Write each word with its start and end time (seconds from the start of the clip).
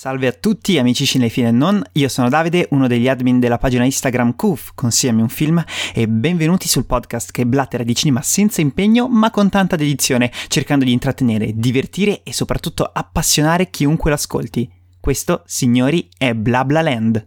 Salve 0.00 0.28
a 0.28 0.32
tutti 0.32 0.78
amici 0.78 1.04
cinefili 1.04 1.48
e 1.48 1.50
non, 1.50 1.82
io 1.94 2.08
sono 2.08 2.28
Davide, 2.28 2.68
uno 2.70 2.86
degli 2.86 3.08
admin 3.08 3.40
della 3.40 3.58
pagina 3.58 3.82
Instagram 3.82 4.36
Coof, 4.36 4.70
consigliami 4.72 5.22
un 5.22 5.28
film 5.28 5.60
e 5.92 6.06
benvenuti 6.06 6.68
sul 6.68 6.86
podcast 6.86 7.32
che 7.32 7.44
blattera 7.44 7.82
di 7.82 7.96
cinema 7.96 8.22
senza 8.22 8.60
impegno 8.60 9.08
ma 9.08 9.32
con 9.32 9.48
tanta 9.48 9.74
dedizione, 9.74 10.30
cercando 10.46 10.84
di 10.84 10.92
intrattenere, 10.92 11.50
divertire 11.52 12.22
e 12.22 12.32
soprattutto 12.32 12.84
appassionare 12.84 13.70
chiunque 13.70 14.10
l'ascolti. 14.10 14.70
Questo, 15.00 15.42
signori, 15.46 16.08
è 16.16 16.32
Bla 16.32 16.64
Bla 16.64 16.82
Land. 16.82 17.26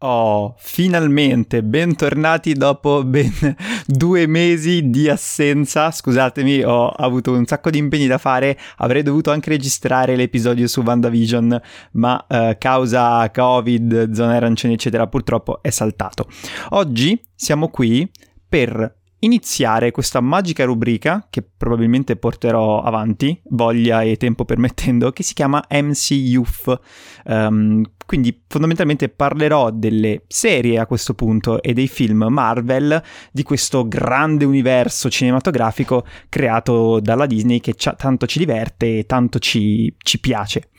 Oh, 0.00 0.54
finalmente, 0.58 1.62
bentornati 1.62 2.52
dopo 2.52 3.02
ben 3.02 3.32
due 3.86 4.26
mesi 4.26 4.90
di 4.90 5.08
assenza. 5.08 5.90
Scusatemi, 5.90 6.62
ho 6.62 6.88
avuto 6.88 7.32
un 7.32 7.46
sacco 7.46 7.70
di 7.70 7.78
impegni 7.78 8.06
da 8.06 8.18
fare. 8.18 8.58
Avrei 8.76 9.02
dovuto 9.02 9.30
anche 9.30 9.48
registrare 9.48 10.14
l'episodio 10.14 10.66
su 10.66 10.82
WandaVision, 10.82 11.62
ma 11.92 12.26
eh, 12.28 12.56
causa 12.58 13.30
Covid, 13.30 14.12
zone 14.12 14.36
arancioni, 14.36 14.74
eccetera, 14.74 15.06
purtroppo 15.06 15.62
è 15.62 15.70
saltato. 15.70 16.28
Oggi 16.70 17.18
siamo 17.34 17.70
qui 17.70 18.06
per 18.46 18.96
iniziare 19.20 19.90
questa 19.90 20.20
magica 20.20 20.64
rubrica 20.64 21.26
che 21.30 21.42
probabilmente 21.42 22.16
porterò 22.16 22.82
avanti, 22.82 23.40
voglia 23.50 24.02
e 24.02 24.16
tempo 24.16 24.44
permettendo, 24.44 25.10
che 25.12 25.22
si 25.22 25.34
chiama 25.34 25.64
MC 25.70 26.10
Youth. 26.10 26.80
Um, 27.24 27.82
quindi 28.04 28.42
fondamentalmente 28.46 29.08
parlerò 29.08 29.70
delle 29.70 30.24
serie 30.28 30.78
a 30.78 30.86
questo 30.86 31.14
punto 31.14 31.60
e 31.62 31.72
dei 31.72 31.88
film 31.88 32.26
Marvel 32.28 33.02
di 33.32 33.42
questo 33.42 33.88
grande 33.88 34.44
universo 34.44 35.10
cinematografico 35.10 36.06
creato 36.28 37.00
dalla 37.00 37.26
Disney 37.26 37.58
che 37.60 37.74
ci, 37.74 37.90
tanto 37.96 38.26
ci 38.26 38.38
diverte 38.38 38.98
e 38.98 39.06
tanto 39.06 39.38
ci, 39.38 39.92
ci 39.98 40.20
piace. 40.20 40.70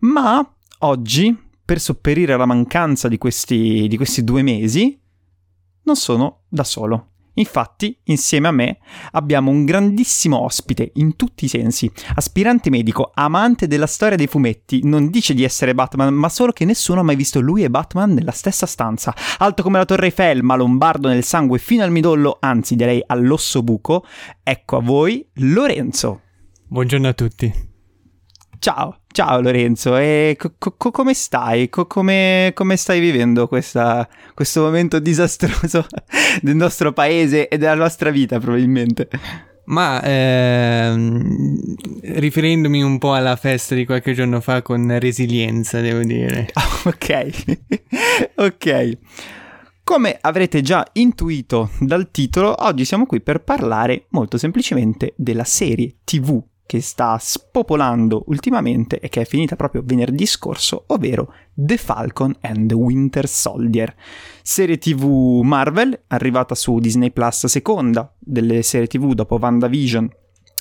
Ma 0.00 0.44
oggi, 0.80 1.36
per 1.64 1.78
sopperire 1.78 2.32
alla 2.32 2.46
mancanza 2.46 3.06
di 3.08 3.18
questi, 3.18 3.86
di 3.88 3.96
questi 3.96 4.24
due 4.24 4.42
mesi, 4.42 4.98
non 5.82 5.94
sono 5.94 6.42
da 6.48 6.64
solo 6.64 7.10
Infatti, 7.38 7.98
insieme 8.04 8.48
a 8.48 8.52
me 8.52 8.78
abbiamo 9.12 9.50
un 9.50 9.64
grandissimo 9.64 10.42
ospite 10.42 10.92
in 10.94 11.16
tutti 11.16 11.44
i 11.44 11.48
sensi, 11.48 11.90
aspirante 12.14 12.70
medico, 12.70 13.10
amante 13.14 13.66
della 13.66 13.86
storia 13.86 14.16
dei 14.16 14.26
fumetti, 14.26 14.80
non 14.84 15.10
dice 15.10 15.34
di 15.34 15.44
essere 15.44 15.74
Batman, 15.74 16.14
ma 16.14 16.28
solo 16.28 16.52
che 16.52 16.64
nessuno 16.64 17.00
ha 17.00 17.04
mai 17.04 17.16
visto 17.16 17.40
lui 17.40 17.62
e 17.62 17.70
Batman 17.70 18.12
nella 18.12 18.32
stessa 18.32 18.66
stanza, 18.66 19.14
alto 19.38 19.62
come 19.62 19.78
la 19.78 19.84
Torre 19.84 20.06
Eiffel, 20.06 20.42
ma 20.42 20.56
lombardo 20.56 21.08
nel 21.08 21.24
sangue 21.24 21.58
fino 21.58 21.82
al 21.82 21.90
midollo, 21.90 22.38
anzi 22.40 22.74
direi 22.74 23.02
all'osso 23.06 23.62
buco. 23.62 24.04
Ecco 24.42 24.76
a 24.76 24.80
voi 24.80 25.26
Lorenzo. 25.34 26.22
Buongiorno 26.68 27.08
a 27.08 27.12
tutti. 27.12 27.52
Ciao, 28.58 29.00
ciao 29.16 29.40
Lorenzo, 29.40 29.96
e 29.96 30.36
co- 30.38 30.74
co- 30.76 30.90
come 30.90 31.14
stai? 31.14 31.70
Co- 31.70 31.86
come, 31.86 32.50
come, 32.52 32.76
stai 32.76 33.00
vivendo 33.00 33.48
questa, 33.48 34.06
questo 34.34 34.60
momento 34.60 34.98
disastroso 34.98 35.86
del 36.42 36.54
nostro 36.54 36.92
paese 36.92 37.48
e 37.48 37.56
della 37.56 37.76
nostra 37.76 38.10
vita 38.10 38.38
probabilmente? 38.38 39.08
Ma 39.64 40.02
ehm, 40.02 41.76
riferendomi 42.02 42.82
un 42.82 42.98
po' 42.98 43.14
alla 43.14 43.36
festa 43.36 43.74
di 43.74 43.86
qualche 43.86 44.12
giorno 44.12 44.42
fa 44.42 44.60
con 44.60 44.98
resilienza, 44.98 45.80
devo 45.80 46.02
dire. 46.02 46.50
Oh, 46.52 46.90
ok, 46.90 47.56
ok. 48.36 48.98
Come 49.82 50.18
avrete 50.20 50.60
già 50.60 50.86
intuito 50.92 51.70
dal 51.78 52.10
titolo, 52.10 52.54
oggi 52.58 52.84
siamo 52.84 53.06
qui 53.06 53.22
per 53.22 53.42
parlare 53.42 54.08
molto 54.10 54.36
semplicemente 54.36 55.14
della 55.16 55.44
serie 55.44 55.94
TV 56.04 56.38
che 56.66 56.80
sta 56.80 57.16
spopolando 57.18 58.24
ultimamente 58.26 58.98
e 58.98 59.08
che 59.08 59.22
è 59.22 59.24
finita 59.24 59.56
proprio 59.56 59.82
venerdì 59.84 60.26
scorso, 60.26 60.84
ovvero 60.88 61.32
The 61.54 61.76
Falcon 61.76 62.34
and 62.40 62.68
the 62.68 62.74
Winter 62.74 63.26
Soldier. 63.28 63.94
Serie 64.42 64.76
TV 64.76 65.40
Marvel, 65.42 65.98
arrivata 66.08 66.54
su 66.54 66.78
Disney 66.78 67.12
Plus 67.12 67.46
seconda 67.46 68.12
delle 68.18 68.62
serie 68.62 68.88
TV 68.88 69.14
dopo 69.14 69.38
WandaVision, 69.40 70.10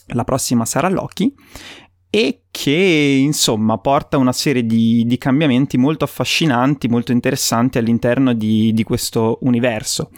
la 0.09 0.23
prossima 0.23 0.65
sarà 0.65 0.87
Loki, 0.89 1.33
e 2.15 2.43
che 2.49 3.17
insomma 3.19 3.77
porta 3.77 4.17
una 4.17 4.31
serie 4.31 4.65
di, 4.65 5.03
di 5.05 5.17
cambiamenti 5.17 5.77
molto 5.77 6.05
affascinanti, 6.05 6.87
molto 6.87 7.11
interessanti 7.11 7.77
all'interno 7.77 8.33
di, 8.33 8.71
di 8.71 8.83
questo 8.83 9.39
universo. 9.41 10.11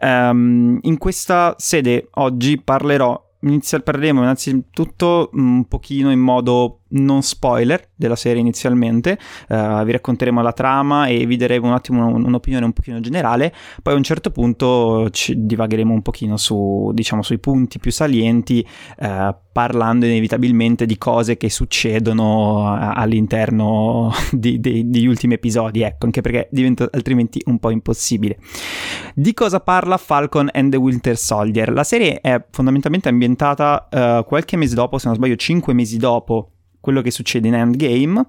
Um, 0.00 0.78
in 0.82 0.96
questa 0.98 1.56
sede 1.58 2.08
oggi 2.12 2.60
parlerò 2.60 3.29
Inizia, 3.42 3.80
parleremo 3.80 4.20
innanzitutto 4.20 5.30
un 5.32 5.66
pochino 5.66 6.10
in 6.10 6.20
modo 6.20 6.79
non 6.90 7.22
spoiler 7.22 7.90
della 7.94 8.16
serie 8.16 8.40
inizialmente, 8.40 9.18
uh, 9.48 9.84
vi 9.84 9.92
racconteremo 9.92 10.40
la 10.42 10.52
trama 10.52 11.06
e 11.06 11.26
vi 11.26 11.36
daremo 11.36 11.66
un 11.66 11.74
attimo 11.74 12.06
un'opinione 12.06 12.64
un 12.64 12.72
pochino 12.72 13.00
generale, 13.00 13.54
poi 13.82 13.94
a 13.94 13.96
un 13.96 14.02
certo 14.02 14.30
punto 14.30 15.08
ci 15.10 15.44
divagheremo 15.44 15.92
un 15.92 16.02
pochino 16.02 16.36
su, 16.36 16.90
diciamo, 16.94 17.22
sui 17.22 17.38
punti 17.38 17.78
più 17.78 17.92
salienti, 17.92 18.66
uh, 19.00 19.34
parlando 19.52 20.06
inevitabilmente 20.06 20.86
di 20.86 20.96
cose 20.96 21.36
che 21.36 21.50
succedono 21.50 22.72
all'interno 22.74 24.12
di, 24.30 24.60
di, 24.60 24.88
degli 24.88 25.06
ultimi 25.06 25.34
episodi, 25.34 25.82
ecco, 25.82 26.06
anche 26.06 26.20
perché 26.20 26.48
diventa 26.50 26.88
altrimenti 26.90 27.42
un 27.46 27.58
po' 27.58 27.70
impossibile. 27.70 28.38
Di 29.14 29.34
cosa 29.34 29.60
parla 29.60 29.96
Falcon 29.96 30.48
and 30.52 30.70
the 30.70 30.76
Winter 30.76 31.16
Soldier? 31.16 31.72
La 31.72 31.84
serie 31.84 32.20
è 32.20 32.42
fondamentalmente 32.50 33.08
ambientata 33.08 33.88
uh, 33.90 34.24
qualche 34.24 34.56
mese 34.56 34.74
dopo, 34.74 34.98
se 34.98 35.06
non 35.08 35.16
sbaglio 35.16 35.36
5 35.36 35.72
mesi 35.74 35.96
dopo 35.96 36.52
quello 36.80 37.02
che 37.02 37.10
succede 37.10 37.48
in 37.48 37.54
Endgame 37.54 38.26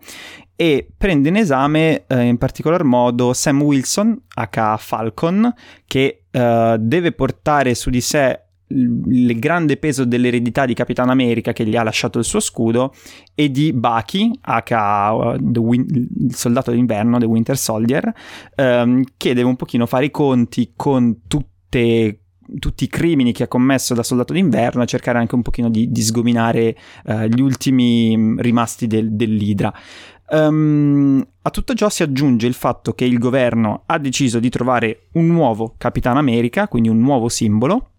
e 0.55 0.87
prende 0.95 1.29
in 1.29 1.37
esame 1.37 2.03
eh, 2.07 2.21
in 2.23 2.37
particolar 2.37 2.83
modo 2.83 3.33
Sam 3.33 3.61
Wilson, 3.61 4.21
aka 4.35 4.77
Falcon, 4.77 5.51
che 5.85 6.25
eh, 6.29 6.75
deve 6.79 7.11
portare 7.13 7.73
su 7.73 7.89
di 7.89 8.01
sé 8.01 8.39
il 8.73 9.37
grande 9.39 9.77
peso 9.77 10.05
dell'eredità 10.05 10.65
di 10.65 10.73
Capitan 10.73 11.09
America 11.09 11.51
che 11.51 11.65
gli 11.65 11.75
ha 11.75 11.83
lasciato 11.83 12.19
il 12.19 12.25
suo 12.25 12.39
scudo 12.39 12.93
e 13.35 13.51
di 13.51 13.73
Bucky, 13.73 14.31
aka 14.41 15.11
uh, 15.13 15.59
Win- 15.59 15.85
il 15.89 16.35
soldato 16.35 16.71
d'inverno, 16.71 17.17
The 17.17 17.25
Winter 17.25 17.57
Soldier, 17.57 18.13
ehm, 18.55 19.03
che 19.17 19.33
deve 19.33 19.47
un 19.47 19.55
pochino 19.55 19.85
fare 19.85 20.05
i 20.05 20.11
conti 20.11 20.73
con 20.75 21.21
tutte 21.27 22.20
tutti 22.59 22.83
i 22.83 22.87
crimini 22.87 23.31
che 23.31 23.43
ha 23.43 23.47
commesso 23.47 23.93
da 23.93 24.03
soldato 24.03 24.33
d'inverno 24.33 24.83
e 24.83 24.87
cercare 24.87 25.17
anche 25.17 25.35
un 25.35 25.41
pochino 25.41 25.69
di, 25.69 25.91
di 25.91 26.01
sgominare 26.01 26.75
uh, 27.05 27.23
gli 27.23 27.41
ultimi 27.41 28.15
mm, 28.15 28.39
rimasti 28.39 28.87
del, 28.87 29.13
dell'Idra. 29.13 29.73
Um, 30.29 31.25
a 31.41 31.49
tutto 31.49 31.73
ciò 31.73 31.89
si 31.89 32.03
aggiunge 32.03 32.47
il 32.47 32.53
fatto 32.53 32.93
che 32.93 33.03
il 33.03 33.17
governo 33.17 33.83
ha 33.85 33.97
deciso 33.97 34.39
di 34.39 34.49
trovare 34.49 35.07
un 35.13 35.27
nuovo 35.27 35.75
Capitan 35.77 36.17
America, 36.17 36.67
quindi 36.67 36.87
un 36.87 36.99
nuovo 36.99 37.27
simbolo, 37.27 37.89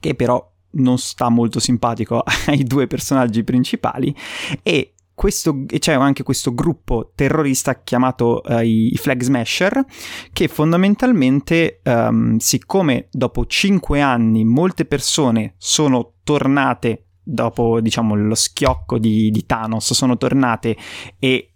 che 0.00 0.14
però 0.14 0.50
non 0.70 0.98
sta 0.98 1.28
molto 1.28 1.60
simpatico 1.60 2.22
ai 2.46 2.64
due 2.64 2.86
personaggi 2.86 3.44
principali 3.44 4.14
e 4.62 4.94
questo, 5.18 5.64
c'è 5.66 5.94
anche 5.94 6.22
questo 6.22 6.54
gruppo 6.54 7.10
terrorista 7.16 7.82
chiamato 7.82 8.40
uh, 8.44 8.60
i 8.60 8.96
Flag 8.96 9.20
Smasher, 9.20 9.84
che 10.32 10.46
fondamentalmente, 10.46 11.80
um, 11.82 12.36
siccome 12.36 13.08
dopo 13.10 13.44
cinque 13.46 14.00
anni 14.00 14.44
molte 14.44 14.84
persone 14.84 15.54
sono 15.56 16.12
tornate 16.22 17.06
dopo 17.20 17.80
diciamo 17.80 18.14
lo 18.14 18.36
schiocco 18.36 18.96
di, 18.96 19.32
di 19.32 19.44
Thanos, 19.44 19.92
sono 19.92 20.16
tornate 20.16 20.76
e 21.18 21.54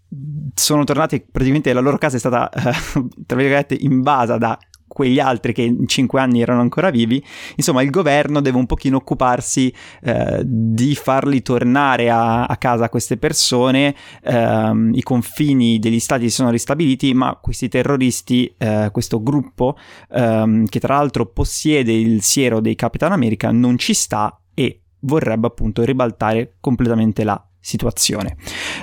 sono 0.54 0.82
tornate 0.82 1.24
praticamente 1.30 1.72
la 1.72 1.80
loro 1.80 1.98
casa 1.98 2.16
è 2.16 2.18
stata 2.18 2.50
uh, 2.52 3.08
tra 3.24 3.36
virgolette 3.36 3.76
invasa 3.78 4.38
da 4.38 4.58
quegli 4.92 5.18
altri 5.18 5.52
che 5.52 5.62
in 5.62 5.88
cinque 5.88 6.20
anni 6.20 6.42
erano 6.42 6.60
ancora 6.60 6.90
vivi, 6.90 7.24
insomma 7.56 7.82
il 7.82 7.90
governo 7.90 8.40
deve 8.40 8.58
un 8.58 8.66
pochino 8.66 8.98
occuparsi 8.98 9.72
eh, 10.02 10.42
di 10.44 10.94
farli 10.94 11.42
tornare 11.42 12.10
a, 12.10 12.44
a 12.44 12.56
casa 12.56 12.88
queste 12.88 13.16
persone, 13.16 13.94
eh, 14.22 14.90
i 14.92 15.02
confini 15.02 15.78
degli 15.78 15.98
stati 15.98 16.28
si 16.28 16.34
sono 16.34 16.50
ristabiliti, 16.50 17.14
ma 17.14 17.38
questi 17.40 17.68
terroristi, 17.68 18.54
eh, 18.58 18.90
questo 18.92 19.22
gruppo 19.22 19.76
ehm, 20.10 20.66
che 20.66 20.78
tra 20.78 20.96
l'altro 20.96 21.26
possiede 21.26 21.92
il 21.92 22.22
siero 22.22 22.60
dei 22.60 22.74
Capitan 22.74 23.12
America 23.12 23.50
non 23.50 23.78
ci 23.78 23.94
sta 23.94 24.38
e 24.54 24.82
vorrebbe 25.00 25.46
appunto 25.46 25.84
ribaltare 25.84 26.56
completamente 26.60 27.24
la 27.24 27.42
situazione. 27.62 28.36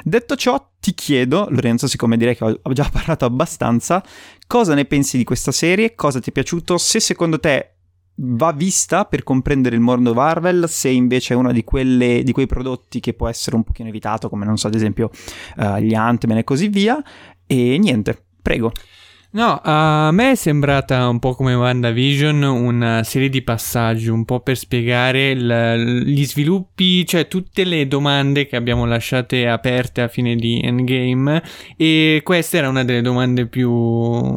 Detto 0.03 0.35
ciò, 0.35 0.71
ti 0.79 0.95
chiedo, 0.95 1.47
Lorenzo, 1.49 1.87
siccome 1.87 2.17
direi 2.17 2.35
che 2.35 2.43
ho 2.43 2.73
già 2.73 2.89
parlato 2.91 3.25
abbastanza, 3.25 4.03
cosa 4.47 4.73
ne 4.73 4.85
pensi 4.85 5.17
di 5.17 5.23
questa 5.23 5.51
serie? 5.51 5.93
Cosa 5.93 6.19
ti 6.19 6.29
è 6.29 6.33
piaciuto? 6.33 6.79
Se 6.79 6.99
secondo 6.99 7.39
te 7.39 7.73
va 8.21 8.51
vista 8.51 9.05
per 9.05 9.23
comprendere 9.23 9.75
il 9.75 9.81
mondo 9.81 10.13
Marvel, 10.13 10.67
se 10.67 10.89
invece 10.89 11.33
è 11.33 11.37
uno 11.37 11.51
di, 11.51 11.63
quelle, 11.63 12.23
di 12.23 12.31
quei 12.31 12.47
prodotti 12.47 12.99
che 12.99 13.13
può 13.13 13.27
essere 13.27 13.55
un 13.55 13.63
pochino 13.63 13.89
evitato, 13.89 14.29
come 14.29 14.45
non 14.45 14.57
so, 14.57 14.67
ad 14.67 14.75
esempio 14.75 15.11
uh, 15.57 15.77
gli 15.77 15.93
Ant-Man 15.93 16.37
e 16.37 16.43
così 16.43 16.67
via. 16.69 17.01
E 17.45 17.77
niente, 17.77 18.25
prego. 18.41 18.71
No, 19.31 19.61
a 19.63 20.09
me 20.11 20.31
è 20.31 20.35
sembrata 20.35 21.07
un 21.07 21.19
po' 21.19 21.35
come 21.35 21.53
WandaVision 21.53 22.41
una 22.41 23.03
serie 23.03 23.29
di 23.29 23.43
passaggi, 23.43 24.09
un 24.09 24.25
po' 24.25 24.39
per 24.39 24.57
spiegare 24.57 25.29
il, 25.29 26.03
gli 26.03 26.25
sviluppi, 26.25 27.05
cioè 27.05 27.27
tutte 27.27 27.63
le 27.63 27.87
domande 27.87 28.47
che 28.47 28.55
abbiamo 28.55 28.85
lasciate 28.85 29.47
aperte 29.47 30.01
a 30.01 30.07
fine 30.07 30.35
di 30.35 30.59
Endgame 30.63 31.43
e 31.77 32.21
questa 32.23 32.57
era 32.57 32.69
una 32.69 32.83
delle 32.83 33.03
domande 33.03 33.45
più, 33.45 34.35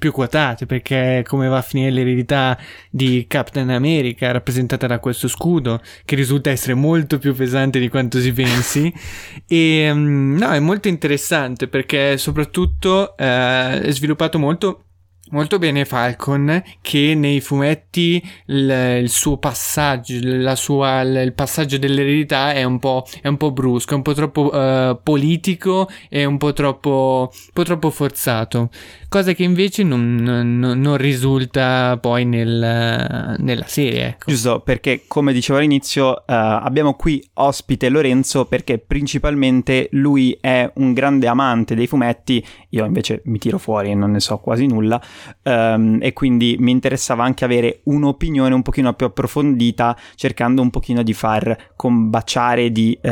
più 0.00 0.10
quotate 0.10 0.66
perché 0.66 1.24
come 1.24 1.46
va 1.46 1.58
a 1.58 1.62
finire 1.62 1.92
l'eredità 1.92 2.58
di 2.90 3.26
Captain 3.28 3.70
America 3.70 4.32
rappresentata 4.32 4.88
da 4.88 4.98
questo 4.98 5.28
scudo 5.28 5.80
che 6.04 6.16
risulta 6.16 6.50
essere 6.50 6.74
molto 6.74 7.18
più 7.18 7.32
pesante 7.32 7.78
di 7.78 7.88
quanto 7.88 8.18
si 8.18 8.32
pensi. 8.32 8.92
E 9.52 9.92
no, 9.92 10.50
è 10.50 10.60
molto 10.60 10.88
interessante 10.88 11.68
perché 11.68 12.16
soprattutto 12.16 13.16
eh, 13.18 13.80
è 13.82 13.90
sviluppato 13.90 14.31
molto 14.38 14.84
molto 15.32 15.58
bene 15.58 15.84
Falcon 15.84 16.62
che 16.80 17.14
nei 17.14 17.40
fumetti 17.40 18.22
il, 18.46 18.98
il 19.02 19.08
suo 19.08 19.36
passaggio, 19.38 20.54
sua, 20.54 21.00
il 21.00 21.32
passaggio 21.34 21.78
dell'eredità 21.78 22.52
è 22.52 22.62
un 22.62 22.78
po', 22.78 23.04
è 23.20 23.28
un 23.28 23.36
po 23.36 23.50
brusco, 23.50 23.92
è 23.92 23.96
un 23.96 24.02
po' 24.02 24.14
troppo 24.14 24.54
uh, 24.54 24.98
politico 25.02 25.88
e 26.08 26.24
un 26.24 26.38
po' 26.38 26.52
troppo, 26.52 27.30
un 27.32 27.52
po' 27.52 27.62
troppo 27.64 27.90
forzato 27.90 28.70
cosa 29.12 29.34
che 29.34 29.42
invece 29.42 29.82
non, 29.82 30.14
non, 30.14 30.58
non 30.58 30.96
risulta 30.96 31.98
poi 32.00 32.24
nel, 32.24 33.36
nella 33.38 33.66
serie. 33.66 34.06
Ecco. 34.06 34.30
Giusto, 34.30 34.60
perché 34.60 35.02
come 35.06 35.34
dicevo 35.34 35.58
all'inizio 35.58 36.12
uh, 36.12 36.22
abbiamo 36.26 36.94
qui 36.94 37.22
ospite 37.34 37.90
Lorenzo 37.90 38.46
perché 38.46 38.78
principalmente 38.78 39.88
lui 39.92 40.34
è 40.40 40.70
un 40.76 40.94
grande 40.94 41.26
amante 41.26 41.74
dei 41.74 41.86
fumetti, 41.86 42.42
io 42.70 42.86
invece 42.86 43.20
mi 43.26 43.36
tiro 43.36 43.58
fuori 43.58 43.90
e 43.90 43.94
non 43.94 44.12
ne 44.12 44.20
so 44.20 44.38
quasi 44.38 44.66
nulla 44.66 44.98
um, 45.42 45.98
e 46.00 46.12
quindi 46.12 46.56
mi 46.58 46.70
interessava 46.70 47.24
anche 47.24 47.44
avere 47.44 47.80
un'opinione 47.84 48.54
un 48.54 48.62
pochino 48.62 48.92
più 48.94 49.06
approfondita 49.06 49.96
cercando 50.14 50.62
un 50.62 50.70
pochino 50.70 51.02
di 51.02 51.12
far 51.12 51.72
combaciare, 51.76 52.70
di 52.70 52.98
uh, 53.00 53.08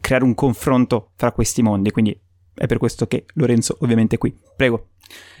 creare 0.00 0.24
un 0.24 0.34
confronto 0.34 1.10
fra 1.16 1.32
questi 1.32 1.62
mondi, 1.62 1.90
quindi 1.90 2.18
è 2.54 2.66
per 2.66 2.78
questo 2.78 3.06
che 3.06 3.24
Lorenzo 3.34 3.76
ovviamente 3.80 4.16
è 4.16 4.18
qui. 4.18 4.36
Prego. 4.56 4.88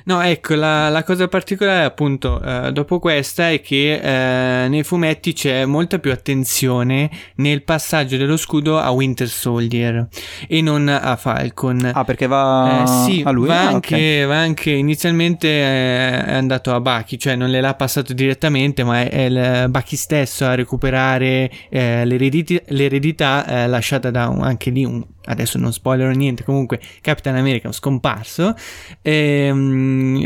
No, 0.04 0.20
ecco, 0.22 0.54
la, 0.54 0.88
la, 0.88 1.04
cosa 1.04 1.28
particolare 1.28 1.84
appunto 1.84 2.40
eh, 2.42 2.72
dopo 2.72 2.98
questa 2.98 3.50
è 3.50 3.60
che 3.60 4.64
eh, 4.64 4.68
nei 4.68 4.82
fumetti 4.82 5.32
c'è 5.32 5.66
molta 5.66 5.98
più 5.98 6.10
attenzione 6.10 7.10
nel 7.36 7.62
passaggio 7.62 8.16
dello 8.16 8.36
scudo 8.36 8.78
a 8.78 8.90
Winter 8.90 9.28
Soldier 9.28 10.08
e 10.48 10.60
non 10.62 10.88
a 10.88 11.16
Falcon. 11.16 11.90
Ah, 11.92 12.04
perché 12.04 12.26
va 12.26 12.82
eh, 12.82 12.86
sì, 12.86 13.22
a 13.24 13.30
lui? 13.30 13.46
Va, 13.46 13.60
ah, 13.60 13.68
anche, 13.68 13.94
okay. 13.94 14.24
va 14.24 14.38
anche, 14.38 14.70
inizialmente 14.70 15.48
eh, 15.48 16.24
è 16.24 16.32
andato 16.32 16.74
a 16.74 16.80
Bucky, 16.80 17.16
cioè 17.18 17.36
non 17.36 17.50
le 17.50 17.60
l'ha 17.60 17.74
passato 17.74 18.14
direttamente, 18.14 18.82
ma 18.84 19.02
è, 19.02 19.10
è 19.10 19.20
il 19.22 19.68
Bucky 19.68 19.96
stesso 19.96 20.46
a 20.46 20.54
recuperare 20.54 21.50
eh, 21.68 22.04
l'eredità, 22.04 22.60
l'eredità 22.68 23.46
eh, 23.46 23.68
lasciata 23.68 24.10
da 24.10 24.28
un, 24.28 24.42
anche 24.42 24.70
lì 24.70 24.84
un 24.84 25.04
adesso 25.30 25.58
non 25.58 25.72
spoilerò 25.72 26.10
niente, 26.10 26.44
comunque 26.44 26.80
Capitan 27.00 27.36
America 27.36 27.68
è 27.68 27.72
scomparso, 27.72 28.54
ehm, 29.02 29.59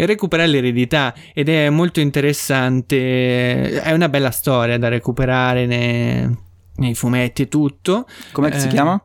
recupera 0.05 0.45
l'eredità 0.47 1.15
ed 1.33 1.49
è 1.49 1.71
molto 1.71 2.01
interessante, 2.01 3.81
è 3.81 3.93
una 3.93 4.09
bella 4.09 4.31
storia 4.31 4.79
da 4.79 4.89
recuperare 4.89 5.67
nei, 5.67 6.29
nei 6.77 6.95
fumetti 6.95 7.43
e 7.43 7.49
tutto. 7.49 8.07
Come 8.33 8.51
eh, 8.51 8.59
si 8.59 8.69
chiama? 8.69 9.03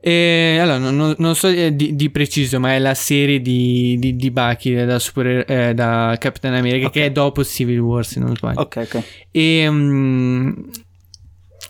E, 0.00 0.58
allora, 0.60 0.78
non, 0.78 1.14
non 1.18 1.34
so 1.34 1.48
eh, 1.48 1.74
di, 1.74 1.96
di, 1.96 2.10
preciso, 2.10 2.60
ma 2.60 2.74
è 2.74 2.78
la 2.78 2.94
serie 2.94 3.40
di, 3.40 3.96
di, 3.98 4.14
di 4.14 4.30
Bucky 4.30 4.84
da, 4.84 4.98
super, 4.98 5.44
eh, 5.46 5.74
da 5.74 6.16
Capitan 6.18 6.54
America 6.54 6.86
okay. 6.86 7.02
che 7.02 7.06
è 7.08 7.10
dopo 7.10 7.44
Civil 7.44 7.80
War, 7.80 8.06
se 8.06 8.20
non 8.20 8.36
sbaglio. 8.36 8.60
Ok, 8.60 8.76
ok. 8.76 9.02
E, 9.30 9.66
um, 9.66 10.70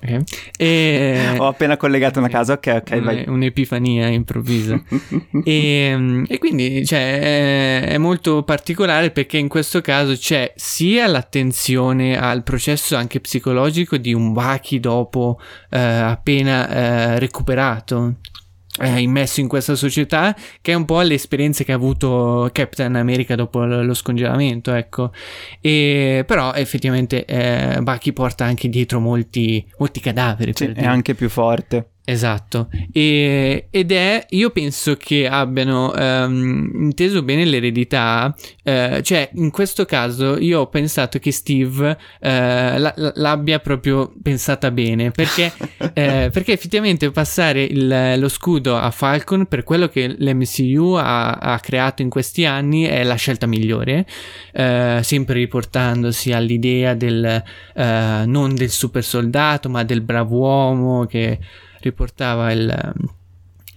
Okay. 0.01 0.23
E, 0.57 1.35
Ho 1.39 1.49
appena 1.49 1.77
collegato 1.77 2.21
una 2.21 2.29
casa, 2.29 2.53
ok, 2.53 2.83
ok, 2.83 3.01
vai. 3.01 3.25
Un'epifania 3.27 4.07
improvvisa. 4.07 4.81
e, 5.45 6.25
e, 6.27 6.39
quindi 6.39 6.87
cioè, 6.87 7.21
è, 7.21 7.89
è, 7.89 7.99
molto 7.99 8.45
particolare 8.45 9.11
perché 9.11 9.39
in 9.39 9.49
questo 9.49 9.81
caso 9.81 10.15
c'è 10.15 10.53
sia 10.55 11.07
l'attenzione 11.09 12.19
al 12.19 12.45
processo 12.45 12.95
anche 12.95 13.21
psicologico 13.21 13.97
di 13.97 14.13
un 14.15 14.33
Baki 14.33 14.79
dopo 14.79 15.41
eh, 15.71 15.79
appena 15.79 16.69
eh, 16.69 17.19
recuperato 17.19 18.17
eh, 18.81 19.01
immesso 19.01 19.41
in 19.41 19.49
questa 19.49 19.75
società, 19.75 20.35
che 20.61 20.73
è 20.73 20.75
un 20.75 20.85
po' 20.85 21.01
le 21.01 21.15
esperienze 21.15 21.65
che 21.65 21.73
ha 21.73 21.77
avuto 21.77 22.49
Captain 22.53 22.95
America 22.97 23.35
dopo 23.35 23.65
lo 23.65 23.95
scongelamento, 23.95 24.73
ecco. 24.73 25.13
E, 25.61 26.25
però 26.27 26.53
effettivamente 26.55 27.25
eh, 27.25 27.81
Bucky 27.83 28.13
porta 28.13 28.45
anche 28.45 28.69
dietro 28.69 29.01
molti, 29.01 29.65
molti 29.79 30.01
cadaveri. 30.01 30.53
Sì, 30.55 30.73
è 30.75 30.85
anche 30.85 31.15
più 31.15 31.29
forte. 31.29 31.91
Esatto, 32.11 32.71
e, 32.91 33.67
ed 33.71 33.93
è, 33.93 34.25
io 34.31 34.49
penso 34.49 34.97
che 34.97 35.29
abbiano 35.29 35.93
um, 35.95 36.71
inteso 36.85 37.21
bene 37.23 37.45
l'eredità, 37.45 38.35
uh, 38.65 39.03
cioè 39.03 39.29
in 39.35 39.51
questo 39.51 39.85
caso 39.85 40.39
io 40.39 40.61
ho 40.61 40.69
pensato 40.69 41.19
che 41.19 41.31
Steve 41.33 41.91
uh, 41.91 41.97
la, 42.21 42.95
l'abbia 43.17 43.59
proprio 43.59 44.11
pensata 44.23 44.71
bene, 44.71 45.11
perché, 45.11 45.53
uh, 45.59 45.91
perché 45.93 46.53
effettivamente 46.53 47.11
passare 47.11 47.65
il, 47.65 48.15
lo 48.17 48.29
scudo 48.31 48.79
a 48.79 48.91
Falcon 48.91 49.45
per 49.45 49.63
quello 49.63 49.89
che 49.89 50.09
l'MCU 50.09 50.95
ha, 50.95 51.33
ha 51.33 51.61
creato 51.61 52.01
in 52.01 52.09
questi 52.09 52.47
anni 52.47 52.85
è 52.85 53.05
la 53.05 53.17
scelta 53.17 53.47
migliore, 53.47 54.07
sempre 54.51 55.35
riportandosi 55.35 56.33
all'idea 56.33 56.95
del, 56.95 57.43
non 57.75 58.55
del 58.55 58.71
super 58.71 59.05
soldato 59.05 59.69
ma 59.69 59.85
del 59.85 60.01
bravo 60.01 60.39
uomo 60.39 61.05
che 61.05 61.39
riportava 61.81 62.53
il, 62.53 62.95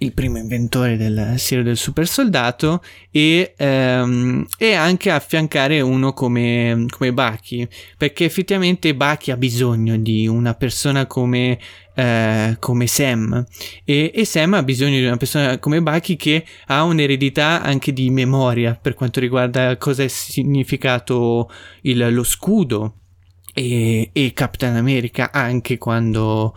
il 0.02 0.14
primo 0.14 0.38
inventore 0.38 0.98
del 0.98 1.36
siero 1.38 1.64
del 1.64 1.78
super 1.78 2.08
soldato 2.08 2.82
e, 3.12 3.54
ehm, 3.56 4.46
e 4.58 4.74
anche 4.74 5.12
affiancare 5.12 5.80
uno 5.82 6.14
come, 6.14 6.86
come 6.90 7.14
Bucky 7.14 7.68
perché 7.98 8.26
effettivamente 8.26 8.96
Bucky 8.96 9.32
ha 9.32 9.38
bisogno 9.38 9.98
di 9.98 10.28
una 10.28 10.56
persona 10.56 11.06
come, 11.06 11.60
eh, 11.94 12.56
come 12.60 12.88
Sam. 12.88 13.46
E, 13.86 14.12
e, 14.14 14.26
Sam 14.26 14.56
ha 14.56 14.64
bisogno 14.64 14.98
di 14.98 15.06
una 15.06 15.18
persona 15.18 15.60
come 15.60 15.82
Bucky 15.82 16.16
che 16.16 16.46
ha 16.68 16.84
un'eredità 16.84 17.62
anche 17.62 17.94
di 17.94 18.10
memoria 18.10 18.78
per 18.82 18.96
quanto 18.96 19.20
riguarda 19.20 19.78
cosa 19.78 20.04
è 20.04 20.08
significato 20.08 21.50
il, 21.82 22.12
lo 22.12 22.24
scudo 22.24 22.96
e, 23.54 24.10
e 24.12 24.32
Capitan 24.34 24.76
America 24.78 25.32
anche 25.32 25.78
quando 25.78 26.56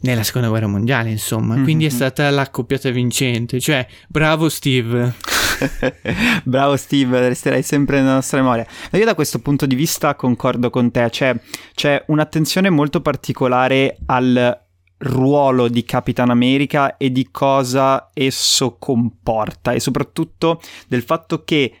nella 0.00 0.22
seconda 0.22 0.48
guerra 0.48 0.66
mondiale, 0.66 1.10
insomma. 1.10 1.54
Mm-hmm. 1.54 1.64
Quindi 1.64 1.86
è 1.86 1.90
stata 1.90 2.30
l'accoppiata 2.30 2.90
vincente. 2.90 3.60
Cioè, 3.60 3.86
bravo 4.08 4.48
Steve. 4.48 5.14
bravo 6.44 6.76
Steve, 6.76 7.28
resterai 7.28 7.62
sempre 7.62 8.00
nella 8.00 8.14
nostra 8.14 8.40
memoria. 8.40 8.66
Ma 8.90 8.98
io 8.98 9.04
da 9.04 9.14
questo 9.14 9.40
punto 9.40 9.66
di 9.66 9.74
vista 9.74 10.14
concordo 10.14 10.70
con 10.70 10.90
te. 10.90 11.08
C'è, 11.10 11.34
c'è 11.74 12.04
un'attenzione 12.06 12.70
molto 12.70 13.00
particolare 13.00 13.98
al 14.06 14.66
ruolo 14.98 15.68
di 15.68 15.84
Capitan 15.84 16.30
America 16.30 16.96
e 16.96 17.12
di 17.12 17.28
cosa 17.30 18.10
esso 18.12 18.76
comporta 18.78 19.72
e 19.72 19.80
soprattutto 19.80 20.60
del 20.88 21.02
fatto 21.02 21.44
che 21.44 21.72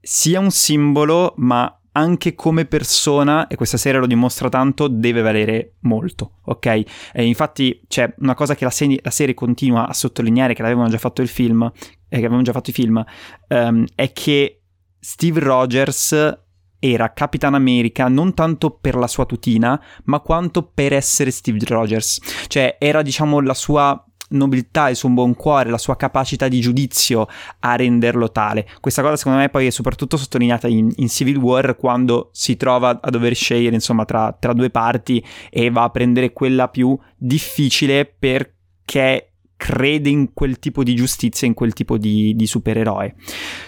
sia 0.00 0.40
un 0.40 0.50
simbolo 0.50 1.34
ma 1.36 1.78
anche 1.96 2.34
come 2.34 2.64
persona, 2.64 3.46
e 3.46 3.56
questa 3.56 3.76
serie 3.76 4.00
lo 4.00 4.06
dimostra 4.06 4.48
tanto, 4.48 4.88
deve 4.88 5.22
valere 5.22 5.74
molto, 5.80 6.38
ok? 6.44 6.66
E 7.12 7.24
infatti 7.24 7.80
c'è 7.86 8.12
una 8.18 8.34
cosa 8.34 8.54
che 8.54 8.64
la, 8.64 8.70
se- 8.70 8.98
la, 9.00 9.10
serie 9.10 9.34
continua 9.34 9.88
a 9.88 9.92
sottolineare, 9.92 10.54
che 10.54 10.62
l'avevano 10.62 10.88
già 10.88 10.98
fatto 10.98 11.22
il 11.22 11.28
film, 11.28 11.62
eh, 11.62 11.72
che 12.08 12.16
avevano 12.16 12.42
già 12.42 12.52
fatto 12.52 12.70
i 12.70 12.72
film, 12.72 13.04
um, 13.48 13.84
è 13.94 14.12
che 14.12 14.62
Steve 14.98 15.40
Rogers 15.40 16.42
era 16.78 17.12
Capitan 17.12 17.54
America 17.54 18.08
non 18.08 18.34
tanto 18.34 18.70
per 18.70 18.96
la 18.96 19.06
sua 19.06 19.24
tutina, 19.24 19.80
ma 20.04 20.20
quanto 20.20 20.64
per 20.64 20.92
essere 20.92 21.30
Steve 21.30 21.58
Rogers. 21.64 22.20
Cioè, 22.48 22.76
era 22.78 23.02
diciamo 23.02 23.40
la 23.40 23.54
sua 23.54 24.04
nobiltà, 24.34 24.88
il 24.88 24.96
suo 24.96 25.08
buon 25.08 25.34
cuore, 25.34 25.70
la 25.70 25.78
sua 25.78 25.96
capacità 25.96 26.48
di 26.48 26.60
giudizio 26.60 27.26
a 27.60 27.76
renderlo 27.76 28.30
tale. 28.30 28.68
Questa 28.80 29.02
cosa 29.02 29.16
secondo 29.16 29.38
me 29.38 29.48
poi 29.48 29.66
è 29.66 29.70
soprattutto 29.70 30.16
sottolineata 30.16 30.68
in, 30.68 30.90
in 30.96 31.08
Civil 31.08 31.36
War 31.36 31.76
quando 31.76 32.30
si 32.32 32.56
trova 32.56 33.00
a 33.00 33.10
dover 33.10 33.34
scegliere 33.34 33.74
insomma 33.74 34.04
tra, 34.04 34.36
tra 34.38 34.52
due 34.52 34.70
parti 34.70 35.24
e 35.50 35.70
va 35.70 35.84
a 35.84 35.90
prendere 35.90 36.32
quella 36.32 36.68
più 36.68 36.98
difficile 37.16 38.04
perché 38.04 39.30
crede 39.56 40.10
in 40.10 40.32
quel 40.34 40.58
tipo 40.58 40.82
di 40.82 40.94
giustizia, 40.94 41.46
in 41.46 41.54
quel 41.54 41.72
tipo 41.72 41.96
di, 41.96 42.34
di 42.34 42.46
supereroe. 42.46 43.14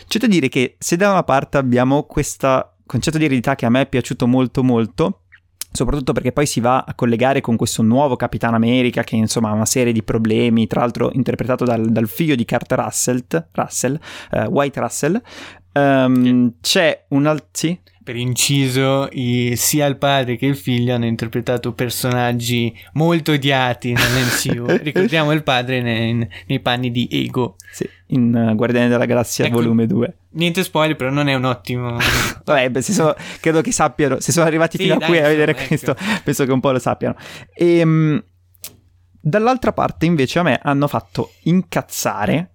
C'è 0.07 0.19
da 0.19 0.27
dire 0.27 0.49
che 0.49 0.77
se 0.79 0.97
da 0.97 1.11
una 1.11 1.23
parte 1.23 1.57
abbiamo 1.57 2.03
questo 2.03 2.73
concetto 2.85 3.19
di 3.19 3.25
eredità 3.25 3.55
che 3.55 3.67
a 3.67 3.71
me 3.71 3.83
è 3.83 3.89
piaciuto 3.89 4.27
molto 4.27 4.63
molto, 4.63 5.23
soprattutto 5.77 6.13
perché 6.13 6.33
poi 6.33 6.47
si 6.47 6.61
va 6.61 6.85
a 6.87 6.95
collegare 6.95 7.41
con 7.41 7.57
questo 7.57 7.83
nuovo 7.83 8.17
Capitano 8.17 8.57
America 8.57 9.05
che 9.05 9.15
insomma 9.15 9.51
ha 9.51 9.53
una 9.53 9.67
serie 9.67 9.93
di 9.93 10.03
problemi, 10.03 10.67
tra 10.67 10.81
l'altro 10.81 11.11
interpretato 11.13 11.65
dal, 11.65 11.91
dal 11.91 12.09
figlio 12.09 12.35
di 12.35 12.45
Kurt 12.45 12.73
Russell, 12.73 13.25
Russell 13.53 13.99
uh, 14.33 14.39
White 14.45 14.81
Russell. 14.81 15.23
Um, 15.73 16.55
c'è 16.61 17.05
un 17.11 17.27
altro... 17.27 17.49
Sì? 17.53 17.79
Per 18.07 18.15
inciso, 18.15 19.09
i, 19.11 19.55
sia 19.57 19.85
il 19.87 19.97
padre 19.97 20.37
che 20.37 20.47
il 20.47 20.55
figlio 20.55 20.95
hanno 20.95 21.07
interpretato 21.07 21.73
personaggi 21.73 22.73
molto 22.93 23.33
odiati 23.33 23.93
nell'MCU. 23.95 24.79
Ricordiamo 24.81 25.33
il 25.33 25.43
padre 25.43 25.83
nei, 25.83 26.25
nei, 26.47 26.61
panni 26.61 26.93
di 26.93 27.09
Ego. 27.11 27.57
Sì, 27.69 27.85
in 28.11 28.33
uh, 28.33 28.55
Guardiani 28.55 28.89
della 28.89 29.07
Galassia 29.07 29.47
ecco, 29.47 29.57
volume 29.57 29.89
2. 29.89 30.17
Niente 30.35 30.63
spoiler, 30.63 30.95
però 30.95 31.11
non 31.11 31.27
è 31.27 31.35
un 31.35 31.47
ottimo... 31.47 31.97
Vabbè, 32.47 32.71
beh, 32.71 32.81
sono, 32.81 33.13
credo 33.41 33.61
che 33.61 33.73
sappiano, 33.73 34.21
se 34.21 34.31
sono 34.31 34.47
arrivati 34.47 34.77
sì, 34.77 34.85
fino 34.85 34.99
dai, 34.99 35.03
a 35.03 35.07
qui 35.09 35.19
a 35.19 35.27
vedere 35.27 35.51
ecco. 35.51 35.67
questo, 35.67 35.97
penso 36.23 36.45
che 36.45 36.53
un 36.53 36.61
po' 36.61 36.71
lo 36.71 36.79
sappiano. 36.79 37.17
E, 37.53 37.83
um, 37.83 38.25
dall'altra 39.21 39.73
parte, 39.73 40.07
invece, 40.07 40.39
a 40.39 40.45
me 40.45 40.61
hanno 40.63 40.87
fatto 40.87 41.33
incazzare 41.43 42.53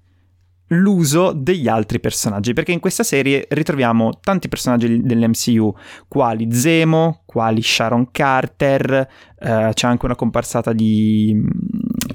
l'uso 0.71 1.33
degli 1.33 1.67
altri 1.67 1.99
personaggi, 1.99 2.53
perché 2.53 2.71
in 2.71 2.79
questa 2.79 3.03
serie 3.03 3.45
ritroviamo 3.49 4.19
tanti 4.21 4.47
personaggi 4.47 5.01
dell'MCU, 5.01 5.73
quali 6.07 6.51
Zemo, 6.51 7.21
quali 7.25 7.61
Sharon 7.61 8.09
Carter, 8.11 9.07
eh, 9.39 9.71
c'è 9.73 9.87
anche 9.87 10.05
una 10.05 10.15
comparsata 10.15 10.73
di 10.73 11.35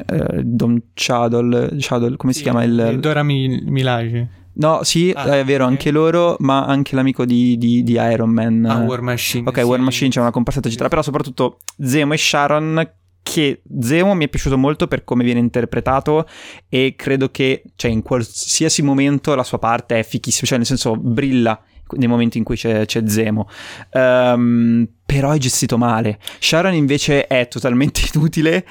eh, 0.06 0.42
Dom 0.42 0.80
Chadol, 0.94 1.76
Chadol 1.78 2.16
come 2.16 2.32
sì, 2.32 2.38
si 2.38 2.44
chiama? 2.44 2.64
Il, 2.64 2.98
Dora 3.00 3.22
Milage. 3.22 4.44
No, 4.58 4.80
sì, 4.84 5.12
ah, 5.14 5.24
è 5.24 5.44
vero, 5.44 5.64
okay. 5.64 5.76
anche 5.76 5.90
loro, 5.90 6.36
ma 6.38 6.64
anche 6.64 6.94
l'amico 6.94 7.26
di, 7.26 7.58
di, 7.58 7.82
di 7.82 7.92
Iron 7.92 8.30
Man. 8.30 8.64
Ah, 8.64 8.78
War 8.78 9.02
Machine. 9.02 9.46
Ok, 9.46 9.58
sì. 9.58 9.64
War 9.64 9.80
Machine 9.80 10.10
c'è 10.10 10.20
una 10.20 10.30
comparsata 10.30 10.68
eccetera, 10.68 10.88
però 10.88 11.02
soprattutto 11.02 11.58
Zemo 11.78 12.14
e 12.14 12.16
Sharon 12.16 12.90
che 13.28 13.62
Zemo 13.80 14.14
mi 14.14 14.26
è 14.26 14.28
piaciuto 14.28 14.56
molto 14.56 14.86
per 14.86 15.02
come 15.02 15.24
viene 15.24 15.40
interpretato 15.40 16.28
e 16.68 16.94
credo 16.96 17.32
che 17.32 17.64
cioè, 17.74 17.90
in 17.90 18.02
qualsiasi 18.02 18.82
momento 18.82 19.34
la 19.34 19.42
sua 19.42 19.58
parte 19.58 19.98
è 19.98 20.04
fichissima, 20.04 20.46
cioè 20.46 20.58
nel 20.58 20.66
senso 20.66 20.96
brilla 20.96 21.60
nei 21.96 22.06
momenti 22.06 22.38
in 22.38 22.44
cui 22.44 22.54
c'è, 22.54 22.86
c'è 22.86 23.02
Zemo. 23.04 23.48
Um, 23.90 24.88
però 25.04 25.32
è 25.32 25.38
gestito 25.38 25.76
male. 25.76 26.20
Sharon 26.38 26.72
invece 26.74 27.26
è 27.26 27.48
totalmente 27.48 28.02
inutile, 28.14 28.64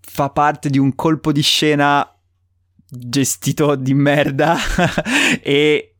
fa 0.00 0.30
parte 0.30 0.68
di 0.68 0.78
un 0.78 0.96
colpo 0.96 1.30
di 1.30 1.42
scena 1.42 2.04
gestito 2.84 3.76
di 3.76 3.94
merda 3.94 4.56
e 5.40 5.94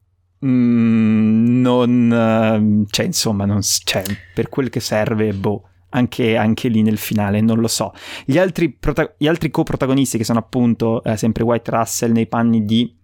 mm, 0.45 1.61
non... 1.61 2.87
cioè 2.91 3.07
insomma, 3.07 3.45
non, 3.45 3.61
cioè, 3.63 4.03
per 4.35 4.49
quel 4.49 4.69
che 4.69 4.81
serve, 4.81 5.33
boh 5.33 5.69
anche, 5.93 6.37
anche, 6.37 6.69
lì 6.69 6.83
nel 6.83 6.99
finale, 6.99 7.41
non 7.41 7.59
lo 7.59 7.69
so. 7.69 7.93
Gli 8.25 8.39
altri, 8.39 8.71
prota- 8.71 9.15
gli 9.17 9.27
altri 9.27 9.51
co-protagonisti 9.51 10.19
che 10.19 10.25
sono 10.25 10.39
appunto 10.39 11.03
eh, 11.05 11.17
sempre 11.17 11.43
White 11.43 11.71
Russell 11.71 12.13
nei 12.13 12.27
panni 12.27 12.65
di, 12.65 12.95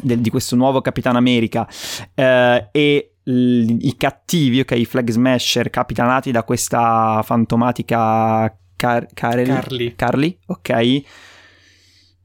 del, 0.00 0.20
di 0.20 0.30
questo 0.30 0.56
nuovo 0.56 0.80
Capitano 0.80 1.18
America 1.18 1.68
eh, 2.14 2.68
e 2.70 3.12
l- 3.24 3.76
i 3.80 3.96
cattivi, 3.96 4.60
ok, 4.60 4.72
i 4.72 4.84
Flag 4.84 5.10
Smasher 5.10 5.70
capitanati 5.70 6.30
da 6.30 6.44
questa 6.44 7.22
fantomatica 7.24 8.56
Car- 8.76 9.08
Carly. 9.12 9.94
Carly, 9.96 10.38
ok. 10.46 11.02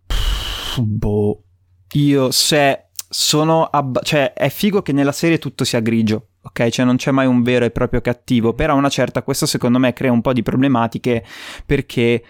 Pff, 0.06 0.80
boh, 0.80 1.44
io 1.94 2.32
se 2.32 2.90
sono... 3.10 3.66
Abba- 3.66 4.02
cioè 4.02 4.34
è 4.34 4.50
figo 4.50 4.82
che 4.82 4.92
nella 4.92 5.12
serie 5.12 5.40
tutto 5.40 5.64
sia 5.64 5.80
grigio 5.80 6.28
ok? 6.44 6.70
Cioè 6.70 6.86
non 6.86 6.98
c'è 6.98 7.12
mai 7.12 7.26
un 7.26 7.42
vero 7.42 7.66
e 7.66 7.72
proprio 7.72 8.02
cattivo, 8.02 8.54
però 8.54 8.74
a 8.74 8.78
una 8.78 8.90
certa 8.90 9.24
questo 9.24 9.46
secondo 9.46 9.80
me 9.80 9.94
crea 9.94 10.12
un 10.12 10.22
po' 10.22 10.34
di 10.34 10.44
problematiche 10.44 11.24
perché 11.66 12.24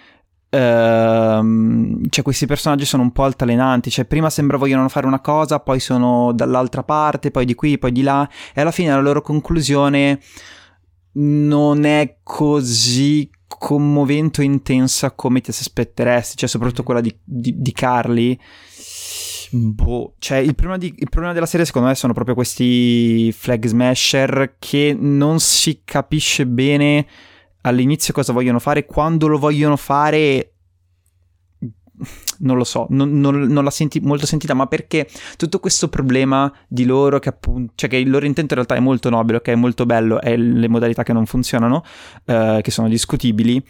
ehm, 0.50 2.08
cioè 2.10 2.24
questi 2.24 2.46
personaggi 2.46 2.86
sono 2.86 3.04
un 3.04 3.12
po' 3.12 3.24
altalenanti, 3.24 3.90
cioè 3.90 4.06
prima 4.06 4.30
sembra 4.30 4.58
vogliono 4.58 4.88
fare 4.90 5.08
una 5.08 5.20
cosa, 5.20 5.60
poi 5.60 5.80
sono 5.80 6.32
dall'altra 6.32 6.84
parte, 6.84 7.32
poi 7.32 7.46
di 7.46 7.56
qui, 7.56 7.78
poi 7.78 7.92
di 7.92 8.04
là 8.04 8.28
e 8.54 8.62
alla 8.62 8.72
fine 8.72 8.92
la 8.92 9.02
loro 9.02 9.22
conclusione 9.22 10.20
non 11.16 11.84
è 11.84 12.18
così 12.24 13.30
commovente 13.48 14.42
o 14.42 14.44
intensa 14.44 15.12
come 15.12 15.42
ti 15.42 15.50
aspetteresti, 15.50 16.38
cioè 16.38 16.50
soprattutto 16.50 16.84
quella 16.84 17.02
di, 17.02 17.16
di, 17.24 17.56
di 17.60 17.72
Carly 17.72 18.38
Boh, 19.52 20.16
cioè 20.20 20.38
il 20.38 20.56
problema, 20.56 20.78
di, 20.78 20.94
il 20.98 21.10
problema, 21.10 21.34
della 21.34 21.46
serie 21.46 21.66
secondo 21.66 21.88
me 21.88 21.96
sono 21.96 22.14
proprio 22.14 22.36
questi 22.36 23.32
flag 23.32 23.66
smasher 23.66 24.56
che 24.60 24.96
non 24.98 25.40
si 25.40 25.82
capisce 25.84 26.46
bene 26.48 27.06
all'inizio 27.62 28.14
cosa 28.14 28.34
vogliono 28.34 28.60
fare, 28.60 28.86
quando 28.86 29.28
lo 29.28 29.38
vogliono 29.38 29.78
fare 29.78 30.54
non 32.40 32.58
lo 32.58 32.64
so, 32.64 32.88
non, 32.90 33.20
non, 33.20 33.40
non, 33.42 33.64
la 33.64 33.70
senti 33.70 34.00
molto 34.02 34.26
sentita, 34.26 34.54
ma 34.54 34.66
perché 34.66 35.08
tutto 35.38 35.60
questo 35.60 35.88
problema 35.88 36.52
di 36.68 36.86
loro, 36.86 37.20
che 37.20 37.30
appunto, 37.30 37.74
cioè 37.76 37.90
che 37.90 37.98
il 37.98 38.10
loro 38.10 38.26
intento 38.26 38.54
in 38.54 38.60
realtà 38.60 38.76
è 38.76 38.80
molto 38.80 39.10
nobile, 39.10 39.38
ok, 39.38 39.48
è 39.50 39.56
molto 39.56 39.86
bello, 39.86 40.20
è 40.20 40.36
le 40.36 40.68
modalità 40.68 41.04
che 41.04 41.14
non 41.14 41.26
funzionano, 41.26 41.84
uh, 42.26 42.60
che 42.62 42.72
sono 42.72 42.88
discutibili, 42.90 43.64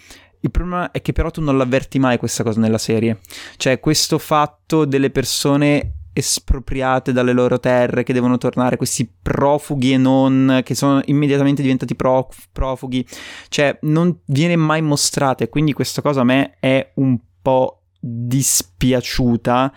il 0.43 0.51
problema 0.51 0.91
è 0.91 1.01
che 1.01 1.13
però 1.13 1.31
tu 1.31 1.41
non 1.41 1.57
l'avverti 1.57 1.99
mai 1.99 2.17
questa 2.17 2.43
cosa 2.43 2.59
nella 2.59 2.77
serie. 2.77 3.19
Cioè, 3.55 3.79
questo 3.79 4.17
fatto 4.17 4.83
delle 4.83 5.09
persone 5.09 5.93
espropriate 6.13 7.11
dalle 7.11 7.31
loro 7.31 7.59
terre 7.59 8.03
che 8.03 8.13
devono 8.13 8.37
tornare, 8.37 8.75
questi 8.77 9.09
profughi 9.21 9.93
e 9.93 9.97
non, 9.97 10.61
che 10.63 10.75
sono 10.75 11.01
immediatamente 11.05 11.61
diventati 11.61 11.95
prof, 11.95 12.47
profughi, 12.51 13.05
cioè 13.47 13.77
non 13.83 14.19
viene 14.25 14.55
mai 14.55 14.81
mostrata 14.81 15.43
e 15.43 15.49
quindi 15.49 15.73
questa 15.73 16.01
cosa 16.01 16.21
a 16.21 16.25
me 16.25 16.57
è 16.59 16.91
un 16.95 17.17
po' 17.41 17.83
dispiaciuta 17.99 19.73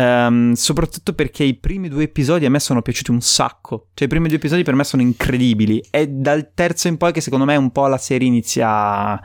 Um, 0.00 0.54
soprattutto 0.54 1.12
perché 1.12 1.44
i 1.44 1.54
primi 1.56 1.90
due 1.90 2.04
episodi 2.04 2.46
a 2.46 2.50
me 2.50 2.58
sono 2.58 2.80
piaciuti 2.80 3.10
un 3.10 3.20
sacco. 3.20 3.88
Cioè, 3.92 4.06
i 4.06 4.10
primi 4.10 4.28
due 4.28 4.38
episodi 4.38 4.62
per 4.62 4.74
me 4.74 4.82
sono 4.82 5.02
incredibili. 5.02 5.84
È 5.90 6.06
dal 6.06 6.52
terzo 6.54 6.88
in 6.88 6.96
poi 6.96 7.12
che 7.12 7.20
secondo 7.20 7.44
me 7.44 7.56
un 7.56 7.70
po' 7.70 7.86
la 7.86 7.98
serie 7.98 8.26
inizia 8.26 8.68
a, 8.70 9.22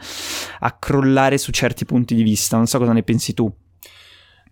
a 0.60 0.78
crollare 0.78 1.38
su 1.38 1.52
certi 1.52 1.86
punti 1.86 2.14
di 2.14 2.24
vista. 2.24 2.58
Non 2.58 2.68
so 2.68 2.78
cosa 2.78 2.92
ne 2.92 3.04
pensi 3.04 3.34
tu. 3.34 3.50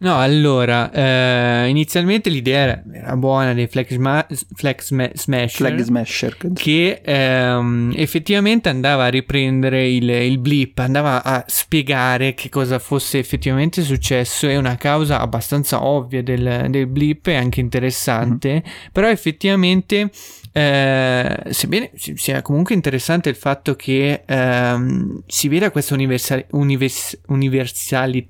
No, 0.03 0.19
allora, 0.19 0.91
eh, 0.91 1.69
inizialmente 1.69 2.29
l'idea 2.29 2.59
era, 2.59 2.83
era, 2.91 3.15
buona 3.15 3.53
dei 3.53 3.67
Flex, 3.67 3.95
ma- 3.95 4.27
flex 4.53 4.91
ma- 4.91 5.09
Smasher, 5.13 5.49
flag 5.49 5.79
smasher 5.79 6.37
che 6.53 6.99
ehm, 7.01 7.93
effettivamente 7.95 8.67
andava 8.67 9.05
a 9.05 9.07
riprendere 9.07 9.87
il, 9.87 10.09
il, 10.09 10.39
blip, 10.39 10.77
andava 10.79 11.23
a 11.23 11.45
spiegare 11.47 12.33
che 12.33 12.49
cosa 12.49 12.79
fosse 12.79 13.17
effettivamente 13.17 13.81
successo, 13.81 14.49
è 14.49 14.57
una 14.57 14.75
causa 14.75 15.21
abbastanza 15.21 15.85
ovvia 15.85 16.21
del, 16.21 16.65
del 16.69 16.87
blip 16.87 17.27
e 17.27 17.35
anche 17.35 17.61
interessante, 17.61 18.49
mm-hmm. 18.49 18.89
però 18.91 19.07
effettivamente 19.07 20.11
eh, 20.55 21.45
sebbene 21.49 21.89
sia 21.95 22.43
comunque 22.43 22.75
interessante 22.75 23.27
il 23.27 23.35
fatto 23.35 23.75
che 23.75 24.21
ehm, 24.23 25.23
si 25.25 25.47
veda 25.47 25.71
questa 25.71 25.95
universal, 25.95 26.45
univers, 26.51 27.19
universalità, 27.29 28.29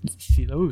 oh, 0.53 0.71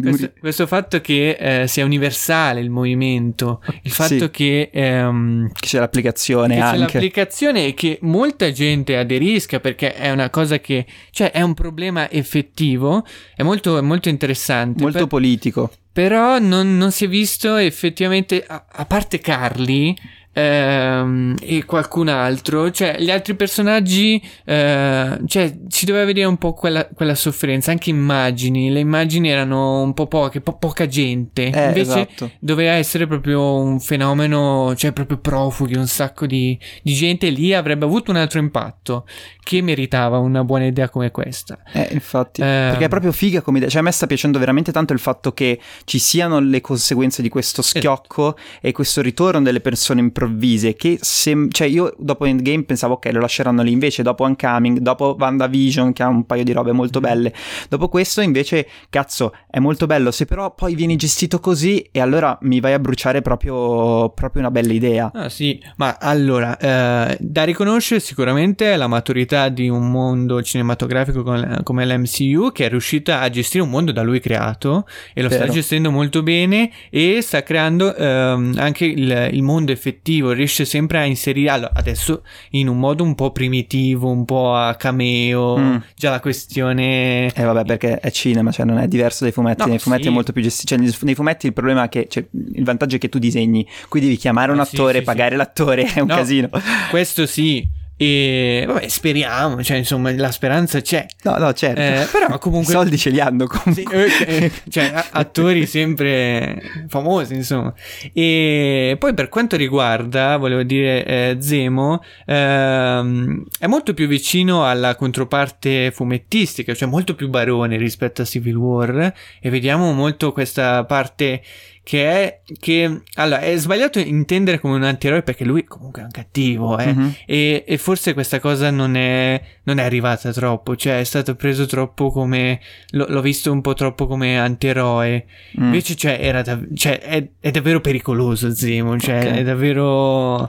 questo, 0.00 0.32
questo, 0.38 0.68
fatto 0.68 1.00
che 1.00 1.62
eh, 1.62 1.66
sia 1.66 1.84
universale 1.84 2.60
il 2.60 2.70
movimento, 2.70 3.60
il 3.82 3.90
fatto 3.90 4.14
sì. 4.14 4.30
che, 4.30 4.70
ehm, 4.72 5.50
che 5.52 5.66
c'è 5.66 5.80
l'applicazione 5.80 6.54
che 6.54 6.60
anche. 6.60 6.76
C'è 6.76 6.92
l'applicazione 6.92 7.66
e 7.66 7.74
che 7.74 7.98
molta 8.02 8.52
gente 8.52 8.96
aderisca 8.96 9.58
perché 9.58 9.94
è 9.94 10.12
una 10.12 10.30
cosa 10.30 10.60
che, 10.60 10.86
cioè 11.10 11.32
è 11.32 11.42
un 11.42 11.54
problema 11.54 12.08
effettivo, 12.08 13.04
è 13.34 13.42
molto, 13.42 13.82
molto 13.82 14.08
interessante. 14.08 14.80
Molto 14.84 14.98
per, 14.98 15.08
politico. 15.08 15.72
Però 15.92 16.38
non, 16.38 16.76
non, 16.76 16.92
si 16.92 17.06
è 17.06 17.08
visto 17.08 17.56
effettivamente, 17.56 18.44
a, 18.46 18.64
a 18.70 18.86
parte 18.86 19.18
Carly, 19.18 19.94
ehm, 20.32 21.36
e 21.40 21.64
qualcun 21.64 22.08
altro, 22.08 22.70
cioè 22.70 22.96
gli 22.98 23.10
altri 23.10 23.34
personaggi, 23.34 24.22
eh, 24.44 25.18
cioè 25.26 25.58
si 25.68 25.84
doveva 25.84 26.04
vedere 26.04 26.26
un 26.26 26.36
po' 26.36 26.52
quella, 26.54 26.86
quella, 26.88 27.14
sofferenza, 27.14 27.70
anche 27.70 27.90
immagini, 27.90 28.70
le 28.70 28.80
immagini 28.80 29.28
erano 29.28 29.82
un 29.82 29.94
po' 29.94 30.06
poche, 30.06 30.40
po- 30.40 30.56
poca 30.56 30.86
gente, 30.86 31.50
eh, 31.50 31.66
invece 31.66 32.08
esatto. 32.08 32.30
doveva 32.38 32.72
essere 32.72 33.06
proprio 33.06 33.56
un 33.56 33.80
fenomeno, 33.80 34.74
cioè 34.76 34.92
proprio 34.92 35.18
profughi, 35.18 35.76
un 35.76 35.86
sacco 35.86 36.26
di, 36.26 36.58
di 36.82 36.92
gente, 36.94 37.28
lì 37.30 37.54
avrebbe 37.54 37.84
avuto 37.84 38.10
un 38.10 38.16
altro 38.16 38.38
impatto 38.38 39.06
che 39.42 39.60
meritava 39.60 40.18
una 40.18 40.44
buona 40.44 40.66
idea 40.66 40.88
come 40.88 41.10
questa. 41.10 41.58
Eh, 41.72 41.88
infatti, 41.92 42.40
eh, 42.40 42.68
perché 42.70 42.84
è 42.84 42.88
proprio 42.88 43.12
figa 43.12 43.42
come 43.42 43.58
idea, 43.58 43.68
cioè 43.68 43.80
a 43.80 43.84
me 43.84 43.90
sta 43.90 44.06
piacendo 44.06 44.38
veramente 44.38 44.72
tanto 44.72 44.92
il 44.92 44.98
fatto 44.98 45.32
che 45.32 45.60
ci 45.84 45.98
siano 45.98 46.38
le 46.40 46.60
conseguenze 46.60 47.22
di 47.22 47.28
questo 47.28 47.60
schiocco 47.62 48.36
e 48.60 48.72
questo 48.72 49.02
ritorno 49.02 49.42
delle 49.42 49.60
persone 49.60 50.00
in 50.00 50.12
improvvise 50.22 50.74
che 50.74 50.98
sem- 51.00 51.50
cioè 51.50 51.66
io 51.66 51.94
dopo 51.98 52.24
Endgame 52.24 52.62
pensavo 52.64 52.94
ok 52.94 53.10
lo 53.12 53.20
lasceranno 53.20 53.62
lì 53.62 53.72
invece 53.72 54.02
dopo 54.02 54.24
Uncoming 54.24 54.78
dopo 54.78 55.16
WandaVision 55.18 55.92
che 55.92 56.02
ha 56.02 56.08
un 56.08 56.24
paio 56.24 56.44
di 56.44 56.52
robe 56.52 56.72
molto 56.72 56.98
Mm. 56.98 57.02
belle 57.02 57.32
dopo 57.68 57.88
questo 57.88 58.20
invece 58.20 58.66
cazzo 58.90 59.32
è 59.50 59.58
molto 59.58 59.86
bello 59.86 60.10
se 60.10 60.26
però 60.26 60.54
poi 60.54 60.74
vieni 60.74 60.96
gestito 60.96 61.40
così 61.40 61.80
e 61.90 62.00
allora 62.00 62.36
mi 62.42 62.60
vai 62.60 62.74
a 62.74 62.78
bruciare 62.78 63.22
proprio, 63.22 64.10
proprio 64.10 64.42
una 64.42 64.50
bella 64.50 64.72
idea 64.72 65.10
Ah 65.14 65.28
sì, 65.28 65.60
ma 65.76 65.96
allora, 66.00 66.56
eh, 66.58 67.16
da 67.18 67.44
riconoscere 67.44 68.00
sicuramente 68.00 68.76
la 68.76 68.86
maturità 68.86 69.48
di 69.48 69.68
un 69.68 69.90
mondo 69.90 70.42
cinematografico 70.42 71.22
come, 71.22 71.60
come 71.62 71.86
l'MCU 71.86 72.52
che 72.52 72.66
è 72.66 72.68
riuscita 72.68 73.20
a 73.20 73.28
gestire 73.30 73.62
un 73.64 73.70
mondo 73.70 73.90
da 73.92 74.02
lui 74.02 74.20
creato 74.20 74.86
e 75.14 75.22
lo 75.22 75.28
sta 75.28 75.40
Vero. 75.40 75.52
gestendo 75.52 75.90
molto 75.90 76.22
bene 76.22 76.70
e 76.90 77.20
sta 77.22 77.42
creando 77.42 77.94
ehm, 77.94 78.54
anche 78.58 78.84
il, 78.84 79.28
il 79.32 79.42
mondo 79.42 79.72
effettivo, 79.72 80.11
riesce 80.20 80.64
sempre 80.64 80.98
a 80.98 81.04
inserire, 81.04 81.50
allora, 81.50 81.72
adesso 81.74 82.22
in 82.50 82.68
un 82.68 82.78
modo 82.78 83.02
un 83.02 83.14
po' 83.14 83.30
primitivo, 83.32 84.08
un 84.10 84.24
po' 84.24 84.54
a 84.54 84.74
cameo, 84.74 85.56
Mm. 85.58 85.76
già 85.96 86.10
la 86.10 86.20
questione... 86.20 87.32
Eh 87.32 87.42
vabbè, 87.44 87.64
perché 87.64 87.98
è 88.00 88.10
cinema, 88.10 88.50
cioè 88.50 88.66
non 88.66 88.78
è 88.78 88.88
diverso 88.88 89.24
dai 89.24 89.32
fumetti. 89.32 89.62
No, 89.62 89.66
nei 89.66 89.78
fumetti 89.78 90.02
sì. 90.04 90.08
è 90.08 90.12
molto 90.12 90.32
più 90.32 90.42
gestito. 90.42 90.76
Cioè, 90.76 90.78
nei- 91.02 91.14
fumetti 91.14 91.46
il 91.46 91.52
problema 91.52 91.84
è 91.84 91.88
che 91.88 92.06
cioè, 92.08 92.24
il 92.54 92.64
vantaggio 92.64 92.96
è 92.96 92.98
che 92.98 93.08
tu 93.08 93.18
disegni, 93.18 93.66
qui 93.88 94.00
devi 94.00 94.16
chiamare 94.16 94.52
un 94.52 94.60
Eh, 94.60 94.64
sì, 94.64 94.74
attore, 94.76 94.98
sì, 94.98 95.04
pagare 95.04 95.36
l'attore, 95.36 95.84
è 95.84 96.00
un 96.00 96.06
No, 96.08 96.16
casino. 96.16 96.48
Questo 96.90 97.26
sì, 97.26 97.66
e 98.04 98.64
vabbè, 98.66 98.88
speriamo, 98.88 99.62
cioè 99.62 99.76
insomma 99.76 100.12
la 100.12 100.32
speranza 100.32 100.80
c'è. 100.80 101.06
No, 101.22 101.36
no, 101.36 101.52
certo. 101.52 101.80
Eh, 101.80 102.06
però 102.10 102.36
comunque- 102.38 102.72
I 102.72 102.76
soldi 102.76 102.98
ce 102.98 103.10
li 103.10 103.20
hanno 103.20 103.46
Sì, 103.72 103.82
comunque. 103.84 104.04
ok, 104.06 104.50
cioè 104.68 104.92
attori 105.12 105.66
sempre 105.66 106.60
famosi 106.88 107.34
insomma 107.34 107.72
e 108.12 108.96
poi 108.98 109.14
per 109.14 109.28
quanto 109.28 109.56
riguarda 109.56 110.36
volevo 110.36 110.62
dire 110.62 111.04
eh, 111.04 111.36
Zemo 111.40 112.02
ehm, 112.26 113.44
è 113.58 113.66
molto 113.66 113.94
più 113.94 114.06
vicino 114.06 114.66
alla 114.66 114.94
controparte 114.96 115.90
fumettistica 115.92 116.74
cioè 116.74 116.88
molto 116.88 117.14
più 117.14 117.28
barone 117.28 117.76
rispetto 117.76 118.22
a 118.22 118.24
Civil 118.24 118.56
War 118.56 119.12
e 119.40 119.50
vediamo 119.50 119.92
molto 119.92 120.32
questa 120.32 120.84
parte 120.84 121.42
che 121.84 122.04
è 122.10 122.40
che 122.60 123.02
allora 123.14 123.40
è 123.40 123.56
sbagliato 123.56 123.98
intendere 123.98 124.60
come 124.60 124.76
un 124.76 124.84
antieroe 124.84 125.22
perché 125.22 125.44
lui 125.44 125.64
comunque 125.64 126.02
è 126.02 126.04
un 126.04 126.12
cattivo 126.12 126.78
eh. 126.78 126.92
Mhm. 126.94 127.14
E, 127.26 127.64
e 127.66 127.78
forse 127.78 128.12
questa 128.14 128.38
cosa 128.38 128.70
non 128.70 128.94
è, 128.94 129.40
non 129.64 129.78
è 129.78 129.82
arrivata 129.82 130.32
troppo, 130.32 130.76
cioè 130.76 131.00
è 131.00 131.04
stato 131.04 131.34
preso 131.34 131.66
troppo 131.66 132.10
come. 132.12 132.60
lo- 132.90 133.06
l'ho 133.08 133.20
visto 133.20 133.50
un 133.50 133.60
po' 133.60 133.74
troppo 133.74 134.06
come 134.06 134.38
antieroe. 134.38 135.24
Mm. 135.58 135.64
Invece, 135.64 135.96
cioè, 135.96 136.18
era 136.20 136.42
dav- 136.42 136.72
cioè, 136.74 137.00
è, 137.00 137.26
è 137.40 137.50
davvero 137.50 137.80
pericoloso 137.80 138.54
Zemo, 138.54 138.96
cioè, 138.98 139.18
Ok. 139.18 139.24
è 139.38 139.42
davvero. 139.42 140.46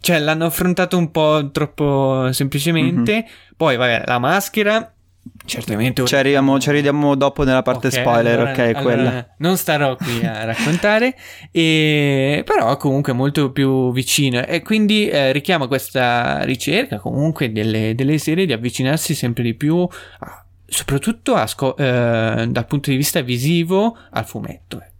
Cioè, 0.00 0.18
l'hanno 0.18 0.46
affrontato 0.46 0.96
un 0.96 1.10
po' 1.10 1.50
troppo 1.52 2.32
semplicemente. 2.32 3.14
Mhm. 3.14 3.24
Poi, 3.56 3.76
vabbè, 3.76 4.04
la 4.06 4.18
maschera. 4.18 4.92
Certamente. 5.44 6.04
Ci 6.04 6.14
arriviamo, 6.14 6.58
ci 6.60 6.68
arriviamo 6.68 7.14
dopo 7.16 7.42
nella 7.44 7.62
parte 7.62 7.88
Ok, 7.88 7.92
spoiler, 7.94 8.34
allora- 8.38 8.50
ok, 8.52 8.58
allora 8.58 8.80
quella. 8.82 9.34
Non 9.38 9.56
starò 9.56 9.96
qui 9.96 10.24
a 10.24 10.44
raccontare, 10.46 11.14
e, 11.50 12.42
però 12.46 12.76
comunque 12.76 13.12
molto 13.12 13.50
più 13.50 13.92
vicino 13.92 14.44
e 14.46 14.62
quindi 14.62 15.08
eh, 15.08 15.32
richiama 15.32 15.66
questa 15.66 16.42
ricerca 16.44 16.98
comunque 16.98 17.50
delle, 17.52 17.94
delle 17.94 18.18
serie 18.18 18.46
di 18.46 18.52
avvicinarsi 18.52 19.14
sempre 19.14 19.42
di 19.42 19.54
più, 19.54 19.76
a- 20.20 20.44
soprattutto 20.66 21.34
a 21.34 21.46
sco- 21.46 21.76
eh, 21.76 22.46
dal 22.48 22.66
punto 22.66 22.90
di 22.90 22.96
vista 22.96 23.20
visivo 23.20 23.96
al 24.10 24.24
fumetto, 24.24 24.76
ecco. 24.80 24.90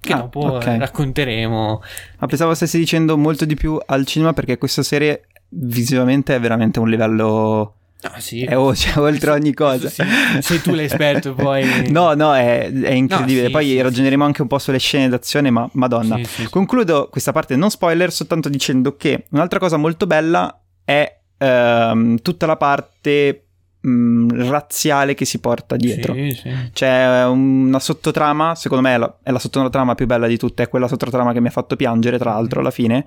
Che 0.00 0.12
Ah, 0.14 0.16
dopo 0.16 0.40
ok. 0.40 0.66
eh, 0.66 0.78
racconteremo. 0.78 1.82
Ma 2.20 2.26
pensavo 2.26 2.54
stessi 2.54 2.78
dicendo 2.78 3.18
molto 3.18 3.44
di 3.44 3.54
più 3.54 3.78
al 3.84 4.06
cinema 4.06 4.32
perché 4.32 4.56
questa 4.56 4.82
serie 4.82 5.26
visivamente 5.50 6.34
è 6.34 6.40
veramente 6.40 6.80
un 6.80 6.88
livello... 6.88 7.74
Ah, 8.02 8.18
sì. 8.20 8.44
È 8.44 8.56
o- 8.56 8.74
cioè, 8.74 8.98
oltre 9.02 9.30
ogni 9.30 9.52
cosa. 9.52 9.88
Sì, 9.88 10.02
sei 10.40 10.60
tu 10.60 10.72
l'esperto 10.72 11.34
poi. 11.34 11.90
No, 11.90 12.14
no, 12.14 12.34
è, 12.34 12.70
è 12.70 12.92
incredibile. 12.92 13.42
No, 13.42 13.46
sì, 13.46 13.52
Poi 13.52 13.64
sì, 13.66 13.80
ragioneremo 13.80 14.24
anche 14.24 14.42
un 14.42 14.48
po' 14.48 14.58
sulle 14.58 14.78
scene 14.78 15.08
d'azione, 15.08 15.50
ma 15.50 15.68
madonna. 15.72 16.18
Concludo 16.48 17.08
questa 17.10 17.32
parte 17.32 17.56
non 17.56 17.70
spoiler 17.70 18.12
soltanto 18.12 18.48
dicendo 18.48 18.96
che 18.96 19.26
un'altra 19.30 19.58
cosa 19.58 19.76
molto 19.76 20.06
bella 20.06 20.58
è 20.84 21.18
ehm, 21.38 22.20
tutta 22.22 22.46
la 22.46 22.56
parte 22.56 23.44
mh, 23.80 24.48
razziale 24.48 25.14
che 25.14 25.24
si 25.24 25.38
porta 25.38 25.76
dietro. 25.76 26.14
Sì, 26.14 26.30
sì. 26.30 26.50
C'è 26.72 27.24
una 27.26 27.78
sottotrama, 27.78 28.54
secondo 28.54 28.88
me 28.88 28.94
è 28.94 28.98
la, 28.98 29.18
è 29.22 29.30
la 29.30 29.38
sottotrama 29.38 29.94
più 29.94 30.06
bella 30.06 30.26
di 30.26 30.36
tutte, 30.38 30.62
è 30.64 30.68
quella 30.68 30.88
sottotrama 30.88 31.32
che 31.32 31.40
mi 31.40 31.48
ha 31.48 31.52
fatto 31.52 31.76
piangere, 31.76 32.18
tra 32.18 32.30
l'altro, 32.32 32.60
alla 32.60 32.70
fine, 32.70 33.04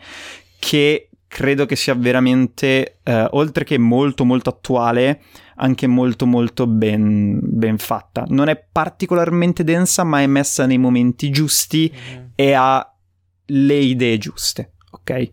che 0.59 1.09
credo 1.33 1.65
che 1.65 1.75
sia 1.75 1.95
veramente, 1.95 2.99
eh, 3.01 3.27
oltre 3.31 3.63
che 3.63 3.79
molto 3.79 4.23
molto 4.23 4.51
attuale, 4.51 5.23
anche 5.55 5.87
molto 5.87 6.27
molto 6.27 6.67
ben, 6.67 7.39
ben 7.41 7.79
fatta. 7.79 8.23
Non 8.27 8.49
è 8.49 8.63
particolarmente 8.71 9.63
densa, 9.63 10.03
ma 10.03 10.21
è 10.21 10.27
messa 10.27 10.67
nei 10.67 10.77
momenti 10.77 11.31
giusti 11.31 11.91
e 12.35 12.53
ha 12.53 12.87
le 13.45 13.75
idee 13.75 14.19
giuste, 14.19 14.73
ok? 14.91 15.31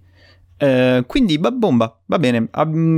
Eh, 0.62 1.04
quindi 1.06 1.38
ba- 1.38 1.50
bomba, 1.52 1.98
va 2.04 2.18
bene. 2.18 2.50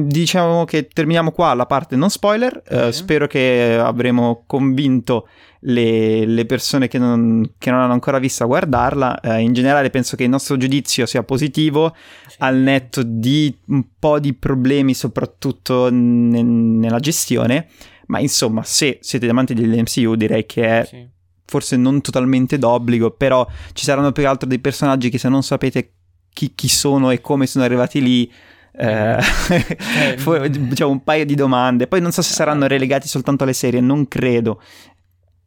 Diciamo 0.06 0.64
che 0.64 0.88
terminiamo 0.88 1.30
qua 1.30 1.54
la 1.54 1.66
parte 1.66 1.94
non 1.94 2.10
spoiler. 2.10 2.60
Ok. 2.68 2.92
Spero 2.92 3.26
che 3.28 3.78
avremo 3.80 4.42
convinto 4.48 5.28
le, 5.60 6.26
le 6.26 6.44
persone 6.44 6.88
che 6.88 6.98
non, 6.98 7.54
che 7.58 7.70
non 7.70 7.78
hanno 7.78 7.92
ancora 7.92 8.18
visto 8.18 8.42
a 8.42 8.46
guardarla. 8.46 9.20
Eh, 9.20 9.40
in 9.42 9.52
generale, 9.52 9.90
penso 9.90 10.16
che 10.16 10.24
il 10.24 10.28
nostro 10.28 10.56
giudizio 10.56 11.06
sia 11.06 11.22
positivo, 11.22 11.94
al 12.38 12.56
netto 12.56 13.04
di 13.04 13.56
un 13.68 13.84
po' 13.96 14.18
di 14.18 14.32
problemi, 14.34 14.92
soprattutto 14.92 15.88
ne- 15.88 16.42
nella 16.42 16.98
gestione. 16.98 17.68
Ma 18.06 18.18
insomma, 18.18 18.64
se 18.64 18.98
siete 19.02 19.28
amanti 19.28 19.54
dell'MCU, 19.54 20.16
direi 20.16 20.44
che 20.46 20.80
è 20.80 20.84
Sì. 20.84 21.08
forse 21.46 21.76
non 21.76 22.00
totalmente 22.00 22.58
d'obbligo, 22.58 23.12
però 23.12 23.46
ci 23.72 23.84
saranno 23.84 24.10
più 24.10 24.24
che 24.24 24.28
altro 24.28 24.48
dei 24.48 24.58
personaggi 24.58 25.10
che 25.10 25.18
se 25.18 25.28
non 25.28 25.44
sapete 25.44 25.92
chi, 26.32 26.52
chi 26.54 26.68
sono 26.68 27.10
e 27.10 27.20
come 27.20 27.46
sono 27.46 27.64
arrivati 27.64 28.00
lì, 28.02 28.32
eh, 28.72 29.16
fu- 30.16 30.46
diciamo 30.46 30.90
un 30.90 31.02
paio 31.04 31.24
di 31.24 31.34
domande. 31.34 31.86
Poi 31.86 32.00
non 32.00 32.12
so 32.12 32.22
se 32.22 32.32
saranno 32.32 32.66
relegati 32.66 33.08
soltanto 33.08 33.44
alle 33.44 33.52
serie, 33.52 33.80
non 33.80 34.08
credo. 34.08 34.60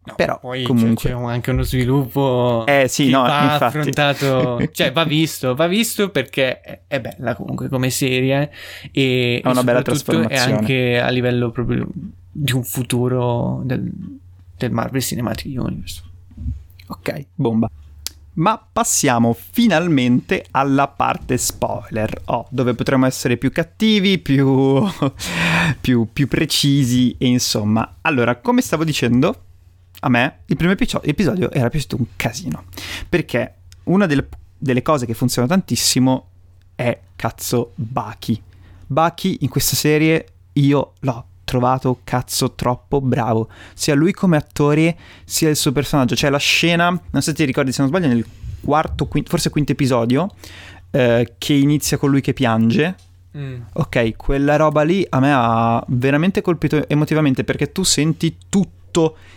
No, 0.07 0.13
Però, 0.15 0.37
poi 0.39 0.61
c'è- 0.61 0.67
comunque. 0.67 1.09
c'è, 1.09 1.15
anche 1.15 1.49
uno 1.49 1.63
sviluppo 1.63 2.63
Eh, 2.67 2.87
sì, 2.87 3.05
che 3.05 3.11
no, 3.11 3.21
va 3.23 3.43
infatti. 3.53 3.63
affrontato 3.77 4.59
cioè 4.71 4.91
va 4.91 5.03
visto 5.03 5.55
va 5.55 5.65
visto 5.65 6.09
perché 6.11 6.61
è, 6.85 7.01
bella 7.01 7.33
comunque 7.33 7.69
come 7.69 7.89
serie 7.89 8.51
e, 8.91 9.41
Ha 9.43 9.49
una 9.49 9.61
e 9.61 9.63
bella 9.63 9.81
trasformazione. 9.81 10.53
anche 10.57 10.99
a 10.99 11.09
livello 11.09 11.49
proprio 11.49 11.87
di 12.31 12.51
un 12.53 12.63
futuro 12.63 13.61
del, 13.65 13.91
del 14.55 14.71
Marvel 14.71 15.01
Cinematic 15.01 15.59
Universe 15.59 16.03
Ok, 16.85 17.25
bomba. 17.33 17.67
Ma 18.35 18.57
passiamo 18.71 19.33
finalmente 19.33 20.45
alla 20.51 20.87
parte 20.87 21.37
spoiler, 21.37 22.21
oh, 22.25 22.47
dove 22.49 22.73
potremo 22.73 23.05
essere 23.05 23.37
più 23.37 23.51
cattivi, 23.51 24.17
più, 24.19 24.83
più, 25.79 26.07
più 26.11 26.27
precisi 26.27 27.15
e 27.17 27.27
insomma. 27.27 27.97
Allora, 28.01 28.35
come 28.37 28.61
stavo 28.61 28.83
dicendo, 28.83 29.43
a 29.99 30.09
me 30.09 30.39
il 30.47 30.57
primo 30.57 30.73
episo- 30.73 31.01
episodio 31.03 31.49
era 31.51 31.69
piaciuto 31.69 31.95
un 31.97 32.05
casino, 32.17 32.65
perché 33.07 33.53
una 33.83 34.05
delle, 34.05 34.27
delle 34.57 34.81
cose 34.81 35.05
che 35.05 35.13
funziona 35.13 35.47
tantissimo 35.47 36.29
è 36.75 36.99
cazzo 37.15 37.71
Baki. 37.75 38.41
Baki 38.87 39.37
in 39.41 39.49
questa 39.49 39.75
serie 39.75 40.27
io 40.53 40.93
l'ho 40.99 41.25
trovato 41.55 41.99
cazzo 42.03 42.51
troppo 42.51 42.99
bravo, 42.99 43.47
sia 43.73 43.95
lui 43.95 44.11
come 44.11 44.35
attore 44.35 44.97
sia 45.23 45.49
il 45.49 45.55
suo 45.55 45.71
personaggio. 45.71 46.15
C'è 46.15 46.29
la 46.29 46.37
scena, 46.37 46.89
non 46.89 47.21
so 47.21 47.29
se 47.29 47.33
ti 47.33 47.45
ricordi 47.45 47.71
se 47.71 47.81
non 47.81 47.89
sbaglio, 47.89 48.07
nel 48.07 48.25
quarto, 48.61 49.07
quinto, 49.07 49.29
forse 49.29 49.49
quinto 49.49 49.71
episodio, 49.71 50.29
eh, 50.91 51.35
che 51.37 51.53
inizia 51.53 51.97
con 51.97 52.09
lui 52.09 52.21
che 52.21 52.33
piange. 52.33 52.95
Ok, 53.73 54.15
quella 54.15 54.55
roba 54.55 54.83
lì 54.83 55.05
a 55.09 55.19
me 55.19 55.31
ha 55.33 55.83
veramente 55.89 56.41
colpito 56.41 56.87
emotivamente 56.87 57.43
perché 57.43 57.71
tu 57.71 57.83
senti 57.83 58.37
tutto 58.49 58.84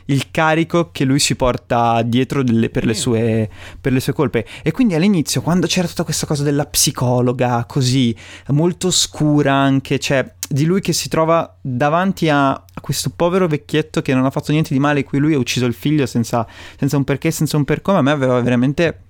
il 0.07 0.31
carico 0.31 0.91
che 0.91 1.05
lui 1.05 1.19
si 1.19 1.35
porta 1.35 2.03
dietro 2.03 2.43
delle- 2.43 2.71
per, 2.71 2.85
le 2.85 2.95
sue, 2.95 3.49
per 3.81 3.93
le 3.93 4.01
sue 4.01 4.13
colpe. 4.13 4.47
E 4.63 4.71
quindi 4.71 4.95
all'inizio, 4.95 5.43
quando 5.43 5.67
c'era 5.67 5.87
tutta 5.87 6.05
questa 6.05 6.27
cosa 6.27 6.43
della 6.43 6.67
psicologa, 6.67 7.65
così, 7.67 8.15
molto 8.49 8.91
scura 8.91 9.53
anche, 9.55 9.99
cioè 9.99 10.35
di 10.49 10.65
lui 10.65 10.81
che 10.81 10.95
si 10.95 11.09
trova 11.09 11.57
davanti 11.61 12.29
a, 12.31 12.51
a 12.51 12.81
questo 12.81 13.11
povero 13.15 13.47
vecchietto 13.47 14.01
che 14.01 14.15
non 14.15 14.25
ha 14.25 14.31
fatto 14.31 14.53
niente 14.53 14.73
di 14.73 14.81
male, 14.81 15.05
cui 15.05 15.19
lui 15.19 15.35
ha 15.35 15.39
ucciso 15.39 15.67
il 15.67 15.75
figlio 15.75 16.07
senza, 16.07 16.47
senza 16.79 16.97
un 16.97 17.05
perché, 17.05 17.31
senza 17.31 17.57
un 17.57 17.65
per 17.65 17.83
come, 17.83 17.99
a 17.99 18.03
me 18.03 18.11
aveva 18.11 18.41
veramente 18.41 19.01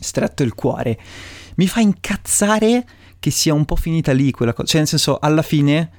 stretto 0.00 0.42
il 0.42 0.54
cuore. 0.54 0.98
Mi 1.56 1.66
fa 1.66 1.80
incazzare 1.80 2.84
che 3.18 3.30
sia 3.30 3.54
un 3.54 3.64
po' 3.64 3.76
finita 3.76 4.12
lì 4.12 4.30
quella 4.30 4.52
cosa. 4.52 4.66
Cioè, 4.66 4.80
nel 4.80 4.88
senso, 4.88 5.18
alla 5.18 5.42
fine, 5.42 5.90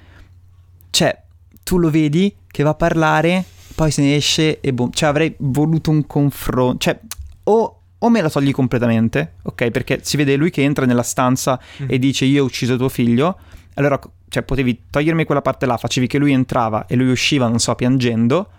cioè, 0.89 1.19
tu 1.63 1.77
lo 1.77 1.89
vedi 1.89 2.35
che 2.47 2.63
va 2.63 2.71
a 2.71 2.75
parlare, 2.75 3.45
poi 3.75 3.91
se 3.91 4.01
ne 4.01 4.15
esce 4.15 4.59
e 4.61 4.73
boh. 4.73 4.89
Cioè, 4.91 5.09
avrei 5.09 5.35
voluto 5.39 5.91
un 5.91 6.05
confronto. 6.07 6.77
Cioè, 6.77 6.99
o 7.43 7.75
o 8.03 8.09
me 8.09 8.21
la 8.21 8.31
togli 8.31 8.51
completamente, 8.51 9.33
ok? 9.43 9.69
Perché 9.69 9.99
si 10.01 10.17
vede 10.17 10.35
lui 10.35 10.49
che 10.49 10.63
entra 10.63 10.87
nella 10.87 11.03
stanza 11.03 11.59
Mm. 11.83 11.85
e 11.87 11.99
dice 11.99 12.25
io 12.25 12.41
ho 12.41 12.45
ucciso 12.47 12.75
tuo 12.75 12.89
figlio, 12.89 13.37
allora 13.75 13.99
cioè, 14.27 14.41
potevi 14.41 14.85
togliermi 14.89 15.23
quella 15.23 15.43
parte 15.43 15.67
là, 15.67 15.77
facevi 15.77 16.07
che 16.07 16.17
lui 16.17 16.31
entrava 16.31 16.87
e 16.87 16.95
lui 16.95 17.11
usciva, 17.11 17.47
non 17.47 17.59
so, 17.59 17.75
piangendo, 17.75 18.49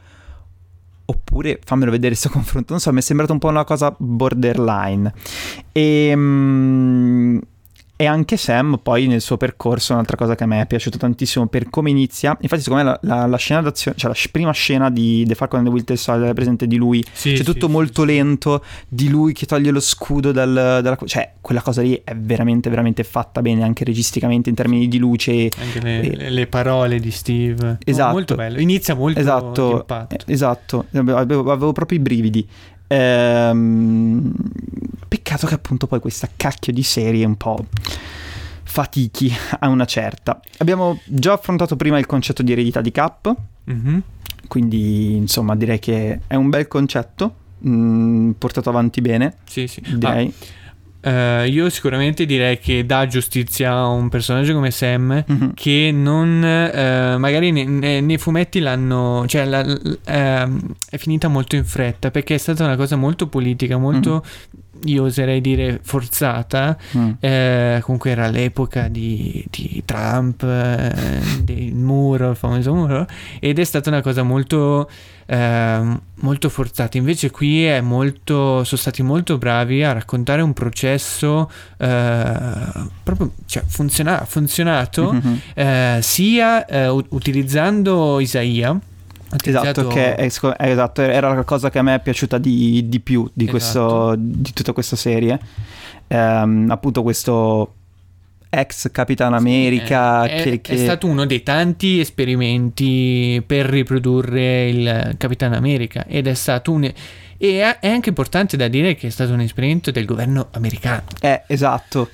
oppure 1.07 1.59
fammelo 1.65 1.91
vedere 1.91 2.11
questo 2.11 2.31
confronto, 2.31 2.73
non 2.73 2.81
so, 2.81 2.93
mi 2.93 2.99
è 2.99 3.03
sembrato 3.03 3.33
un 3.33 3.41
po' 3.41 3.49
una 3.49 3.65
cosa 3.65 3.93
borderline. 3.99 5.13
E, 5.73 6.13
mm, 6.15 7.39
e 8.03 8.07
anche 8.07 8.37
Sam 8.37 8.81
poi 8.83 9.07
nel 9.07 9.21
suo 9.21 9.37
percorso, 9.37 9.93
un'altra 9.93 10.17
cosa 10.17 10.35
che 10.35 10.43
a 10.43 10.47
me 10.49 10.61
è 10.63 10.67
piaciuta 10.67 10.99
tantissimo 10.99 11.47
per 11.47 11.71
come 11.71 11.89
inizia, 11.91 12.37
infatti 12.41 12.63
secondo 12.63 12.83
me 12.85 12.99
la, 13.03 13.15
la- 13.17 13.27
la 13.27 13.37
scena 13.37 13.63
d'azione, 13.63 13.97
cioè 13.97 14.11
la 14.11 14.17
prima 14.33 14.51
scena 14.51 14.91
di 14.91 15.25
The 15.25 15.37
Falcon 15.37 15.61
and 15.61 15.69
the 15.69 15.75
Winter 15.75 15.97
Soldier 15.97 16.31
è 16.31 16.35
presente 16.35 16.67
di 16.67 16.77
lui 16.77 17.05
Sì, 17.13 17.35
c'è 17.35 17.45
tutto 17.45 17.67
sì, 17.67 17.73
molto 17.73 18.01
sì. 18.03 18.07
lento 18.09 18.65
di 18.89 19.09
lui 19.09 19.33
che 19.33 19.47
toglie 19.47 19.71
lo 19.71 19.79
scudo 19.79 20.33
dal, 20.33 20.53
dalla... 20.83 20.99
Cioè, 21.05 21.35
quella 21.41 21.61
cosa 21.63 21.83
lì 21.83 22.01
è 22.03 22.15
veramente, 22.17 22.69
veramente 22.71 23.05
fatta 23.05 23.41
bene, 23.41 23.63
anche 23.63 23.85
registicamente 23.85 24.49
in 24.49 24.57
termini 24.57 24.89
di 24.89 24.99
luce. 24.99 25.49
Anche 25.61 25.81
le, 25.81 26.01
Eh, 26.01 26.17
le- 26.17 26.31
le 26.31 26.47
parole 26.49 26.99
di 26.99 27.11
Steve. 27.13 27.79
Esatto. 27.85 28.13
molto 28.13 28.35
bello. 28.35 28.59
Inizia 28.61 28.95
molto 28.97 29.21
Esatto, 29.21 29.87
eh, 30.09 30.19
esatto. 30.27 30.87
Avevo, 30.93 31.51
avevo 31.53 31.71
proprio 31.73 31.99
i 31.99 32.01
brividi. 32.01 32.49
Ehm, 32.93 34.33
peccato 35.09 35.47
che 35.47 35.55
appunto 35.55 35.87
poi 35.87 36.01
questa 36.01 36.29
cacchio 36.35 36.73
di 36.73 36.83
serie 36.83 37.25
un 37.25 37.37
po' 37.37 37.67
fatichi 38.65 39.33
a 39.61 39.69
una 39.69 39.85
certa. 39.85 40.41
Abbiamo 40.59 41.01
già 41.05 41.33
affrontato 41.35 41.77
prima 41.77 41.99
il 41.99 42.07
concetto 42.07 42.43
di 42.43 42.53
eredità 42.53 42.81
di 42.81 42.91
Cap, 42.93 43.35
Mhm. 43.65 44.03
quindi 44.49 45.15
insomma 45.17 45.55
direi 45.57 45.79
che 45.79 46.21
è 46.27 46.35
un 46.35 46.49
bel 46.51 46.69
concetto, 46.69 47.35
mm, 47.67 48.31
portato 48.33 48.69
avanti 48.71 49.01
bene, 49.01 49.37
Sì, 49.45 49.67
sì. 49.67 49.83
direi. 49.97 50.27
Ah, 50.27 50.62
eh, 51.03 51.49
io 51.49 51.69
sicuramente 51.69 52.25
direi 52.27 52.59
che 52.59 52.87
dà 52.87 53.07
giustizia 53.07 53.73
a 53.73 53.89
un 53.89 54.09
personaggio 54.09 54.55
come 54.55 54.71
Sam 54.71 55.25
Mhm. 55.27 55.51
che 55.55 55.91
non 55.93 56.45
eh, 56.45 57.17
magari 57.19 57.51
ne- 57.51 57.65
ne- 57.65 58.01
nei 58.01 58.19
fumetti 58.19 58.61
l'hanno 58.61 59.25
cioè 59.27 59.45
la- 59.45 59.67
ehm, 60.05 60.61
è 60.89 60.97
finita 60.99 61.29
molto 61.29 61.57
in 61.57 61.65
fretta 61.65 62.11
perché 62.11 62.35
è 62.35 62.39
stata 62.39 62.65
una 62.65 62.77
cosa 62.77 62.95
molto 62.97 63.27
politica 63.27 63.77
molto 63.79 64.25
io 64.85 65.05
oserei 65.05 65.41
dire 65.41 65.79
forzata 65.83 66.77
Mm. 66.97 67.11
eh, 67.21 67.81
comunque 67.83 68.11
era 68.11 68.29
l'epoca 68.29 68.89
di, 68.89 69.45
di 69.51 69.83
Trump 69.85 70.43
eh, 70.43 70.93
del 71.43 71.73
muro 71.75 72.31
il 72.31 72.37
famoso 72.37 72.75
muro 72.75 73.07
ed 73.41 73.59
è 73.59 73.65
stata 73.65 73.89
una 73.91 74.01
cosa 74.03 74.23
molto 74.23 74.89
ehm, 75.27 76.01
molto 76.17 76.49
forzata 76.49 76.99
invece 76.99 77.31
qui 77.31 77.65
è 77.65 77.81
molto 77.81 78.65
sono 78.65 78.81
stati 78.81 79.03
molto 79.03 79.39
bravi 79.39 79.83
a 79.83 79.93
raccontare 79.93 80.43
un 80.43 80.53
processo 80.53 81.51
eh, 81.79 82.33
proprio 83.03 83.33
cioè 83.47 83.63
funziona- 83.67 84.21
ha 84.21 84.25
funzionato 84.25 85.13
Mhm. 85.13 85.41
eh, 85.55 85.99
sia 86.03 86.67
eh, 86.67 86.89
utilizzando 86.89 88.21
Isaia 88.21 88.79
Esatto, 89.45 89.87
che 89.89 90.15
è- 90.15 90.29
è- 90.29 90.69
esatto, 90.71 91.03
era 91.03 91.33
la 91.35 91.43
cosa 91.45 91.71
che 91.71 91.79
a 91.79 91.83
me 91.83 91.95
è 91.97 92.01
piaciuta 92.01 92.39
di, 92.39 92.89
di 92.89 93.01
più 93.01 93.29
di, 93.33 93.47
questo, 93.47 94.15
di 94.17 94.53
tutta 94.53 94.73
questa 94.73 94.97
serie. 94.97 95.39
Ehm, 96.09 96.67
appunto 96.71 97.03
questo 97.03 97.75
ex 98.51 98.91
Capitan 98.91 99.33
America 99.33 100.25
è, 100.25 100.43
che, 100.43 100.53
è 100.53 100.61
che- 100.61 100.77
stato 100.77 101.07
uno 101.07 101.25
dei 101.25 101.43
tanti 101.43 102.01
esperimenti 102.01 103.43
per 103.47 103.65
riprodurre 103.67 104.69
il 104.69 105.15
Capitan 105.17 105.55
America 105.55 106.05
ed 106.07 106.27
è 106.27 106.35
stato 106.35 106.73
un 106.73 106.85
e 106.85 106.93
è 107.39 107.79
è 107.81 107.89
anche 107.89 108.11
importante 108.11 108.57
da 108.57 108.69
dire 108.69 108.95
che 108.95 109.07
è 109.07 109.11
stato 109.11 109.33
un 109.33 109.41
esperimento 109.41 109.91
del 109.91 110.05
governo 110.05 110.49
americano. 110.53 111.03
Eh, 111.21 111.43
esatto. 111.47 112.09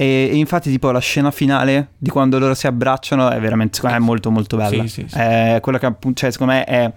E, 0.00 0.28
e 0.30 0.36
infatti 0.36 0.70
tipo 0.70 0.92
la 0.92 1.00
scena 1.00 1.32
finale 1.32 1.88
di 1.98 2.08
quando 2.08 2.38
loro 2.38 2.54
si 2.54 2.68
abbracciano 2.68 3.30
è 3.30 3.40
veramente, 3.40 3.74
secondo 3.74 3.96
me, 3.96 4.02
è 4.02 4.06
molto 4.06 4.30
molto 4.30 4.56
bella. 4.56 4.82
Sì, 4.84 4.88
sì, 4.88 5.06
sì. 5.08 5.16
È 5.18 5.58
quella 5.60 5.80
che 5.80 5.86
appunto, 5.86 6.20
cioè 6.20 6.30
secondo 6.30 6.52
me 6.52 6.64
è... 6.64 6.92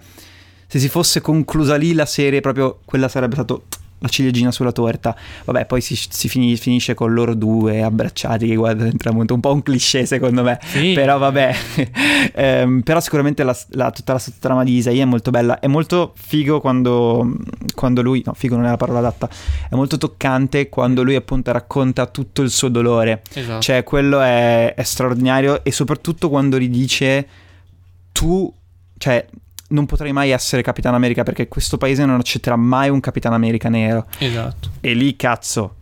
Se 0.68 0.78
si 0.78 0.88
fosse 0.88 1.20
conclusa 1.20 1.74
lì 1.74 1.92
la 1.94 2.06
serie, 2.06 2.40
proprio 2.40 2.78
quella 2.84 3.08
sarebbe 3.08 3.34
stato 3.34 3.64
la 4.02 4.08
ciliegina 4.08 4.50
sulla 4.50 4.72
torta. 4.72 5.16
Vabbè, 5.44 5.64
poi 5.66 5.80
si, 5.80 5.96
si 5.96 6.28
fini- 6.28 6.56
finisce 6.56 6.94
con 6.94 7.14
loro 7.14 7.34
due 7.34 7.82
abbracciati 7.82 8.46
che 8.46 8.56
guardano 8.56 8.88
il 8.90 8.96
tramonto. 8.96 9.32
Un 9.34 9.40
po' 9.40 9.52
un 9.52 9.62
cliché 9.62 10.04
secondo 10.04 10.42
me. 10.42 10.58
Sì. 10.62 10.92
Però 10.92 11.16
vabbè, 11.18 11.54
Ehm, 12.34 12.80
però 12.82 13.00
sicuramente 13.00 13.42
la, 13.42 13.56
la- 13.70 13.90
tutta 13.90 14.12
la 14.14 14.18
sottotrama 14.18 14.64
di 14.64 14.76
Isaia 14.76 15.02
è 15.02 15.06
molto 15.06 15.30
bella. 15.30 15.58
È 15.58 15.66
molto 15.66 16.12
figo 16.16 16.60
quando, 16.60 17.36
quando 17.74 18.02
lui, 18.02 18.22
no, 18.24 18.32
figo 18.34 18.56
non 18.56 18.66
è 18.66 18.68
la 18.68 18.76
parola 18.76 18.98
adatta, 19.00 19.28
è 19.68 19.74
molto 19.74 19.98
toccante 19.98 20.68
quando 20.68 21.02
lui 21.02 21.14
appunto 21.14 21.52
racconta 21.52 22.06
tutto 22.06 22.42
il 22.42 22.50
suo 22.50 22.68
dolore. 22.68 23.22
Esatto. 23.32 23.60
Cioè, 23.60 23.82
quello 23.82 24.20
è, 24.20 24.74
è 24.74 24.82
straordinario 24.82 25.64
e 25.64 25.72
soprattutto 25.72 26.28
quando 26.28 26.58
gli 26.58 26.68
dice 26.68 27.26
tu, 28.12 28.52
cioè, 28.98 29.26
non 29.72 29.86
potrai 29.86 30.12
mai 30.12 30.30
essere 30.30 30.62
Capitan 30.62 30.94
America 30.94 31.22
perché 31.22 31.48
questo 31.48 31.76
paese 31.78 32.04
non 32.04 32.18
accetterà 32.18 32.56
mai 32.56 32.88
un 32.88 33.00
Capitan 33.00 33.32
America 33.32 33.68
nero. 33.68 34.06
esatto. 34.18 34.70
E 34.80 34.94
lì, 34.94 35.16
cazzo, 35.16 35.74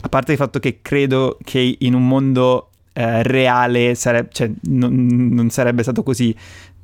a 0.00 0.08
parte 0.08 0.32
il 0.32 0.38
fatto 0.38 0.58
che 0.58 0.78
credo 0.82 1.38
che 1.44 1.76
in 1.80 1.94
un 1.94 2.06
mondo 2.06 2.70
eh, 2.92 3.22
reale 3.22 3.94
sareb- 3.94 4.30
cioè, 4.32 4.50
non, 4.62 5.06
non 5.30 5.50
sarebbe 5.50 5.82
stato 5.82 6.02
così. 6.02 6.34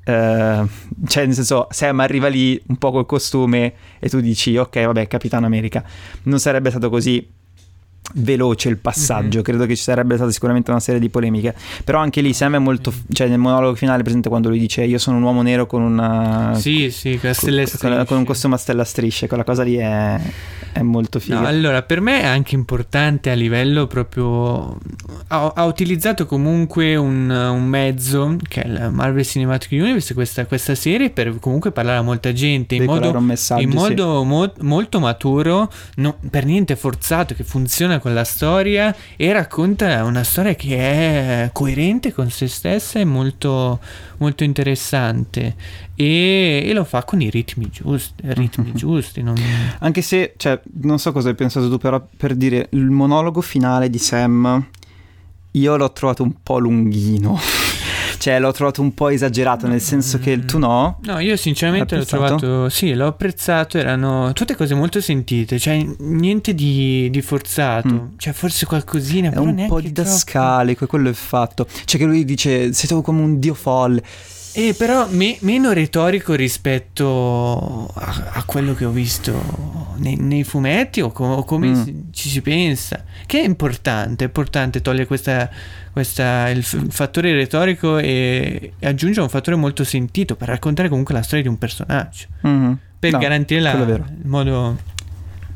eh, 0.05 0.65
cioè, 1.07 1.25
nel 1.27 1.35
senso, 1.35 1.67
Sam 1.71 2.01
arriva 2.01 2.29
lì 2.29 2.61
un 2.67 2.77
po' 2.77 2.91
col 2.91 3.07
costume 3.07 3.73
e 3.99 4.09
tu 4.09 4.21
dici, 4.21 4.57
ok, 4.57 4.85
vabbè, 4.85 5.07
Capitan 5.07 5.45
America. 5.45 5.83
Non 6.25 6.39
sarebbe 6.39 6.71
stato 6.71 6.91
così 6.91 7.27
veloce 8.13 8.69
il 8.69 8.77
passaggio. 8.77 9.39
Mhm. 9.39 9.45
Credo 9.45 9.67
che 9.67 9.77
ci 9.77 9.83
sarebbe 9.83 10.17
stata 10.17 10.31
sicuramente 10.31 10.71
una 10.71 10.81
serie 10.81 11.01
di 11.01 11.09
polemiche. 11.09 11.55
Però 11.85 11.99
anche 11.99 12.21
lì 12.21 12.33
Sam 12.33 12.57
è 12.57 12.59
molto. 12.59 12.93
cioè, 13.13 13.29
nel 13.29 13.39
monologo 13.39 13.75
finale, 13.75 14.03
presente 14.03 14.29
quando 14.29 14.49
lui 14.49 14.59
dice, 14.59 14.85
io 14.85 14.99
sono 14.99 15.17
un 15.17 15.23
uomo 15.23 15.43
nero 15.43 15.67
con 15.67 15.83
una. 15.83 16.55
Sì, 16.55 16.91
sì, 16.91 17.19
con 17.19 17.33
stelle 17.35 17.69
con, 17.71 17.91
con- 17.91 18.05
con 18.07 18.17
un 18.19 18.25
costume 18.25 18.55
a 18.55 18.59
stella 18.59 18.83
a 18.83 18.85
strisce, 18.85 19.27
quella 19.27 19.45
cosa 19.45 19.63
lì 19.63 19.77
è, 19.77 20.21
è 20.73 20.83
molto 20.83 21.19
figa. 21.19 21.41
No, 21.41 21.47
allora, 21.47 21.83
per 21.83 22.01
me 22.01 22.21
è 22.21 22.27
anche 22.27 22.55
importante 22.55 23.31
a 23.31 23.35
livello 23.35 23.87
proprio. 23.87 24.79
Ha, 25.29 25.53
ha 25.55 25.65
utilizzato 25.65 26.27
comunque 26.27 26.97
un, 26.97 27.29
un 27.31 27.65
mezzo 27.65 28.37
che 28.47 28.63
è 28.63 28.67
il 28.67 28.91
Marvel 28.93 29.25
Cinematic 29.25 29.73
Universe, 29.73 30.15
questa, 30.15 30.47
questa 30.47 30.75
serie, 30.75 31.11
per 31.11 31.39
comunque 31.41 31.73
parlare 31.73 31.99
a 31.99 32.03
molta 32.03 32.33
gente 32.33 32.75
in 32.75 32.87
Veicolare 32.87 33.19
modo, 33.19 33.33
in 33.61 33.71
sì. 33.71 33.77
modo 33.77 34.25
mo- 34.25 34.53
molto 34.61 35.01
maturo, 35.01 35.71
no- 35.97 36.17
per 36.31 36.45
niente 36.45 36.77
forzato, 36.77 37.35
che 37.35 37.45
funziona 37.45 37.94
con 38.01 38.15
la 38.15 38.25
storia 38.25 38.95
e 39.17 39.33
racconta 39.33 40.05
una 40.05 40.23
storia 40.25 40.55
che 40.55 40.77
è 40.77 41.51
coerente 41.53 42.13
con 42.13 42.31
se 42.31 42.49
stessa 42.49 42.99
e 42.99 43.05
molto, 43.05 43.81
molto 44.19 44.45
interessante. 44.45 45.55
E, 45.95 46.65
e 46.67 46.73
lo 46.73 46.85
fa 46.85 47.05
con 47.05 47.21
i 47.21 47.31
ritmi 47.31 47.69
giusti, 47.71 48.15
ritmi 48.27 48.73
giusti. 48.75 49.23
non- 49.23 49.37
Anche 49.81 50.03
se, 50.03 50.35
cioè, 50.37 50.61
non 50.83 50.99
so 50.99 51.13
cosa 51.13 51.29
hai 51.29 51.35
pensato 51.35 51.69
tu, 51.69 51.79
però 51.79 52.05
per 52.17 52.35
dire 52.35 52.69
il 52.71 52.91
monologo 52.91 53.41
finale 53.41 53.89
di 53.91 53.99
Sam, 53.99 54.67
io 55.53 55.77
l'ho 55.77 55.93
trovato 55.93 56.23
un 56.23 56.33
po' 56.43 56.59
lunghino. 56.59 57.39
Cioè, 58.25 58.39
l'ho 58.39 58.53
trovato 58.53 58.81
un 58.81 58.95
po' 58.95 59.11
esagerato, 59.11 59.67
nel 59.67 59.83
senso 59.83 60.19
che 60.19 60.47
tu 60.47 60.57
no. 60.59 60.99
No, 61.03 61.19
io 61.19 61.37
sinceramente 61.37 61.95
l'ho 61.95 62.07
trovato, 62.07 62.71
sì, 62.71 62.95
l'ho 62.95 63.09
apprezzato, 63.09 63.77
erano 63.77 64.33
tutte 64.33 64.57
cose 64.57 64.73
molto 64.75 64.99
sentite, 65.03 65.59
cioè 65.59 65.87
niente 65.99 66.55
di, 66.55 67.11
di 67.11 67.21
forzato, 67.21 67.89
Mm. 67.93 68.07
cioè 68.17 68.33
forse 68.33 68.65
qualcosina, 68.65 69.31
È 69.31 69.37
un 69.37 69.67
po' 69.69 69.79
didascalico, 69.79 70.87
quello 70.87 71.11
è 71.11 71.13
fatto. 71.13 71.67
Cioè, 71.85 72.01
che 72.01 72.07
lui 72.07 72.25
dice: 72.25 72.73
Sei 72.73 72.89
tu 72.89 73.03
come 73.03 73.21
un 73.21 73.39
dio 73.39 73.53
folle. 73.53 74.03
Eh, 74.57 74.73
però 74.73 75.07
me- 75.11 75.37
meno 75.41 75.73
retorico 75.73 76.33
rispetto 76.35 77.91
a, 77.95 78.31
a 78.35 78.43
quello 78.45 78.73
che 78.75 78.85
ho 78.85 78.91
visto 78.91 79.33
nei, 79.97 80.17
nei 80.17 80.45
fumetti 80.45 81.01
o, 81.01 81.11
co- 81.11 81.43
come 81.45 81.67
Mm. 81.69 81.83
si- 81.83 82.05
ci 82.13 82.29
si 82.29 82.41
pensa, 82.41 83.05
che 83.27 83.41
è 83.41 83.45
importante, 83.45 84.25
è 84.25 84.27
importante 84.29 84.81
togliere 84.81 85.07
questa, 85.07 85.51
questa- 85.95 86.49
il, 86.51 86.63
f- 86.63 86.73
il 86.83 86.93
fattore 86.93 87.33
retorico 87.33 87.97
e, 87.99 88.73
e 88.79 88.87
aggiungere 88.87 89.23
un 89.23 89.29
fattore 89.31 89.57
molto 89.57 89.85
sentito 89.85 90.35
per 90.37 90.49
raccontare 90.49 90.89
comunque 90.91 91.15
la 91.15 91.23
storia 91.23 91.43
di 91.45 91.49
un 91.49 91.57
personaggio. 91.57 92.27
Mhm. 92.43 92.79
per 92.99 93.13
No, 93.13 93.19
garantire 93.19 93.61
la, 93.61 93.73
il 93.73 94.03
modo 94.25 94.79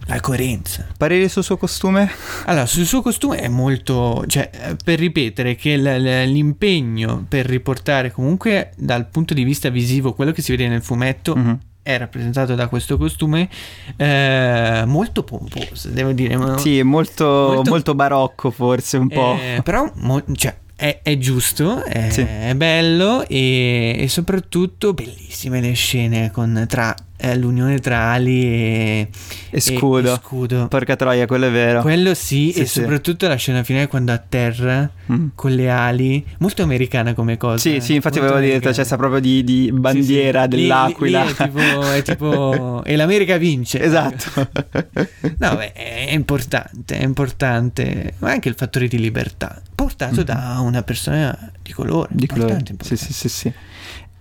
la 0.07 0.21
coerenza. 0.21 0.87
Parere 0.97 1.29
sul 1.29 1.43
suo 1.43 1.57
costume? 1.57 2.09
Allora, 2.47 2.67
sul 2.67 2.85
suo 2.87 3.03
costume 3.03 3.39
è 3.39 3.49
molto, 3.49 4.25
cioè, 4.27 4.51
per 4.85 4.99
ripetere 4.99 5.55
che 5.55 5.77
l- 5.77 5.83
l- 5.83 6.31
l'impegno 6.31 7.25
per 7.29 7.45
riportare 7.47 8.11
comunque 8.13 8.71
dal 8.77 9.07
punto 9.09 9.35
di 9.35 9.45
vista 9.45 9.69
visivo 9.71 10.13
quello 10.15 10.33
che 10.33 10.41
si 10.43 10.51
vede 10.53 10.69
nel 10.69 10.83
fumetto 10.83 11.35
Mhm. 11.37 11.59
È 11.89 11.97
rappresentato 11.97 12.55
da 12.55 12.69
questo 12.69 12.99
costume 12.99 13.49
eh, 13.97 14.83
molto 14.85 15.23
pomposo, 15.23 15.89
devo 15.89 16.13
dire. 16.13 16.37
Sì, 16.59 16.83
molto, 16.83 17.25
Molto- 17.55 17.71
molto 17.71 17.95
barocco, 17.95 18.51
forse 18.51 18.99
un 18.99 19.09
po'. 19.09 19.39
eh, 19.41 19.63
però, 19.63 19.91
mo- 19.95 20.23
cioè, 20.35 20.55
è, 20.77 21.01
è 21.03 21.17
giusto, 21.17 21.83
è, 21.85 22.11
Sì. 22.11 22.21
è 22.21 22.53
bello 22.55 23.27
e, 23.27 23.97
e 23.99 24.09
soprattutto 24.09 24.93
bellissime 24.93 25.63
le 25.63 25.73
scene 25.73 26.31
con, 26.31 26.67
tra 26.69 26.95
eh, 27.21 27.37
l'unione 27.37 27.79
tra 27.81 28.11
ali 28.13 28.45
e, 28.45 29.09
e 29.51 29.61
scudo. 29.61 30.15
E, 30.15 30.19
scudo. 30.23 30.69
Porca 30.69 30.95
troia, 30.97 31.27
quello 31.27 31.47
è 31.47 31.51
vero. 31.51 31.81
Quello 31.83 32.15
sì, 32.15 32.53
Sì, 32.53 32.61
e 32.61 32.67
sì. 32.67 32.81
soprattutto 32.81 33.27
la 33.27 33.35
scena 33.35 33.63
finale 33.65 33.89
quando 33.89 34.13
atterra 34.13 34.91
Mm. 35.11 35.29
con 35.35 35.53
le 35.53 35.71
ali, 35.71 36.23
molto 36.41 36.63
americana 36.63 37.15
come 37.15 37.39
cosa. 37.39 37.57
Sì, 37.57 37.81
sì, 37.81 37.95
infatti 37.95 38.19
avevo 38.19 38.35
detto, 38.35 38.47
americana. 38.49 38.75
c'è 38.75 38.85
sta 38.85 38.97
proprio 38.99 39.21
di, 39.21 39.43
di 39.43 39.71
bandiera 39.73 40.43
Sì, 40.45 40.51
sì. 40.51 40.57
Lì- 40.57 40.63
dell'aquila. 40.63 41.23
lì 41.25 41.31
è 41.31 41.35
tipo, 41.35 41.91
è 41.93 42.03
tipo 42.03 42.83
e 42.87 42.95
l'America 42.97 43.37
vince. 43.39 43.81
esatto. 43.83 44.49
No, 45.39 45.57
beh, 45.57 45.73
è 45.73 46.11
importante, 46.13 46.99
è 46.99 47.03
importante, 47.05 48.15
ma 48.19 48.31
anche 48.33 48.49
il 48.51 48.55
fattore 48.55 48.87
di 48.87 48.99
libertà 48.99 49.61
portato 49.75 50.17
Mhm. 50.21 50.25
da 50.25 50.59
una 50.61 50.83
persona 50.83 51.53
di 51.63 51.73
colore. 51.73 52.09
di 52.13 52.27
colore. 52.27 52.53
importante, 52.53 52.85
Sì, 52.85 52.93
importante. 52.93 53.13
sì, 53.15 53.29
sì, 53.29 53.29
sì. 53.29 53.53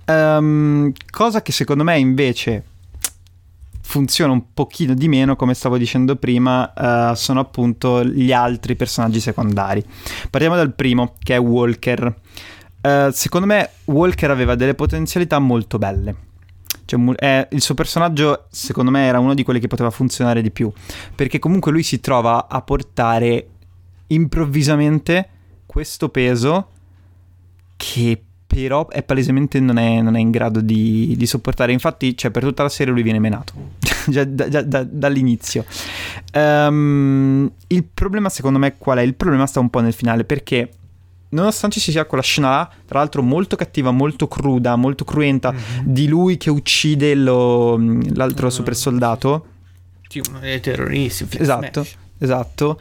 Ehm, 0.05 0.91
cosa 1.11 1.41
che 1.41 1.51
secondo 1.51 1.83
me 1.83 1.97
invece 1.97 2.63
funziona 3.87 4.33
un 4.33 4.53
pochino 4.53 4.93
di 4.93 5.07
meno, 5.07 5.37
come 5.37 5.53
stavo 5.53 5.77
dicendo 5.77 6.17
prima, 6.17 6.73
eh, 6.73 7.15
sono 7.15 7.39
appunto 7.39 8.03
gli 8.03 8.33
altri 8.33 8.75
personaggi 8.75 9.21
secondari. 9.21 9.81
Partiamo 10.29 10.57
dal 10.57 10.75
primo, 10.75 11.15
che 11.23 11.35
è 11.35 11.39
Walker. 11.39 12.13
Eh, 12.81 13.09
secondo 13.13 13.47
me 13.47 13.69
Walker 13.85 14.29
aveva 14.29 14.55
delle 14.55 14.75
potenzialità 14.75 15.39
molto 15.39 15.77
belle. 15.77 16.15
Cioè, 16.83 16.99
è- 17.15 17.47
il 17.51 17.61
suo 17.61 17.75
personaggio, 17.75 18.47
secondo 18.51 18.91
me, 18.91 19.05
era 19.05 19.19
uno 19.19 19.33
di 19.33 19.43
quelli 19.43 19.61
che 19.61 19.67
poteva 19.67 19.89
funzionare 19.89 20.41
di 20.41 20.51
più. 20.51 20.69
Perché 21.15 21.39
comunque 21.39 21.71
lui 21.71 21.83
si 21.83 22.01
trova 22.01 22.49
a 22.49 22.61
portare 22.61 23.47
improvvisamente 24.07 25.29
questo 25.65 26.09
peso 26.09 26.67
che 27.77 28.21
però 28.47 28.87
è 28.87 29.03
palesemente 29.03 29.59
non 29.59 29.77
è, 29.77 30.01
non 30.01 30.15
è 30.15 30.19
in 30.19 30.31
grado 30.31 30.61
di, 30.61 31.13
di 31.17 31.25
sopportare. 31.27 31.73
Infatti, 31.73 32.15
cioè, 32.17 32.31
per 32.31 32.43
tutta 32.43 32.63
la 32.63 32.69
serie 32.69 32.93
lui 32.93 33.03
viene 33.03 33.19
menato 33.19 33.53
già, 34.07 34.23
da- 34.23 34.47
già 34.47 34.61
da- 34.61 34.83
dall'inizio. 34.89 35.65
Ehm, 36.31 37.51
il 37.67 37.83
problema, 37.83 38.29
secondo 38.29 38.59
me, 38.59 38.77
qual 38.77 38.97
è? 38.99 39.01
Il 39.01 39.15
problema 39.15 39.45
sta 39.45 39.59
un 39.59 39.69
po' 39.69 39.79
nel 39.81 39.93
finale 39.93 40.23
perché. 40.23 40.71
Nonostante 41.29 41.81
ci 41.81 41.91
sia 41.91 42.05
quella 42.05 42.23
scena 42.23 42.49
là, 42.49 42.69
tra 42.85 42.99
l'altro 42.99 43.21
molto 43.21 43.57
cattiva, 43.57 43.91
molto 43.91 44.29
cruda, 44.29 44.77
molto 44.77 45.03
cruenta, 45.03 45.51
Mhm. 45.51 45.59
di 45.83 46.07
lui 46.07 46.37
che 46.37 46.49
uccide 46.49 47.15
lo- 47.15 47.75
l'altro 48.13 48.47
Ah, 48.47 48.49
super 48.49 48.75
soldato. 48.77 49.45
Dei 50.39 50.61
terroristi. 50.61 51.25
Flash 51.25 51.41
Esatto. 51.41 51.83
Smash. 51.83 51.97
Esatto, 52.19 52.79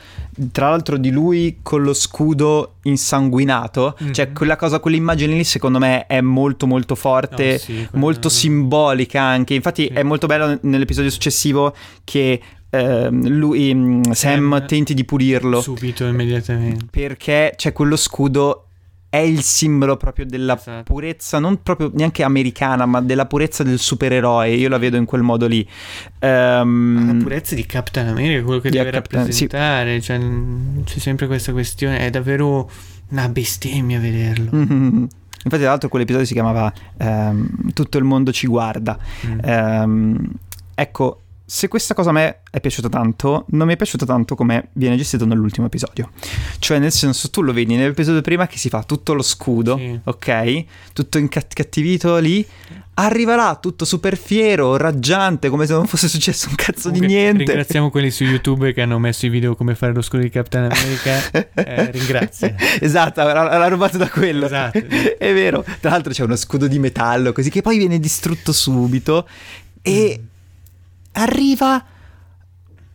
tra 0.51 0.71
l'altro 0.71 0.97
di 0.97 1.11
lui 1.11 1.59
con 1.63 1.83
lo 1.83 1.93
scudo 1.93 2.77
insanguinato, 2.83 3.97
Mhm. 4.01 4.13
cioè 4.13 4.33
quella 4.33 4.57
cosa, 4.57 4.81
quell'immagine 4.81 5.35
lì 5.35 5.45
secondo 5.45 5.79
me 5.79 6.07
è 6.07 6.21
molto 6.21 6.67
molto 6.67 6.95
forte, 6.95 7.53
No, 7.53 7.59
sì, 7.59 7.89
molto 7.93 8.29
simbolica 8.29 9.21
anche, 9.23 9.55
infatti 9.55 9.83
Sì. 9.87 9.93
è 9.93 10.03
molto 10.03 10.27
bello 10.27 10.59
nell'episodio 10.63 11.11
successivo 11.11 11.75
che 12.05 12.41
ehm, 12.71 13.29
lui, 13.29 13.73
mm, 13.75 14.03
Sam, 14.11 14.13
Sam 14.13 14.67
tenti 14.67 14.93
di 14.93 15.05
pulirlo, 15.05 15.61
Subito, 15.63 16.05
immediatamente. 16.05 16.87
perché 16.91 17.53
c'è 17.57 17.73
quello 17.73 17.97
scudo 17.97 18.66
è 19.09 19.19
il 19.19 19.41
simbolo 19.43 19.97
proprio 19.97 20.27
della 20.27 20.57
Esatto. 20.57 20.83
purezza, 20.93 21.39
non 21.39 21.63
proprio 21.63 21.91
neanche 21.95 22.23
americana, 22.23 22.85
ma 22.87 23.01
della 23.01 23.27
purezza 23.27 23.63
del 23.63 23.79
supereroe. 23.79 24.51
Io 24.51 24.69
la 24.69 24.79
vedo 24.79 24.97
in 24.97 25.05
quel 25.05 25.23
modo 25.23 25.47
lì. 25.47 25.67
Ehm, 26.19 27.17
La 27.19 27.23
purezza 27.23 27.55
di 27.55 27.65
Captain 27.67 28.09
America, 28.09 28.43
quello 28.45 28.61
che 28.61 28.71
deve 28.71 28.91
Captain- 28.91 29.31
sì. 29.33 29.47
rappresentare, 29.47 30.01
cioè, 30.01 30.19
mm, 30.19 30.83
c'è 30.85 30.99
sempre 30.99 31.27
questa 31.27 31.53
questione, 31.53 31.99
è 31.99 32.11
davvero 32.11 32.71
una 33.11 33.29
bestemmia 33.29 34.01
vederlo. 34.01 34.49
Mhm. 34.53 35.09
Infatti, 35.45 35.63
tra 35.63 35.71
l'altro, 35.71 35.89
quell'episodio 35.89 36.27
si 36.27 36.33
chiamava 36.33 36.73
ehm, 36.99 37.73
Tutto 37.73 37.99
il 37.99 38.05
mondo 38.05 38.33
ci 38.33 38.47
guarda. 38.49 38.99
Mm. 39.27 39.39
Ehm, 39.45 40.29
ecco, 40.75 41.21
se 41.49 41.69
questa 41.69 41.95
cosa 41.95 42.11
a 42.11 42.13
me 42.13 42.41
è 42.51 42.61
piaciuta 42.61 42.89
tanto, 42.89 43.45
non 43.51 43.69
mi 43.69 43.75
è 43.75 43.77
piaciuta 43.77 44.05
tanto 44.05 44.35
come 44.35 44.71
viene 44.73 44.97
gestito 44.97 45.25
nell'ultimo 45.25 45.67
episodio. 45.67 46.11
Cioè, 46.59 46.81
nel 46.81 46.91
senso, 46.91 47.31
tu 47.31 47.41
lo 47.41 47.53
vedi 47.53 47.77
nell'episodio 47.77 48.21
prima 48.21 48.49
che 48.49 48.59
si 48.59 48.69
fa 48.69 48.83
tutto 48.83 49.15
lo 49.15 49.23
scudo, 49.23 49.77
Sì. 49.77 49.99
ok? 50.03 50.65
Tutto 50.93 51.19
incattivito 51.19 52.17
lì. 52.19 52.45
Arriva 52.99 53.37
là 53.37 53.59
tutto 53.61 53.85
super 53.85 54.17
fiero, 54.17 54.77
raggiante, 54.77 55.49
come 55.51 55.67
se 55.67 55.75
non 55.75 55.87
fosse 55.87 56.09
successo 56.09 56.49
un 56.49 56.55
cazzo 56.57 56.89
Comunque, 56.89 57.07
di 57.07 57.13
niente. 57.15 57.45
Ringraziamo 57.45 57.91
quelli 57.91 58.11
su 58.11 58.25
YouTube 58.25 58.73
che 58.73 58.81
hanno 58.83 58.99
messo 58.99 59.27
i 59.27 59.29
video 59.29 59.55
come 59.55 59.75
fare 59.75 59.93
lo 59.93 60.01
scudo 60.03 60.23
di 60.23 60.31
Captain 60.31 60.65
America. 60.73 61.45
Eh, 61.55 61.91
ringrazio. 61.91 62.55
esatto, 62.81 63.23
l'ha, 63.23 63.69
rubato 63.69 63.99
da 63.99 64.09
quello. 64.09 64.47
Esatto. 64.47 64.79
È 65.19 65.33
vero. 65.33 65.63
Tra 65.81 65.91
l'altro 65.91 66.13
c'è 66.13 66.23
uno 66.25 66.37
scudo 66.37 66.67
di 66.67 66.79
metallo 66.79 67.33
così 67.33 67.51
che 67.51 67.61
poi 67.61 67.77
viene 67.79 67.99
distrutto 68.01 68.53
subito 68.53 69.29
e 69.83 70.21
arriva 71.19 71.85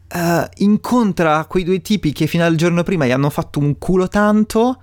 eh, 0.07 0.49
incontra 0.57 1.45
quei 1.45 1.63
due 1.63 1.81
tipi 1.81 2.11
che 2.11 2.27
fino 2.27 2.43
al 2.43 2.55
giorno 2.55 2.83
prima 2.83 3.05
gli 3.05 3.11
hanno 3.11 3.29
fatto 3.29 3.59
un 3.59 3.77
culo 3.77 4.07
tanto 4.07 4.81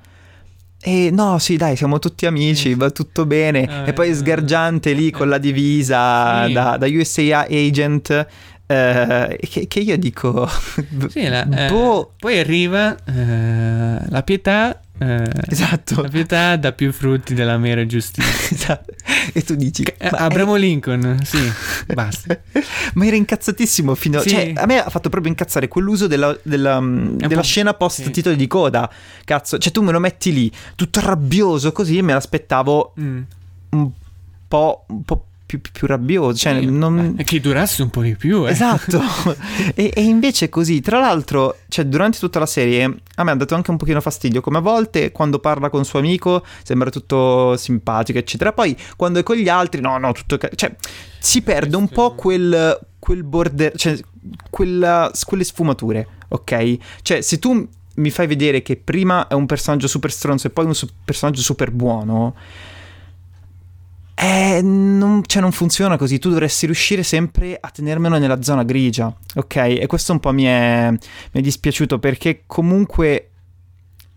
e 0.81 1.11
no, 1.13 1.39
sì, 1.39 1.57
dai, 1.57 1.75
siamo 1.77 1.99
tutti 1.99 2.25
amici, 2.25 2.75
va 2.75 2.91
tutto 2.91 3.27
bene. 3.27 3.65
Ah, 3.69 3.87
e 3.89 3.93
poi 3.93 4.11
eh, 4.11 4.15
sgargiante 4.15 4.93
lì 4.93 5.11
con 5.11 5.29
la 5.29 5.39
divisa 5.39 6.47
Sì. 6.47 6.53
da, 6.53 6.77
da 6.77 6.87
USA 6.87 7.47
agent. 7.51 8.27
eh, 8.71 9.39
che, 9.51 9.67
che 9.67 9.81
io 9.81 9.99
dico, 9.99 10.47
Sì, 11.11 11.27
la- 11.27 11.49
eh, 11.49 11.69
boh, 11.69 12.13
poi 12.17 12.39
arriva 12.39 12.95
eh, 13.05 13.99
la 14.09 14.23
pietà. 14.23 14.81
eh, 14.99 15.25
esatto. 15.49 16.01
La 16.03 16.09
pietà 16.09 16.55
dà 16.57 16.71
più 16.73 16.93
frutti 16.93 17.35
della 17.35 17.59
mera 17.59 17.85
giustizia. 17.85 18.27
Esatto. 18.55 18.93
E 19.33 19.43
tu 19.43 19.57
dici, 19.57 19.83
Eh, 19.83 20.11
ma 20.13 20.19
Abramo 20.19 20.55
Lincoln, 20.55 21.19
sì, 21.25 21.39
basta. 21.95 22.39
Ma 22.95 23.07
era 23.07 23.17
incazzatissimo 23.17 23.95
fino 23.95 24.21
Sì. 24.21 24.29
Cioè, 24.31 24.53
a 24.57 24.67
me 24.67 24.79
ha 24.83 24.89
fatto 24.91 25.09
proprio 25.09 25.31
incazzare 25.31 25.69
quell'uso 25.69 26.07
della, 26.07 26.37
della, 26.43 26.81
della 26.83 27.43
scena 27.43 27.75
post 27.75 28.03
sì. 28.03 28.11
titoli 28.11 28.37
di 28.37 28.47
coda. 28.47 28.91
Cazzo, 29.25 29.59
cioè 29.59 29.73
tu 29.73 29.83
me 29.83 29.93
lo 29.93 29.99
metti 30.01 30.33
lì, 30.33 30.51
tutto 30.75 31.01
rabbioso 31.01 31.73
così, 31.73 32.01
me 32.03 32.13
l'aspettavo 32.13 32.95
Mm. 33.01 33.21
un 33.71 33.91
po', 34.49 34.85
un 34.89 35.03
po' 35.03 35.25
più, 35.49 35.63
più- 35.63 35.87
rabbioso. 35.87 36.37
Cioè, 36.37 36.61
Sì, 36.61 36.67
non... 36.67 37.15
beh, 37.15 37.25
che 37.25 37.41
durasse 37.41 37.81
un 37.81 37.89
po' 37.89 38.03
di 38.03 38.15
più, 38.15 38.47
eh. 38.47 38.51
Esatto, 38.51 39.01
e, 39.75 39.91
e 39.95 40.03
invece 40.03 40.51
così, 40.51 40.83
tra 40.83 41.01
l'altro, 41.01 41.61
cioè 41.69 41.87
durante 41.87 42.19
tutta 42.19 42.39
la 42.39 42.45
serie 42.45 42.85
a 43.15 43.25
me 43.25 43.31
ha 43.31 43.35
dato 43.35 43.55
anche 43.55 43.71
un 43.71 43.79
pochino 43.79 44.03
fastidio, 44.03 44.43
come 44.43 44.59
a 44.59 44.61
volte 44.61 45.11
quando 45.11 45.39
parla 45.39 45.71
con 45.71 45.87
suo 45.87 46.01
amico 46.01 46.45
sembra 46.63 46.91
tutto 46.91 47.57
simpatico, 47.57 48.19
eccetera, 48.19 48.53
poi 48.53 48.77
quando 48.95 49.21
è 49.21 49.23
con 49.23 49.37
gli 49.37 49.49
altri, 49.49 49.81
no, 49.81 49.97
no, 49.97 50.13
tutto... 50.13 50.39
cioè 50.55 50.77
si 51.19 51.41
perde 51.41 51.77
un 51.77 51.89
po' 51.89 52.15
quel, 52.15 52.79
quel 52.99 53.25
border, 53.25 53.73
cioè 53.75 53.99
quella, 54.51 55.11
quelle 55.25 55.45
sfumature, 55.45 56.07
ok? 56.29 56.77
Cioè 57.01 57.23
se 57.23 57.39
tu 57.39 57.67
mi 57.95 58.11
fai 58.11 58.27
vedere 58.27 58.61
che 58.61 58.77
prima 58.77 59.27
è 59.29 59.35
un 59.35 59.47
personaggio 59.47 59.89
super 59.89 60.13
stronzo 60.13 60.47
e 60.47 60.51
poi 60.51 60.67
un 60.67 60.75
su- 60.75 60.89
personaggio 61.03 61.41
super 61.41 61.71
buono... 61.71 62.35
Eh, 64.21 64.61
non, 64.63 65.23
cioè 65.25 65.41
non 65.41 65.53
funziona 65.53 65.97
così, 65.97 66.19
tu 66.19 66.29
dovresti 66.31 66.67
riuscire 66.67 67.05
sempre 67.05 67.57
a 67.61 67.71
tenermelo 67.71 68.19
nella 68.19 68.43
zona 68.43 68.65
grigia, 68.65 69.15
ok? 69.37 69.57
E 69.57 69.85
questo 69.87 70.11
un 70.11 70.19
po' 70.19 70.33
mi 70.33 70.43
è, 70.43 70.91
mi 70.91 71.01
è 71.31 71.41
dispiaciuto 71.41 72.01
perché 72.01 72.43
comunque 72.45 73.28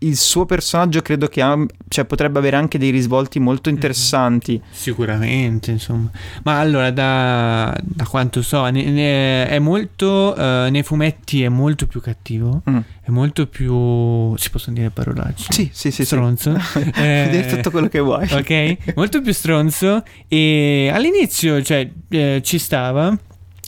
il 0.06 0.16
suo 0.16 0.46
personaggio 0.46 1.00
credo 1.02 1.26
che 1.28 1.40
ha- 1.42 1.58
cioè, 1.88 2.04
potrebbe 2.04 2.38
avere 2.38 2.56
anche 2.56 2.78
dei 2.78 2.90
risvolti 2.90 3.38
molto 3.38 3.68
interessanti. 3.68 4.60
Sicuramente, 4.70 5.70
insomma. 5.70 6.10
Ma 6.44 6.58
allora, 6.58 6.90
da, 6.90 7.76
da 7.82 8.04
quanto 8.06 8.42
so, 8.42 8.64
ne- 8.68 8.84
ne- 8.90 9.48
è 9.48 9.58
molto. 9.58 10.34
eh, 10.36 10.68
nei 10.70 10.82
fumetti 10.82 11.42
è 11.42 11.48
molto 11.48 11.86
più 11.86 12.00
cattivo. 12.00 12.62
Mm. 12.68 12.78
È 13.04 13.10
molto 13.10 13.46
più. 13.46 14.36
Si 14.36 14.50
possono 14.50 14.76
dire 14.76 14.90
parolacce? 14.90 15.52
Sì, 15.52 15.64
sì, 15.72 15.90
sì. 15.90 15.90
sì. 15.90 16.04
Stronzo. 16.04 16.56
Eh, 16.94 17.28
Di 17.30 17.46
tutto 17.56 17.70
quello 17.70 17.88
che 17.88 17.98
vuoi. 18.00 18.26
ok? 18.30 18.94
Molto 18.94 19.20
più 19.20 19.32
stronzo. 19.32 20.02
E 20.28 20.90
all'inizio, 20.92 21.62
cioè, 21.62 21.88
eh, 22.08 22.40
ci 22.44 22.58
stava. 22.58 23.16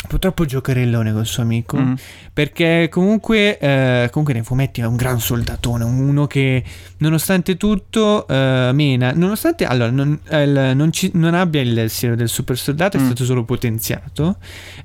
Purtroppo 0.07 0.45
giocherellone 0.45 1.13
col 1.13 1.27
suo 1.27 1.43
amico. 1.43 1.79
Mm. 1.79 1.95
Perché 2.33 2.89
comunque, 2.91 3.59
eh, 3.59 4.09
comunque 4.11 4.35
nei 4.35 4.43
fumetti 4.43 4.81
è 4.81 4.85
un 4.85 4.97
gran 4.97 5.19
soldatone, 5.21 5.85
uno 5.85 6.27
che 6.27 6.63
nonostante 6.99 7.57
tutto 7.57 8.27
eh, 8.29 8.71
mena, 8.75 9.13
nonostante 9.15 9.65
allora, 9.65 9.91
non, 9.91 10.19
il- 10.31 10.73
non 10.75 10.93
ci- 10.93 11.11
non 11.15 11.35
abbia 11.35 11.61
il 11.63 11.89
siero 11.91 12.15
del 12.17 12.29
super 12.29 12.59
soldato, 12.59 12.97
è 12.97 13.01
Mm. 13.01 13.05
stato 13.05 13.25
solo 13.25 13.45
potenziato, 13.45 14.37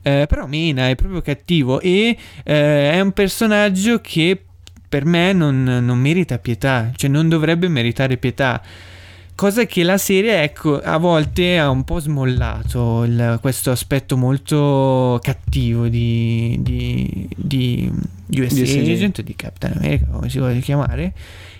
eh, 0.01 0.25
però 0.27 0.45
mena, 0.47 0.87
è 0.89 0.95
proprio 0.95 1.21
cattivo 1.21 1.79
e 1.81 2.17
eh, 2.43 2.91
è 2.91 2.99
un 3.01 3.11
personaggio 3.11 3.99
che 4.01 4.41
per 4.87 5.05
me 5.05 5.33
non, 5.33 5.63
non 5.63 5.99
merita 5.99 6.37
pietà, 6.39 6.91
cioè 6.95 7.09
non 7.09 7.29
dovrebbe 7.29 7.67
meritare 7.67 8.17
pietà. 8.17 8.61
Cosa 9.39 9.63
che 9.65 9.83
la 9.83 9.97
serie, 9.97 10.43
ecco, 10.43 10.81
a 10.81 10.97
volte 10.97 11.57
ha 11.57 11.69
un 11.69 11.85
po' 11.85 11.99
smollato 11.99 13.03
il- 13.05 13.37
questo 13.39 13.71
aspetto 13.71 14.17
molto 14.17 15.17
cattivo 15.23 15.87
di, 15.87 16.57
di, 16.59 17.25
di 17.37 17.89
USA 18.37 18.61
USA. 18.63 18.79
Agent, 18.81 19.21
di 19.21 19.33
Captain 19.37 19.75
America, 19.77 20.07
come 20.11 20.27
si 20.29 20.39
vuole 20.39 20.59
chiamare. 20.59 21.13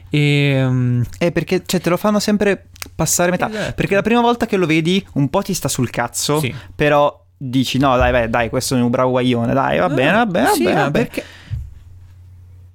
E, 0.09 0.61
um, 0.65 1.05
Eh, 1.19 1.31
perché 1.31 1.61
cioè, 1.65 1.79
te 1.79 1.89
lo 1.89 1.95
fanno 1.95 2.19
sempre 2.19 2.65
passare 2.93 3.31
metà. 3.31 3.49
Esatto. 3.49 3.73
Perché 3.75 3.95
la 3.95 4.01
prima 4.01 4.19
volta 4.19 4.45
che 4.45 4.57
lo 4.57 4.65
vedi 4.65 5.01
un 5.13 5.29
po' 5.29 5.41
ti 5.41 5.53
sta 5.53 5.69
sul 5.69 5.89
cazzo, 5.89 6.39
sì, 6.41 6.53
però 6.75 7.17
dici 7.41 7.77
no 7.77 7.95
dai 7.95 8.11
vai, 8.11 8.29
dai 8.29 8.49
questo 8.49 8.75
è 8.75 8.81
un 8.81 8.89
bravo 8.89 9.11
guaglione 9.11 9.53
dai 9.53 9.79
va 9.79 9.87
bene 9.87 10.11
va 10.11 10.25
bene 10.25 10.45
va 10.47 10.51
Sì, 10.53 10.63
bene, 10.63 10.75
ma 10.75 10.81
va 10.81 10.91
bene. 10.91 11.05
perché... 11.05 11.23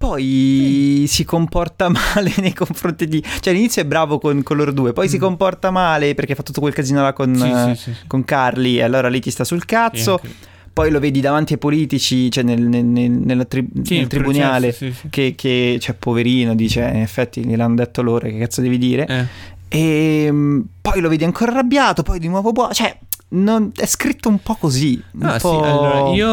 poi 0.07 1.05
si 1.09 1.25
comporta 1.25 1.89
male 1.91 2.33
nei 2.39 2.53
confronti 2.53 3.07
di 3.07 3.23
cioè 3.41 3.53
all'inizio 3.53 3.83
è 3.83 3.85
bravo 3.87 4.19
con, 4.19 4.43
con 4.43 4.57
loro 4.57 4.73
due 4.73 4.93
poi 4.93 5.09
si 5.09 5.17
Mm. 5.17 5.21
comporta 5.21 5.71
male 5.71 6.15
perché 6.15 6.35
fa 6.35 6.43
tutto 6.43 6.61
quel 6.61 6.75
casino 6.75 7.01
là 7.03 7.13
con, 7.13 7.35
Sì, 7.35 7.49
eh, 7.49 7.75
sì, 7.77 7.83
sì, 7.83 7.95
sì. 7.95 8.07
con 8.07 8.25
Carly 8.25 8.77
e 8.79 8.83
allora 8.83 9.09
lì 9.09 9.21
ti 9.21 9.31
sta 9.31 9.45
sul 9.45 9.61
Sì, 9.61 9.67
cazzo 9.67 10.13
anche- 10.15 10.53
poi 10.73 10.91
lo 10.91 10.99
vedi 10.99 11.21
davanti 11.21 11.53
ai 11.55 11.59
politici 11.59 12.31
cioè 12.31 12.43
nel, 12.43 12.61
nel- 12.61 12.85
nel- 12.85 13.47
tri- 13.49 13.67
sì, 13.85 13.99
nel 13.99 14.09
tribunale 14.09 14.69
processo, 14.71 14.85
sì, 14.93 14.99
sì. 15.03 15.09
che, 15.09 15.35
che 15.37 15.79
cioè 15.81 15.95
poverino 15.95 16.55
dice 16.55 16.81
in 16.81 17.01
effetti 17.01 17.45
gliel'hanno 17.45 17.77
detto 17.77 18.03
loro 18.03 18.27
che 18.29 18.37
cazzo 18.39 18.61
devi 18.61 18.77
dire 18.79 19.07
Eh. 19.07 19.27
e 19.69 20.29
mm, 20.31 20.61
poi 20.83 21.01
lo 21.01 21.09
vedi 21.09 21.23
ancora 21.25 21.53
arrabbiato 21.53 22.03
poi 22.03 22.19
di 22.19 22.27
nuovo 22.29 22.51
buono 22.53 22.73
cioè 22.73 22.97
non- 23.35 23.73
è 23.75 23.87
scritto 23.87 24.29
un 24.29 24.41
po' 24.43 24.55
così 24.55 25.03
un 25.13 25.23
Ah, 25.25 25.35
sì, 25.35 25.41
po' 25.41 25.63
allora 25.63 26.15
io. 26.15 26.29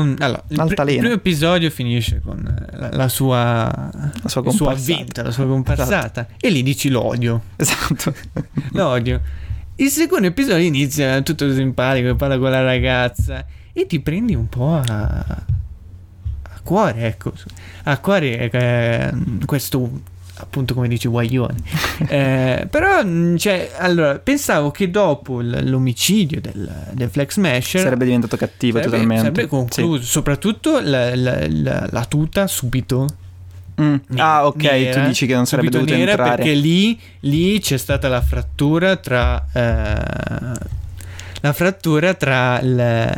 Allora, 0.00 0.42
il, 0.48 0.56
pr- 0.74 0.88
il 0.90 0.98
primo 0.98 1.12
episodio 1.14 1.70
finisce 1.70 2.20
con 2.24 2.38
eh, 2.46 2.76
la, 2.76 2.90
la 2.92 3.08
sua. 3.08 3.90
La 4.22 4.28
sua 4.28 4.42
avventa, 4.72 5.22
la 5.22 5.30
sua 5.30 5.46
comparsata. 5.46 6.26
E 6.40 6.50
lì 6.50 6.62
dici 6.62 6.88
l'odio. 6.88 7.42
esatto 7.56 8.14
L'odio. 8.72 9.20
Il 9.76 9.90
secondo 9.90 10.26
episodio 10.26 10.64
inizia 10.64 11.20
tutto 11.22 11.52
simpatico, 11.52 12.14
parla 12.16 12.38
con 12.38 12.50
la 12.50 12.62
ragazza. 12.62 13.44
E 13.72 13.86
ti 13.86 14.00
prendi 14.00 14.34
un 14.34 14.48
po' 14.48 14.74
a. 14.74 14.84
a 15.28 16.60
cuore, 16.62 17.06
ecco. 17.06 17.32
A 17.84 17.98
cuore 17.98 18.50
eh, 18.50 19.12
questo. 19.44 20.14
Appunto, 20.38 20.74
come 20.74 20.86
dici, 20.88 21.08
guaglione. 21.08 21.54
Eh, 22.08 22.66
però, 22.70 23.02
mh, 23.02 23.36
cioè, 23.38 23.70
allora, 23.78 24.18
pensavo 24.18 24.70
che 24.70 24.90
dopo 24.90 25.40
l'omicidio 25.40 26.40
del, 26.40 26.70
del 26.92 27.08
Flex 27.08 27.32
Smasher 27.34 27.80
sarebbe 27.80 28.04
diventato 28.04 28.36
cattivo 28.36 28.76
sarebbe, 28.76 28.92
totalmente 28.92 29.22
sarebbe 29.30 29.46
concluso. 29.48 30.04
Soprattutto 30.04 30.78
la, 30.80 31.14
la- 31.16 31.46
la- 31.48 31.88
la 31.90 32.04
tuta 32.04 32.46
subito. 32.46 33.06
Sì. 33.08 33.24
Mm. 33.82 33.94
ah 34.16 34.46
ok 34.46 34.62
nera, 34.62 35.00
tu 35.02 35.06
dici 35.08 35.26
che 35.26 35.34
non 35.34 35.44
sarebbe 35.44 35.68
dovuto 35.68 35.92
entrare 35.92 36.36
Perché 36.36 36.54
lì, 36.54 36.98
lì 37.20 37.58
c'è 37.60 37.76
stata 37.76 38.08
la 38.08 38.22
frattura 38.22 38.96
tra. 38.96 39.46
eh, 39.52 40.58
la 41.46 41.52
frattura 41.52 42.14
tra 42.14 42.60
il, 42.60 43.12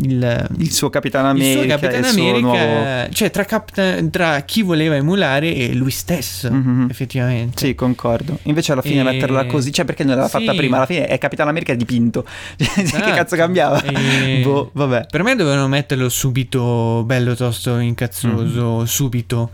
il, 0.00 0.48
il- 0.58 0.72
suo 0.72 0.90
Capitano 0.90 1.30
il 1.36 1.42
suo 1.42 1.52
America 1.60 1.78
Capitano 1.78 2.06
America, 2.08 2.40
nuovo 2.40 3.08
cioè 3.12 3.30
tra, 3.30 3.44
Capitan- 3.44 4.10
tra 4.10 4.40
chi 4.40 4.62
voleva 4.62 4.96
emulare 4.96 5.54
e 5.54 5.72
lui 5.74 5.90
stesso, 5.90 6.50
Mhm. 6.50 6.88
effettivamente. 6.90 7.66
Sì, 7.66 7.74
concordo. 7.74 8.38
Invece 8.44 8.72
alla 8.72 8.82
fine 8.82 9.00
E- 9.00 9.04
metterla 9.04 9.46
così, 9.46 9.72
cioè 9.72 9.84
perché 9.84 10.02
non 10.04 10.14
l'aveva 10.16 10.28
fatta 10.28 10.50
Sì. 10.52 10.56
prima? 10.56 10.76
Alla 10.76 10.86
fine 10.86 11.06
è 11.06 11.18
Capitano 11.18 11.50
America 11.50 11.74
dipinto. 11.74 12.24
Cioè, 12.56 12.72
che 12.74 12.80
Esatto. 12.82 13.10
cazzo 13.14 13.36
cambiava? 13.36 13.82
E- 13.82 14.40
Boh, 14.44 14.70
vabbè. 14.72 15.06
Per 15.10 15.22
me 15.22 15.34
dovevano 15.36 15.68
metterlo 15.68 16.08
subito 16.08 17.02
bello 17.06 17.34
tosto 17.34 17.78
incazzoso, 17.78 18.78
Mhm. 18.80 18.84
subito. 18.84 19.50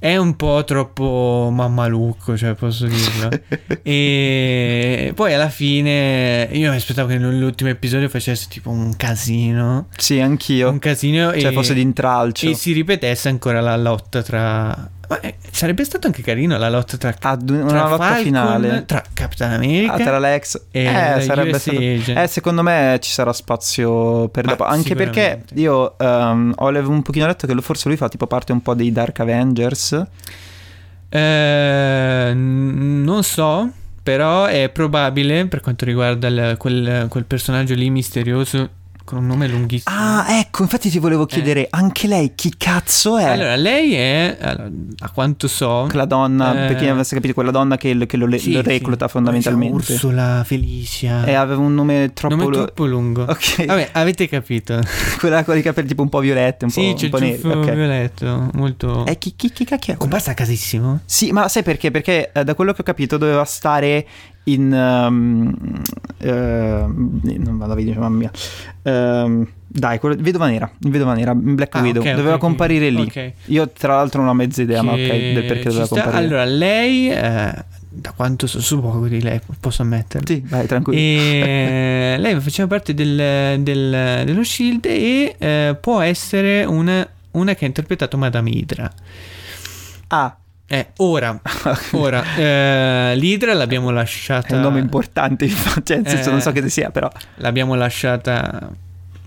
È 0.00 0.16
un 0.16 0.34
po' 0.34 0.64
troppo 0.64 1.50
mammalucco, 1.52 2.34
cioè 2.34 2.54
posso 2.54 2.86
dirlo. 2.86 3.28
e 3.82 5.12
poi 5.14 5.34
alla 5.34 5.50
fine 5.50 6.48
io 6.52 6.70
mi 6.70 6.76
aspettavo 6.76 7.08
che 7.08 7.18
nell'ultimo 7.18 7.68
episodio 7.68 8.08
facesse 8.08 8.46
tipo 8.48 8.70
un 8.70 8.96
casino. 8.96 9.88
Sì, 9.94 10.18
anch'io. 10.18 10.70
Un 10.70 10.78
casino 10.78 11.38
Cioè 11.38 11.50
e, 11.50 11.52
fosse 11.52 11.74
di 11.74 11.82
intralcio. 11.82 12.48
e 12.48 12.54
si 12.54 12.72
ripetesse 12.72 13.28
ancora 13.28 13.60
la 13.60 13.76
lotta 13.76 14.22
tra... 14.22 14.90
Ma 15.10 15.18
eh, 15.18 15.38
sarebbe 15.50 15.82
stato 15.84 16.06
anche 16.06 16.22
carino 16.22 16.56
la 16.56 16.70
lotta 16.70 16.96
tra... 16.96 17.12
Ad 17.20 17.50
una 17.50 17.66
tra 17.66 17.88
lotta 17.88 18.04
Falcon, 18.04 18.22
finale. 18.22 18.84
Tra 18.86 19.02
Capitan 19.12 19.52
America 19.54 19.94
Ah, 19.94 19.98
tra 19.98 20.18
l'ex 20.20 20.60
e 20.70 20.84
eh, 20.84 21.20
sarebbe 21.22 21.58
stato... 21.58 21.80
Eh, 21.80 22.26
secondo 22.28 22.62
me 22.62 22.96
ci 23.02 23.10
sarà 23.10 23.32
spazio 23.32 24.28
per 24.28 24.44
Ma 24.44 24.52
dopo. 24.52 24.64
Anche 24.66 24.94
perché 24.94 25.42
io 25.54 25.98
ehm, 25.98 26.54
ho 26.56 26.68
un 26.68 27.02
pochino 27.02 27.26
letto 27.26 27.48
che 27.48 27.60
forse 27.60 27.88
lui 27.88 27.96
fa 27.96 28.08
tipo 28.08 28.28
parte 28.28 28.52
un 28.52 28.62
po' 28.62 28.74
dei 28.74 28.92
Dark 28.92 29.18
Avengers. 29.18 30.00
Eh, 31.08 32.30
non 32.32 33.24
so, 33.24 33.68
però 34.04 34.44
è 34.44 34.68
probabile 34.68 35.46
per 35.46 35.60
quanto 35.60 35.84
riguarda 35.84 36.28
il- 36.28 36.54
quel, 36.56 37.06
quel 37.08 37.24
personaggio 37.24 37.74
lì 37.74 37.90
misterioso 37.90 38.78
con 39.10 39.18
un 39.18 39.26
nome 39.26 39.48
lunghissimo. 39.48 39.94
Ah, 39.94 40.38
ecco, 40.38 40.62
infatti 40.62 40.88
ti 40.88 41.00
volevo 41.00 41.26
chiedere, 41.26 41.66
anche 41.68 42.06
lei 42.06 42.32
chi 42.36 42.54
cazzo 42.56 43.18
è? 43.18 43.24
Eh. 43.24 43.30
Allora, 43.30 43.56
lei 43.56 43.94
è, 43.94 44.36
a 44.40 45.10
quanto 45.10 45.48
so, 45.48 45.86
quella 45.88 46.04
donna, 46.04 46.52
Eh, 46.64 46.66
per 46.68 46.76
chi 46.76 46.84
non 46.84 46.94
avesse 46.94 47.16
capito, 47.16 47.34
quella 47.34 47.50
donna 47.50 47.76
che, 47.76 48.06
che 48.06 48.16
lo, 48.16 48.26
sì, 48.38 48.52
lo 48.52 48.62
sì. 48.62 48.68
recluta 48.68 49.06
chiama? 49.06 49.12
fondamentalmente. 49.12 49.74
Ursula 49.74 50.44
Felicia. 50.44 51.24
E 51.24 51.34
aveva 51.34 51.60
un 51.60 51.74
nome 51.74 52.12
troppo... 52.14 52.36
nome 52.36 52.48
lo- 52.48 52.64
troppo 52.64 52.86
lungo. 52.86 53.22
Ok, 53.22 53.64
Vabbè, 53.66 53.88
avete 53.92 54.28
capito. 54.28 54.78
quella 55.18 55.42
con 55.42 55.56
i 55.56 55.62
capelli 55.62 55.88
tipo 55.88 56.02
un 56.02 56.08
po' 56.08 56.20
violetti, 56.20 56.64
un 56.64 56.70
sì, 56.70 56.90
po', 56.90 56.94
c'è 56.94 57.04
un 57.06 57.10
po' 57.10 57.18
neri. 57.18 57.40
ciuffo 57.40 57.58
ok. 57.58 57.72
violetto, 57.72 58.50
molto... 58.54 59.06
E 59.06 59.18
chi, 59.18 59.34
chi, 59.34 59.50
chi 59.50 59.64
cacchio 59.64 59.94
è? 59.94 59.96
Comparsa 59.96 60.34
casissimo. 60.34 61.00
Sì, 61.04 61.32
ma 61.32 61.48
sai 61.48 61.64
perché? 61.64 61.90
Perché 61.90 62.30
eh, 62.32 62.44
da 62.44 62.54
quello 62.54 62.72
che 62.72 62.82
ho 62.82 62.84
capito 62.84 63.16
doveva 63.16 63.44
stare 63.44 64.06
in... 64.44 64.72
ehm, 64.72 65.54
ehm, 66.18 67.20
non 67.38 67.58
vado 67.58 67.72
a 67.72 67.76
vedere, 67.76 67.98
mamma 67.98 68.16
mia. 68.16 68.30
Ehm, 68.82 69.46
dai, 69.66 69.98
quello, 70.00 70.16
Vedova 70.18 70.48
Nera, 70.48 70.70
Vedova 70.78 71.14
Nera, 71.14 71.34
Black 71.34 71.74
Ah, 71.76 71.80
Widow. 71.80 72.02
ok, 72.02 72.08
ok, 72.08 72.14
doveva 72.16 72.34
ok. 72.34 72.40
comparire 72.40 72.90
lì. 72.90 73.02
Ok. 73.02 73.32
Io 73.46 73.68
tra 73.70 73.94
l'altro 73.96 74.20
non 74.20 74.30
ho 74.30 74.34
mezza 74.34 74.62
idea, 74.62 74.82
ma 74.82 74.92
ok, 74.92 74.96
Che 75.06 75.32
del 75.34 75.44
perché 75.44 75.64
doveva 75.68 75.84
sta. 75.86 75.94
comparire. 76.02 76.24
Allora, 76.26 76.44
lei, 76.44 77.10
eh, 77.10 77.64
da 77.88 78.12
quanto 78.16 78.46
so, 78.48 78.60
su 78.60 78.80
poco 78.80 79.06
di 79.06 79.22
lei, 79.22 79.40
posso 79.60 79.82
ammetterlo. 79.82 80.26
Sì, 80.26 80.42
vai, 80.46 80.66
tranquillo. 80.66 80.98
E 80.98 82.16
lei 82.18 82.40
faceva 82.40 82.66
parte 82.68 82.94
del, 82.94 83.60
del- 83.62 84.22
dello 84.24 84.42
Shield 84.42 84.84
e 84.86 85.36
eh, 85.38 85.76
può 85.80 86.00
essere 86.00 86.64
una, 86.64 87.06
una 87.32 87.54
che 87.54 87.64
ha 87.64 87.68
interpretato 87.68 88.16
Madame 88.18 88.50
Hydra. 88.50 88.92
Ah, 90.08 90.36
Eh, 90.72 90.86
ora, 90.98 91.36
ora 91.92 92.22
eh, 92.36 93.16
l'Hydra 93.16 93.54
l'abbiamo 93.54 93.90
lasciata. 93.90 94.46
è 94.48 94.52
un 94.54 94.60
nome 94.60 94.78
importante, 94.78 95.48
cioè, 95.48 95.96
nel 95.98 96.08
senso 96.08 96.28
Eh. 96.28 96.32
non 96.32 96.40
so 96.40 96.52
che 96.52 96.68
sia, 96.68 96.90
però... 96.90 97.10
L'abbiamo 97.38 97.74
lasciata 97.74 98.70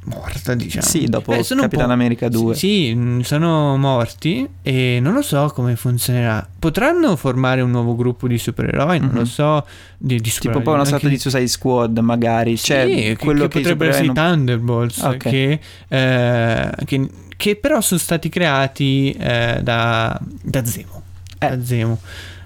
morta, 0.05 0.53
diciamo. 0.53 0.85
Sì, 0.85 1.03
dopo 1.05 1.33
Eh, 1.33 1.43
Capitan 1.43 1.91
America 1.91 2.29
2. 2.29 2.55
Sì, 2.55 2.93
mh, 2.93 3.21
sono 3.21 3.75
morti 3.77 4.47
e 4.61 4.99
non 5.01 5.13
lo 5.13 5.21
so 5.21 5.51
come 5.53 5.75
funzionerà. 5.75 6.47
Potranno 6.59 7.15
formare 7.17 7.59
un 7.59 7.71
nuovo 7.71 7.93
gruppo 7.97 8.27
di 8.29 8.37
supereroi, 8.37 8.99
non 8.99 9.09
Mhm. 9.09 9.15
lo 9.17 9.25
so. 9.25 9.65
Di, 9.97 10.15
di 10.15 10.21
Tipo 10.21 10.35
supereroi, 10.35 10.57
un 10.59 10.63
po' 10.63 10.71
una 10.75 10.85
sorta 10.85 11.09
di 11.09 11.17
Suicide 11.17 11.47
Squad, 11.47 11.97
magari. 11.99 12.57
Cioè, 12.57 12.85
Sì, 12.87 12.95
che- 12.95 13.17
quello 13.17 13.43
che, 13.43 13.47
che, 13.49 13.57
i 13.57 13.61
potrebbero 13.63 13.89
essere 13.91 14.05
non- 14.05 14.15
Thunderbolts, 14.15 14.97
Ok. 15.01 15.17
che, 15.17 15.59
eh, 15.89 16.69
che, 16.85 17.09
che 17.35 17.55
però 17.57 17.81
sono 17.81 17.99
stati 17.99 18.29
creati 18.29 19.11
eh, 19.11 19.59
da, 19.61 20.17
da 20.21 20.65
Zemo. 20.65 21.01
Eh. 21.51 21.63
Zemo. 21.63 21.99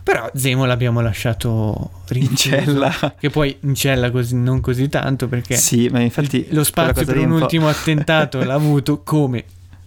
Però 0.04 0.30
Zemo 0.34 0.64
l'abbiamo 0.66 1.02
lasciato 1.02 1.92
in 2.10 2.14
rinchiuso, 2.14 2.38
cella. 2.38 3.16
Che 3.20 3.30
poi 3.30 3.58
in 3.62 3.76
cella 3.76 4.10
così, 4.10 4.36
non 4.36 4.62
così 4.62 4.88
tanto 4.88 5.28
perché 5.28 5.58
Sì, 5.58 5.90
ma 5.90 6.00
infatti 6.00 6.48
lo 6.52 6.64
spazio 6.64 7.06
per 7.06 7.18
un 7.18 7.32
ultimo 7.32 7.68
attentato 7.68 8.42
l'ha 8.44 8.54
avuto 8.54 9.02
come... 9.04 9.44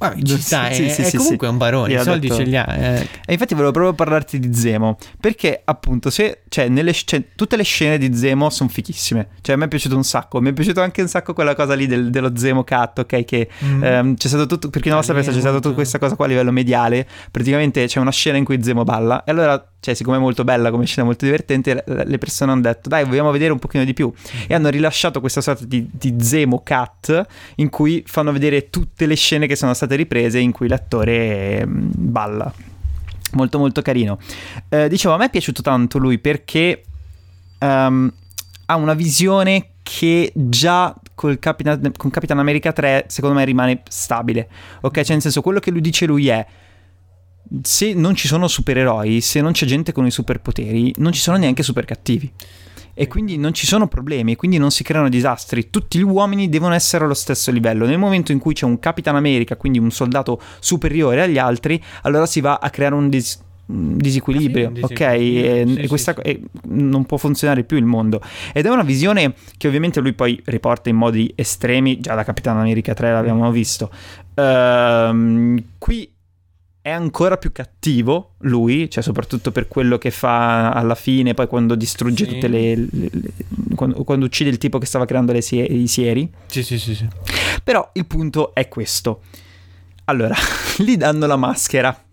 Vabbè, 0.09 0.23
ci 0.23 0.41
sta, 0.41 0.73
sì, 0.73 0.85
è, 0.85 0.89
sì, 0.89 1.03
è 1.03 1.05
sì, 1.05 1.17
comunque 1.19 1.47
un 1.49 1.57
barone, 1.59 1.95
i 1.95 2.03
soldi 2.03 2.27
detto- 2.29 2.37
ce 2.37 2.43
li 2.49 2.57
ha. 2.57 2.67
eh. 2.75 3.09
E 3.27 3.33
infatti 3.33 3.53
volevo 3.55 3.73
proprio 3.73 3.93
parlarti 3.95 4.39
di 4.39 4.55
Zemo, 4.55 4.97
perché 5.21 5.61
appunto 5.65 6.09
se, 6.11 6.43
cioè, 6.49 6.69
nelle, 6.69 6.93
cioè, 6.93 7.23
tutte 7.37 7.57
le 7.57 7.63
scene 7.63 7.99
di 7.99 8.15
Zemo 8.17 8.49
sono 8.51 8.69
fichissime, 8.71 9.29
cioè 9.43 9.55
a 9.55 9.59
me 9.59 9.67
è 9.67 9.69
piaciuto 9.69 9.95
un 9.97 10.05
sacco, 10.05 10.41
mi 10.41 10.51
è 10.51 10.53
piaciuto 10.53 10.81
anche 10.81 11.03
un 11.03 11.09
sacco 11.09 11.35
quella 11.35 11.55
cosa 11.55 11.75
lì 11.75 11.87
del- 11.87 12.11
dello 12.11 12.37
Zemo 12.37 12.65
cat, 12.65 13.01
ok, 13.01 13.25
che 13.25 13.49
Mm. 13.65 13.85
ehm, 13.85 14.15
c'è 14.17 14.29
stato 14.29 14.47
tutto, 14.47 14.71
per 14.71 14.81
chi 14.81 14.89
non 14.89 14.99
lo 14.99 15.05
sapesse 15.05 15.31
c'è 15.33 15.41
stata 15.41 15.59
tutta 15.61 15.75
questa 15.75 15.99
cosa 15.99 16.17
qua 16.17 16.25
a 16.25 16.29
livello 16.29 16.51
mediale, 16.51 17.07
praticamente 17.31 17.87
c'è 17.87 18.01
una 18.01 18.11
scena 18.11 18.37
in 18.39 18.45
cui 18.45 18.63
Zemo 18.63 18.85
balla 18.85 19.23
e 19.25 19.31
allora, 19.31 19.70
cioè 19.81 19.95
siccome 19.95 20.19
è 20.19 20.21
molto 20.21 20.45
bella 20.45 20.71
come 20.71 20.85
scena, 20.85 21.07
molto 21.07 21.25
divertente, 21.25 21.83
le- 21.87 22.19
persone 22.19 22.53
hanno 22.53 22.61
detto 22.61 22.89
dai 22.89 23.05
vogliamo 23.05 23.31
vedere 23.31 23.51
un 23.53 23.59
pochino 23.59 23.85
di 23.85 23.95
più 23.95 24.13
e 24.47 24.55
hanno 24.55 24.69
rilasciato 24.69 25.21
questa 25.21 25.41
sorta 25.41 25.65
di, 25.65 25.89
di 25.91 26.17
Zemo 26.23 26.63
cat 26.63 27.27
in 27.57 27.71
cui 27.71 28.05
fanno 28.07 28.31
vedere 28.31 28.69
tutte 28.69 29.07
le 29.07 29.17
scene 29.17 29.47
che 29.47 29.57
sono 29.57 29.73
state 29.73 29.97
riprese 29.97 30.39
in 30.39 30.53
cui 30.53 30.69
l'attore 30.69 31.61
ehm, 31.61 31.91
balla. 31.97 32.53
Molto 33.33 33.59
molto 33.59 33.81
carino. 33.81 34.19
Eh, 34.69 34.89
dicevo, 34.89 35.15
a 35.15 35.17
me 35.17 35.27
è 35.27 35.31
piaciuto 35.31 35.63
tanto 35.63 35.99
lui 35.99 36.19
perché 36.19 36.83
ehm, 37.59 38.13
ha 38.67 38.77
una 38.77 38.95
visione 38.95 39.69
che 39.83 40.31
già 40.35 40.95
Capitan, 41.39 41.93
con 41.97 42.11
Capitan 42.11 42.39
America 42.39 42.73
3 42.73 43.07
secondo 43.09 43.37
me 43.37 43.45
rimane 43.45 43.83
stabile. 43.89 44.49
Ok, 44.83 45.01
cioè 45.01 45.13
nel 45.13 45.23
senso 45.23 45.43
quello 45.43 45.59
che 45.59 45.71
lui 45.71 45.81
dice 45.81 46.07
lui 46.07 46.29
è 46.29 46.47
se 47.63 47.95
non 47.95 48.15
ci 48.15 48.29
sono 48.29 48.47
supereroi, 48.49 49.21
se 49.21 49.41
non 49.41 49.53
c'è 49.53 49.67
gente 49.67 49.93
con 49.93 50.07
i 50.07 50.11
superpoteri, 50.11 50.95
non 50.99 51.13
ci 51.13 51.21
sono 51.21 51.37
neanche 51.37 51.63
super 51.63 51.85
cattivi. 51.85 52.31
E 52.93 53.07
quindi 53.07 53.39
non 53.39 53.55
ci 53.55 53.67
sono 53.67 53.89
problemi, 53.89 54.37
quindi 54.37 54.59
non 54.59 54.71
si 54.71 54.83
creano 54.83 55.09
disastri. 55.09 55.71
Tutti 55.71 55.99
gli 55.99 56.03
uomini 56.03 56.49
devono 56.49 56.75
essere 56.75 57.05
allo 57.05 57.15
stesso 57.15 57.51
livello. 57.51 57.87
Nel 57.87 57.99
momento 57.99 58.31
in 58.31 58.39
cui 58.39 58.53
c'è 58.53 58.67
un 58.67 58.79
Capitan 58.79 59.17
America, 59.17 59.57
quindi 59.57 59.79
un 59.79 59.91
soldato 59.91 60.41
superiore 60.59 61.23
agli 61.23 61.39
altri, 61.39 61.83
allora 62.03 62.27
si 62.27 62.41
va 62.41 62.59
a 62.61 62.69
creare 62.69 62.95
un 62.95 63.09
dis- 63.09 63.41
mm, 63.73 63.97
disequilibrio, 63.97 64.73
Sì, 64.75 64.83
ok? 64.83 65.01
E, 65.01 65.65
sì, 65.67 65.75
e 65.77 65.87
questa, 65.89 66.15
sì. 66.15 66.21
e 66.21 66.43
non 66.65 67.07
può 67.07 67.17
funzionare 67.17 67.65
più 67.65 67.79
il 67.79 67.87
mondo. 67.87 68.21
Ed 68.53 68.67
è 68.67 68.69
una 68.69 68.83
visione 68.83 69.35
che 69.57 69.67
ovviamente 69.67 70.01
lui 70.01 70.13
poi 70.13 70.39
riporta 70.47 70.91
in 70.91 70.97
modi 70.97 71.33
estremi, 71.37 72.01
già 72.01 72.15
da 72.15 72.25
Capitano 72.25 72.61
America 72.61 72.93
3 72.93 73.13
l'abbiamo 73.13 73.51
visto. 73.51 73.91
Ehm, 74.35 75.63
qui 75.79 76.11
è 76.83 76.91
ancora 76.91 77.37
più 77.37 77.53
cattivo 77.53 78.35
lui, 78.39 78.89
cioè 78.91 79.03
soprattutto 79.03 79.53
per 79.53 79.69
quello 79.69 79.99
che 79.99 80.11
fa 80.11 80.71
alla 80.71 80.95
fine, 80.95 81.35
poi 81.35 81.47
quando 81.47 81.75
distrugge 81.75 82.25
Sì. 82.27 82.33
tutte 82.33 82.49
le... 82.49 82.75
le- 82.77 82.89
le- 83.11 83.33
quando, 83.75 84.03
quando 84.05 84.25
uccide 84.27 84.51
il 84.51 84.59
tipo 84.59 84.79
che 84.79 84.87
stava 84.87 85.05
creando 85.05 85.33
le 85.33 85.41
sie- 85.43 85.65
i 85.71 85.87
sieri. 85.87 86.31
Sì, 86.47 86.63
sì, 86.63 86.79
sì, 86.79 86.95
sì. 86.95 87.07
Però 87.63 87.91
il 87.95 88.07
punto 88.07 88.55
è 88.55 88.69
questo. 88.69 89.23
Allora, 90.05 90.35
gli 90.79 90.97
danno 90.97 91.27
la 91.27 91.37
maschera. 91.37 92.05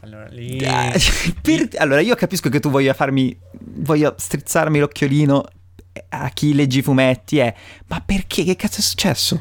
Allora, 0.00 0.26
lì... 0.30 0.56
Per- 1.40 1.68
Allora, 1.76 2.00
io 2.00 2.14
capisco 2.14 2.48
che 2.48 2.58
tu 2.60 2.70
voglia 2.70 2.94
farmi. 2.94 3.36
voglia 3.76 4.14
strizzarmi 4.16 4.78
l'occhiolino 4.78 5.44
a 6.08 6.28
chi 6.30 6.54
legge 6.54 6.78
i 6.78 6.82
fumetti, 6.82 7.38
eh. 7.38 7.54
Ma 7.88 8.00
perché? 8.04 8.44
Che 8.44 8.56
cazzo 8.56 8.80
è 8.80 8.82
successo? 8.82 9.40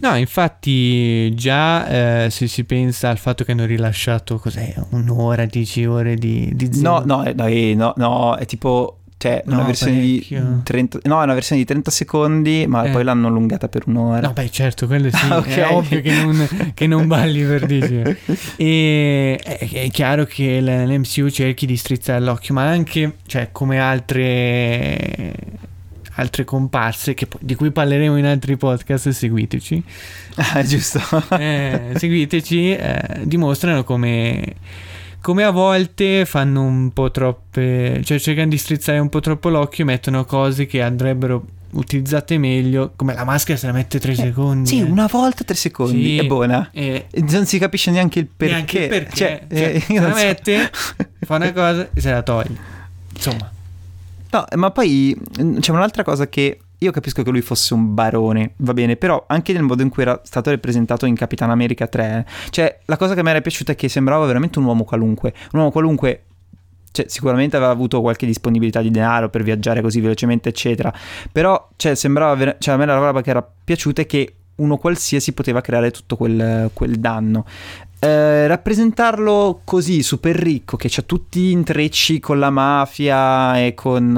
No, 0.00 0.16
infatti 0.16 1.34
già 1.34 2.24
eh, 2.24 2.30
se 2.30 2.46
si 2.46 2.64
pensa 2.64 3.10
al 3.10 3.18
fatto 3.18 3.44
che 3.44 3.52
hanno 3.52 3.66
rilasciato, 3.66 4.38
cos'è, 4.38 4.74
un'ora, 4.90 5.44
dieci 5.46 5.84
ore 5.84 6.14
di, 6.16 6.50
di 6.54 6.70
No, 6.80 7.02
no, 7.04 7.24
eh, 7.24 7.32
no, 7.34 7.46
eh, 7.46 7.74
no, 7.74 7.92
no, 7.96 8.36
è 8.36 8.46
tipo. 8.46 8.94
Cioè, 9.20 9.42
una 9.44 9.56
No, 9.58 9.64
versione 9.66 9.92
parecchio. 9.98 10.40
di 10.40 10.62
30. 10.62 10.98
No, 11.02 11.20
è 11.20 11.24
una 11.24 11.34
versione 11.34 11.60
di 11.60 11.66
30 11.66 11.90
secondi, 11.90 12.64
ma 12.66 12.84
Eh. 12.84 12.90
poi 12.90 13.04
l'hanno 13.04 13.26
allungata 13.28 13.68
per 13.68 13.82
un'ora. 13.86 14.20
No, 14.26 14.32
beh, 14.32 14.50
certo, 14.50 14.86
quello 14.86 15.10
sì, 15.10 15.16
Ah, 15.28 15.36
ok. 15.36 15.46
è 15.56 15.66
ovvio 15.70 16.00
che 16.00 16.10
non, 16.22 16.48
che 16.72 16.86
non 16.86 17.06
balli 17.06 17.44
per 17.44 17.66
dire. 17.66 18.16
E 18.56 19.38
è, 19.42 19.58
è 19.70 19.90
chiaro 19.90 20.24
che 20.24 20.62
l'MCU 20.62 21.28
cerchi 21.28 21.66
di 21.66 21.76
strizzare 21.76 22.20
l'occhio, 22.24 22.54
ma 22.54 22.64
anche, 22.66 23.16
cioè, 23.26 23.50
come 23.52 23.78
altre 23.78 25.34
altre 26.20 26.44
comparse 26.44 27.14
che 27.14 27.26
di 27.40 27.54
cui 27.54 27.70
parleremo 27.70 28.16
in 28.16 28.26
altri 28.26 28.56
podcast, 28.56 29.08
seguiteci. 29.08 29.82
Ah, 30.52 30.62
giusto. 30.62 31.00
eh, 31.38 31.92
seguiteci, 31.96 32.72
eh, 32.72 33.20
dimostrano 33.24 33.84
come, 33.84 34.54
come 35.20 35.42
a 35.44 35.50
volte 35.50 36.24
fanno 36.24 36.62
un 36.62 36.92
po' 36.92 37.10
troppe, 37.10 38.00
cioè 38.04 38.18
cercano 38.18 38.48
di 38.48 38.56
strizzare 38.56 38.98
un 38.98 39.08
po' 39.10 39.20
troppo 39.20 39.50
l'occhio, 39.50 39.84
mettono 39.84 40.24
cose 40.24 40.64
che 40.66 40.80
andrebbero 40.80 41.44
utilizzate 41.72 42.38
meglio, 42.38 42.92
come 42.96 43.14
la 43.14 43.24
maschera 43.24 43.58
se 43.58 43.66
la 43.66 43.72
mette 43.72 43.98
3 44.00 44.14
secondi. 44.14 44.68
Sì, 44.68 44.78
eh. 44.78 44.82
una 44.82 45.06
volta 45.10 45.44
tre 45.44 45.54
secondi. 45.56 46.02
Sì. 46.02 46.18
È 46.18 46.24
buona. 46.26 46.70
E 46.72 47.06
E 47.10 47.22
Non 47.28 47.44
si 47.46 47.58
capisce 47.58 47.90
neanche 47.90 48.20
il 48.20 48.28
perché. 48.34 48.52
neanche 48.54 48.78
il 48.82 48.88
perché. 48.88 49.16
Cioè, 49.16 49.44
Cioè, 49.48 49.82
eh, 49.88 50.00
la 50.00 50.08
so. 50.08 50.14
mette, 50.14 50.70
fa 51.20 51.34
una 51.36 51.52
cosa 51.52 51.88
e 51.92 52.00
se 52.00 52.10
la 52.10 52.22
toglie. 52.22 52.56
Insomma, 53.14 53.50
No, 54.32 54.44
ma 54.56 54.70
poi 54.70 55.16
mm, 55.40 55.58
c'è 55.58 55.72
un'altra 55.72 56.02
cosa 56.04 56.28
che 56.28 56.58
io 56.82 56.90
capisco 56.92 57.22
che 57.22 57.30
lui 57.30 57.42
fosse 57.42 57.74
un 57.74 57.94
barone, 57.94 58.54
va 58.58 58.72
bene, 58.72 58.96
però 58.96 59.24
anche 59.26 59.52
nel 59.52 59.62
modo 59.62 59.82
in 59.82 59.90
cui 59.90 60.02
era 60.02 60.18
stato 60.24 60.50
rappresentato 60.50 61.04
in 61.04 61.14
Capitan 61.14 61.50
America 61.50 61.86
3, 61.86 62.26
cioè 62.50 62.80
la 62.86 62.96
cosa 62.96 63.14
che 63.14 63.22
mi 63.22 63.30
era 63.30 63.40
piaciuta 63.40 63.72
è 63.72 63.74
che 63.74 63.88
sembrava 63.88 64.24
veramente 64.24 64.58
un 64.58 64.64
uomo 64.64 64.84
qualunque, 64.84 65.34
un 65.52 65.58
uomo 65.58 65.70
qualunque 65.70 66.24
cioè, 66.92 67.06
sicuramente 67.08 67.56
aveva 67.56 67.70
avuto 67.70 68.00
qualche 68.00 68.26
disponibilità 68.26 68.80
di 68.80 68.90
denaro 68.90 69.28
per 69.28 69.42
viaggiare 69.42 69.80
così 69.80 70.00
velocemente, 70.00 70.48
eccetera. 70.48 70.92
Però, 71.30 71.68
cioè, 71.76 71.94
sembrava 71.94 72.34
ver- 72.34 72.56
cioè, 72.58 72.74
a 72.74 72.76
me 72.76 72.86
la 72.86 72.96
roba 72.96 73.22
che 73.22 73.30
era 73.30 73.48
piaciuta 73.64 74.02
è 74.02 74.06
che 74.06 74.34
uno 74.60 74.76
qualsiasi 74.76 75.32
poteva 75.32 75.60
creare 75.60 75.90
tutto 75.90 76.16
quel, 76.16 76.70
quel 76.72 76.96
danno. 76.98 77.44
Eh, 77.98 78.46
rappresentarlo 78.46 79.60
così, 79.64 80.02
super 80.02 80.34
ricco, 80.34 80.76
che 80.76 80.88
c'ha 80.88 81.02
tutti 81.02 81.40
gli 81.40 81.50
intrecci 81.50 82.18
con 82.18 82.38
la 82.38 82.50
mafia 82.50 83.58
e 83.62 83.74
con... 83.74 84.16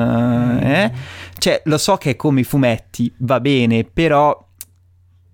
eh, 0.62 0.82
eh, 0.82 0.92
cioè, 1.38 1.62
lo 1.64 1.78
so 1.78 1.96
che 1.96 2.10
è 2.10 2.16
come 2.16 2.40
i 2.40 2.44
fumetti, 2.44 3.12
va 3.18 3.40
bene, 3.40 3.84
però 3.84 4.46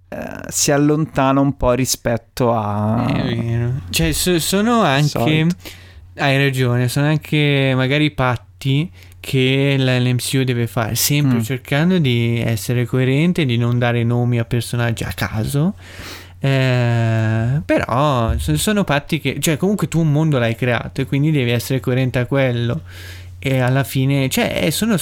eh, 0.09 0.17
si 0.49 0.73
allontana 0.73 1.41
un 1.41 1.57
po' 1.59 1.73
rispetto 1.73 2.55
a... 2.55 3.07
Cioè, 3.91 4.13
so- 4.13 4.39
sono 4.39 4.81
anche. 4.81 5.09
Solito. 5.09 5.57
Hai 6.17 6.37
ragione, 6.37 6.89
sono 6.89 7.07
anche 7.07 7.75
magari 7.77 8.11
patti 8.11 8.91
che 9.29 9.77
l'MCU 9.79 10.43
deve 10.43 10.67
fare, 10.67 10.95
sempre 10.95 11.37
Mm. 11.37 11.43
cercando 11.43 11.99
di 11.99 12.41
essere 12.43 12.87
coerente, 12.87 13.45
di 13.45 13.59
non 13.59 13.79
dare 13.79 14.03
nomi 14.03 14.39
a 14.39 14.47
personaggi 14.47 15.05
a 15.05 15.13
caso. 15.15 15.75
Eh, 16.41 17.61
però 17.63 18.39
so- 18.39 18.57
sono 18.57 18.85
patti 18.85 19.21
che, 19.21 19.39
cioè, 19.39 19.59
comunque 19.59 19.87
tu 19.89 20.01
un 20.01 20.11
mondo 20.11 20.39
l'hai 20.39 20.55
creato 20.57 21.03
e 21.03 21.07
quindi 21.07 21.31
devi 21.31 21.51
essere 21.51 21.79
coerente 21.81 22.19
a 22.19 22.25
quello. 22.25 22.81
E 23.39 23.59
alla 23.61 23.85
fine, 23.85 24.31
cioè, 24.31 24.61
eh, 24.65 24.71
sono 24.71 24.97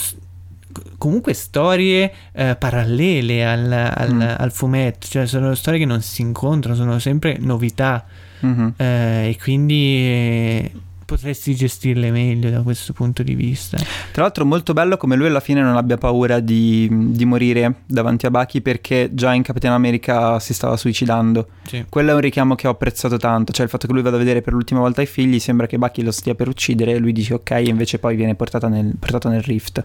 comunque 0.98 1.32
storie 1.32 2.12
eh, 2.32 2.56
parallele 2.58 3.46
al, 3.46 3.72
al- 3.72 4.12
Mm. 4.14 4.20
al 4.38 4.50
fumetto, 4.52 5.06
cioè, 5.08 5.26
sono 5.26 5.54
storie 5.54 5.78
che 5.78 5.86
non 5.86 6.02
si 6.02 6.22
incontrano, 6.22 6.74
sono 6.76 6.98
sempre 6.98 7.36
novità. 7.38 8.04
Mhm. 8.40 8.74
Eh, 8.76 9.28
e 9.30 9.38
quindi 9.40 9.96
eh, 9.98 10.72
potresti 11.06 11.54
gestirle 11.54 12.10
meglio 12.10 12.50
da 12.50 12.60
questo 12.60 12.92
punto 12.92 13.22
di 13.22 13.34
vista. 13.34 13.78
Tra 14.10 14.22
l'altro 14.22 14.44
molto 14.44 14.72
bello 14.72 14.96
come 14.96 15.14
lui 15.14 15.28
alla 15.28 15.40
fine 15.40 15.62
non 15.62 15.76
abbia 15.76 15.96
paura 15.96 16.40
di, 16.40 16.88
di 16.90 17.24
morire 17.24 17.76
davanti 17.86 18.26
a 18.26 18.30
Bucky 18.30 18.60
perché 18.60 19.10
già 19.12 19.32
in 19.32 19.42
Capitan 19.42 19.72
America 19.72 20.38
si 20.40 20.52
stava 20.52 20.76
suicidando. 20.76 21.48
Sì. 21.62 21.84
Quello 21.88 22.10
è 22.10 22.14
un 22.14 22.20
richiamo 22.20 22.56
che 22.56 22.66
ho 22.66 22.72
apprezzato 22.72 23.16
tanto, 23.16 23.52
cioè 23.52 23.64
il 23.64 23.70
fatto 23.70 23.86
che 23.86 23.92
lui 23.92 24.02
vada 24.02 24.16
a 24.16 24.18
vedere 24.18 24.42
per 24.42 24.52
l'ultima 24.52 24.80
volta 24.80 25.00
i 25.00 25.06
figli, 25.06 25.38
sembra 25.38 25.66
che 25.66 25.78
Bucky 25.78 26.02
lo 26.02 26.10
stia 26.10 26.34
per 26.34 26.48
uccidere 26.48 26.92
e 26.92 26.98
lui 26.98 27.12
dice 27.12 27.34
ok 27.34 27.50
e 27.52 27.68
invece 27.68 27.98
poi 28.00 28.16
viene 28.16 28.34
portata 28.34 28.66
nel, 28.66 28.92
portato 28.98 29.28
nel 29.28 29.42
rift. 29.42 29.82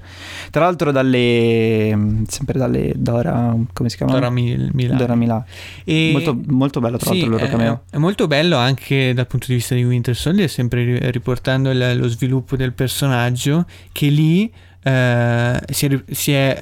Tra 0.50 0.66
l'altro 0.66 0.92
dalle... 0.92 2.24
sempre 2.28 2.58
dalle 2.58 2.94
Dora... 2.96 3.56
come 3.74 3.90
si 3.90 3.98
chiama? 3.98 4.14
Dora 4.14 4.32
Mil- 4.32 4.72
Milano. 4.74 4.98
Dora 4.98 5.16
Milà. 5.16 5.46
E- 5.84 6.10
Molto, 6.12 6.38
molto 6.48 6.80
bello 6.80 6.98
tra 6.98 7.12
sì, 7.12 7.20
l'altro 7.20 7.36
il 7.36 7.42
loro 7.42 7.46
è, 7.46 7.56
cameo. 7.56 7.82
è 7.92 7.98
molto 7.98 8.28
bello 8.28 8.58
anche 8.58 9.14
dal 9.14 9.28
punto 9.28 9.46
di 9.48 9.54
vista 9.54 9.76
di 9.76 9.84
Winter 9.84 10.16
Soldier, 10.16 10.50
sempre 10.50 11.11
riportando 11.12 11.70
il- 11.70 11.98
lo 11.98 12.08
sviluppo 12.08 12.56
del 12.56 12.74
personaggio, 12.74 13.66
che 13.92 14.08
lì 14.08 14.52
eh, 14.84 15.60
si 15.70 15.86
è, 15.86 16.04
si 16.12 16.32
è, 16.32 16.58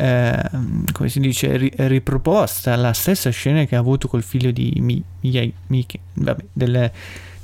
eh, 0.52 0.60
come 0.92 1.08
si 1.08 1.22
dice, 1.22 1.56
ri- 1.56 1.72
riproposta 1.76 2.76
la 2.76 2.92
stessa 2.92 3.30
scena 3.30 3.64
che 3.64 3.78
ha 3.78 3.80
avuto 3.80 4.10
col 4.10 4.24
figlio 4.24 4.52
di 4.52 4.74
Mi- 4.82 5.02
Miyai- 5.22 5.54
Miki- 5.68 6.00
vabbè, 6.16 6.44
del- 6.52 6.92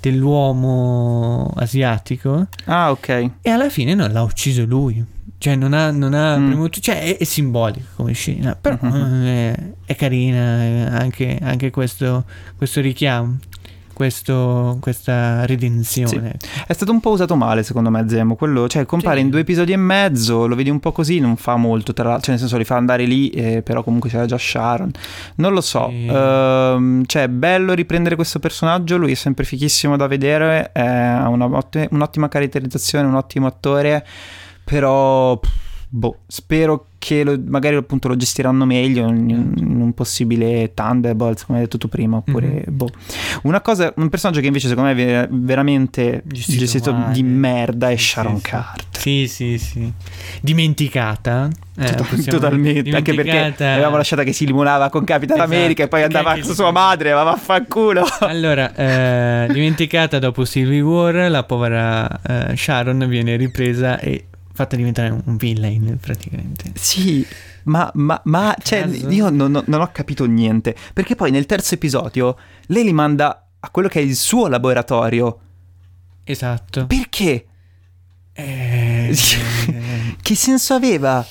dell'uomo 0.02 1.52
asiatico 1.56 2.48
Ah 2.66 2.92
ok. 2.92 3.30
e 3.42 3.50
alla 3.50 3.70
fine 3.70 3.94
non 3.94 4.12
l'ha 4.12 4.22
ucciso 4.22 4.66
lui. 4.66 5.04
Cioè, 5.38 5.56
non 5.56 5.74
ha, 5.74 5.92
non 5.92 6.14
ha 6.14 6.38
Mm. 6.38 6.48
premuto. 6.48 6.80
Cioè, 6.80 7.02
è, 7.04 7.18
è 7.18 7.24
simbolico 7.24 7.86
come 7.96 8.14
scena. 8.14 8.56
Però 8.60 8.78
Mhm. 8.82 9.24
eh, 9.26 9.74
è, 9.86 9.96
carina 9.96 10.90
anche, 11.00 11.38
anche 11.42 11.70
questo, 11.72 12.26
questo 12.58 12.82
richiamo. 12.82 13.38
Questo, 13.96 14.78
questa 14.82 15.46
redenzione. 15.46 16.36
È 16.68 16.74
stato 16.74 16.92
un 16.92 17.00
po' 17.00 17.12
usato 17.12 17.38
male 17.38 17.64
secondo 17.64 17.90
me 17.90 18.04
Zemo, 18.10 18.36
quello, 18.36 18.68
cioè 18.68 18.86
compare 18.86 19.20
Sì. 19.20 19.24
in 19.24 19.30
due 19.30 19.40
episodi 19.40 19.72
e 19.72 19.78
mezzo, 19.78 20.48
lo 20.48 20.56
vedi 20.56 20.70
un 20.70 20.82
po' 20.82 20.92
così, 20.92 21.20
non 21.20 21.38
fa 21.38 21.56
molto, 21.56 21.94
tra 21.94 22.04
l'altro, 22.04 22.24
cioè 22.24 22.32
nel 22.32 22.40
senso 22.40 22.58
li 22.58 22.66
fa 22.66 22.76
andare 22.76 23.06
lì, 23.06 23.30
eh, 23.30 23.62
però 23.62 23.84
comunque 23.84 24.10
c'era 24.10 24.26
già 24.26 24.38
Sharon, 24.38 24.92
non 25.36 25.54
lo 25.54 25.62
so, 25.62 25.88
Sì. 25.90 26.08
Ehm, 26.08 27.06
cioè 27.06 27.24
è 27.24 27.28
bello 27.30 27.72
riprendere 27.74 28.16
questo 28.16 28.40
personaggio, 28.40 28.98
lui 28.98 29.14
è 29.14 29.16
sempre 29.16 29.46
fichissimo 29.46 29.96
da 29.96 30.08
vedere, 30.08 30.72
ha 30.74 31.30
un'ottima 31.30 32.28
caratterizzazione, 32.28 33.08
un 33.08 33.16
ottimo 33.16 33.48
attore, 33.48 34.06
però 34.66 35.40
boh, 35.88 36.18
spero 36.28 36.88
che 37.06 37.24
lo- 37.24 37.40
magari 37.46 37.76
appunto 37.76 38.08
lo 38.08 38.16
gestiranno 38.16 38.66
meglio 38.66 39.08
in, 39.10 39.54
in 39.58 39.80
un 39.80 39.94
possibile 39.94 40.72
Thunderbolts, 40.74 41.46
come 41.46 41.60
hai 41.60 41.64
detto 41.66 41.78
tu 41.78 41.88
prima, 41.88 42.18
oppure 42.18 42.64
Mhm. 42.66 42.76
boh. 42.76 42.90
Una 43.44 43.62
cosa, 43.62 43.94
un 43.98 44.10
personaggio 44.10 44.40
che 44.42 44.48
invece 44.48 44.68
secondo 44.68 44.92
me 44.92 45.22
è 45.24 45.28
veramente 45.30 46.24
Gestito 46.26 46.60
gestito, 46.62 46.96
di 47.12 47.22
merda 47.22 47.90
è 47.92 47.96
Sì, 47.96 48.04
Sharon 48.06 48.38
sì. 48.38 48.42
Carter. 48.42 48.84
Sì, 49.00 49.28
sì, 49.28 49.58
sì. 49.60 49.92
Dimenticata. 50.42 51.50
eh, 51.78 51.94
possiamo- 51.94 52.24
Totalmente, 52.40 52.96
anche 52.96 53.14
perché 53.14 53.54
avevamo 53.66 53.98
lasciata 53.98 54.24
che 54.24 54.32
si 54.32 54.46
limonava 54.46 54.90
con 54.90 55.04
Capitan 55.04 55.38
Esatto, 55.38 55.54
America 55.54 55.84
e 55.84 55.88
poi 55.90 56.04
andava 56.04 56.34
con 56.34 56.44
sua 56.56 56.72
madre, 56.72 57.14
ma 57.14 57.24
vaffanculo. 57.24 58.04
Allora, 58.22 58.74
eh, 58.74 59.48
dimenticata 59.52 60.18
dopo 60.18 60.46
Civil 60.46 60.82
War, 60.82 61.30
la 61.30 61.44
povera 61.44 62.22
eh, 62.22 62.56
Sharon 62.56 63.06
viene 63.10 63.36
ripresa 63.36 64.00
e 64.00 64.26
fatta 64.56 64.76
diventare 64.76 65.10
un 65.10 65.36
villain 65.38 65.98
praticamente. 66.00 66.72
Sì, 66.76 67.26
ma, 67.64 67.92
ma, 67.96 68.20
ma 68.26 68.56
cioè, 68.62 68.86
io 68.86 69.30
non, 69.30 69.52
non- 69.52 69.64
non 69.68 69.82
ho 69.82 69.90
capito 69.92 70.26
niente. 70.26 70.76
Perché 70.94 71.16
poi 71.16 71.30
nel 71.32 71.46
terzo 71.46 71.76
episodio 71.76 72.38
lei 72.68 72.84
li 72.84 72.94
manda 72.94 73.48
a 73.60 73.70
quello 73.70 73.88
che 73.88 74.00
è 74.00 74.04
il 74.04 74.16
suo 74.16 74.48
laboratorio. 74.48 75.40
Esatto. 76.24 76.88
Perché? 76.88 77.46
Eh, 78.34 79.16
Che 80.22 80.36
senso 80.36 80.74
aveva? 80.74 81.26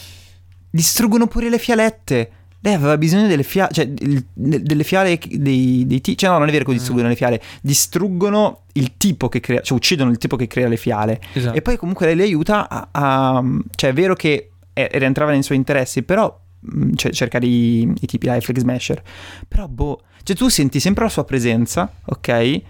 Distruggono 0.70 1.26
pure 1.26 1.48
le 1.48 1.58
fialette. 1.58 2.30
Lei 2.64 2.72
aveva 2.72 2.96
bisogno 2.96 3.26
delle 3.26 3.42
fiale, 3.42 3.72
cioè 3.74 3.86
delle 3.86 4.84
fiale 4.84 5.20
dei, 5.30 5.84
dei 5.86 6.00
ti- 6.00 6.16
cioè 6.16 6.30
no, 6.30 6.38
non 6.38 6.48
è 6.48 6.50
vero 6.50 6.64
che 6.64 6.70
Mm. 6.70 6.76
distruggono 6.76 7.08
le 7.08 7.14
fiale, 7.16 7.42
distruggono 7.60 8.60
il 8.72 8.96
tipo 8.96 9.28
che 9.28 9.40
crea, 9.40 9.60
cioè 9.60 9.76
uccidono 9.76 10.10
il 10.10 10.16
tipo 10.16 10.36
che 10.36 10.46
crea 10.46 10.66
le 10.68 10.78
fiale. 10.78 11.20
Esatto. 11.34 11.54
E 11.56 11.60
poi 11.60 11.76
comunque 11.76 12.06
lei 12.06 12.16
li 12.16 12.22
aiuta 12.22 12.66
a, 12.70 12.88
a- 12.90 13.42
cioè 13.74 13.90
è 13.90 13.92
vero 13.92 14.14
che 14.14 14.50
eh, 14.72 14.88
rientrava 14.94 15.32
nei 15.32 15.42
suoi 15.42 15.58
interessi, 15.58 16.02
però 16.04 16.40
mh, 16.60 16.94
cioè, 16.94 17.12
cercare 17.12 17.44
i, 17.46 17.82
i 17.82 18.06
tipi 18.06 18.26
là, 18.26 18.36
i 18.36 18.40
flag 18.40 18.58
smasher. 18.58 19.02
Però 19.46 19.68
boh, 19.68 20.00
cioè 20.22 20.34
tu 20.34 20.48
senti 20.48 20.80
sempre 20.80 21.04
la 21.04 21.10
sua 21.10 21.24
presenza, 21.24 21.92
ok? 22.06 22.62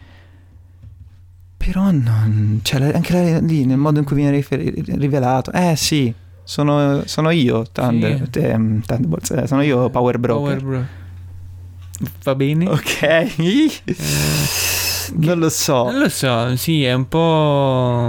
Però 1.57 1.91
non, 1.93 2.61
cioè 2.63 2.81
la- 2.81 2.95
anche 2.95 3.13
la- 3.13 3.39
lì 3.39 3.65
nel 3.65 3.79
modo 3.79 4.01
in 4.01 4.05
cui 4.05 4.17
viene 4.17 4.33
rifer- 4.33 4.61
rivelato, 4.99 5.51
eh 5.53 5.77
sì, 5.77 6.13
sono, 6.45 7.03
sono 7.07 7.31
io 7.31 7.65
Thunder, 7.73 8.29
Sì. 8.31 8.41
mm, 8.57 8.81
Thunderbolts, 8.81 9.31
eh, 9.31 9.47
sono 9.47 9.63
io 9.63 9.91
Power 9.91 10.19
Broker. 10.19 10.57
Power 10.63 10.63
Bro- 10.63 11.03
Va 12.23 12.35
bene? 12.35 12.69
Ok, 12.69 13.03
Eh, 13.03 13.71
non 15.17 15.39
lo 15.39 15.49
so. 15.49 15.85
non 15.85 15.99
lo 15.99 16.09
so, 16.09 16.57
sì, 16.57 16.85
è 16.85 16.93
un 16.93 17.09
po'. 17.09 17.19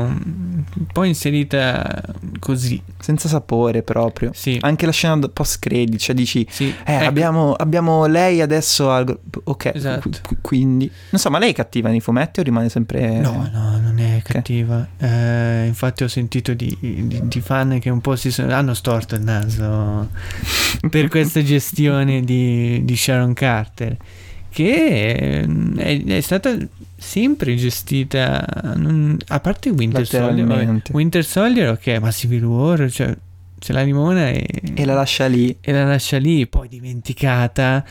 un 0.07 0.85
po' 0.91 1.03
inserita 1.03 2.01
così. 2.39 2.81
Senza 2.99 3.27
sapore 3.27 3.83
proprio. 3.83 4.31
Sì. 4.33 4.57
Anche 4.61 4.85
la 4.87 4.91
scena 4.91 5.19
post 5.29 5.59
credit, 5.59 5.99
cioè 5.99 6.15
dici 6.15 6.45
sì. 6.49 6.73
Eh, 6.85 6.93
Ecco, 6.95 7.05
abbiamo, 7.05 7.53
abbiamo 7.53 8.05
lei 8.07 8.41
adesso 8.41 8.89
al... 8.91 9.15
Ok, 9.43 9.71
Esatto. 9.75 10.09
qu- 10.09 10.21
qu- 10.21 10.37
quindi... 10.41 10.89
Non 11.11 11.21
so, 11.21 11.29
ma 11.29 11.37
lei 11.37 11.51
è 11.51 11.53
cattiva 11.53 11.89
nei 11.89 11.99
fumetti 11.99 12.39
o 12.39 12.43
rimane 12.43 12.69
sempre... 12.69 13.19
No, 13.19 13.47
no, 13.53 13.77
non 13.79 13.99
è 13.99 14.21
cattiva. 14.23 14.87
Eh, 14.97 15.65
infatti 15.67 16.03
ho 16.03 16.07
sentito 16.07 16.53
di, 16.55 16.75
di- 16.79 17.21
di 17.23 17.41
fan 17.41 17.77
che 17.79 17.89
un 17.91 18.01
po' 18.01 18.15
si 18.15 18.31
sono, 18.31 18.51
hanno 18.55 18.73
storto 18.73 19.13
il 19.15 19.21
naso 19.21 20.09
per 20.89 21.07
questa 21.07 21.43
gestione 21.43 22.21
di, 22.21 22.83
di 22.83 22.95
Sharon 22.95 23.33
Carter, 23.33 23.95
che 24.55 25.45
è, 25.75 26.03
è 26.05 26.21
stata 26.21 26.55
sempre 26.95 27.55
gestita, 27.55 28.45
non- 28.75 29.17
a 29.27 29.39
parte 29.41 29.69
Winter 29.69 30.07
Soldier. 30.07 30.81
Winter 30.93 31.25
Soldier, 31.25 31.69
ok, 31.71 31.87
ma 31.99 32.09
Civil 32.11 32.45
War, 32.45 32.89
cioè, 32.89 33.13
se 33.59 33.73
la 33.73 33.81
limona 33.81 34.29
e, 34.29 34.47
E 34.73 34.85
la 34.85 34.93
lascia 34.93 35.25
lì. 35.25 35.57
e 35.59 35.71
la 35.73 35.83
lascia 35.83 36.17
lì, 36.17 36.47
poi 36.47 36.69
dimenticata. 36.69 37.83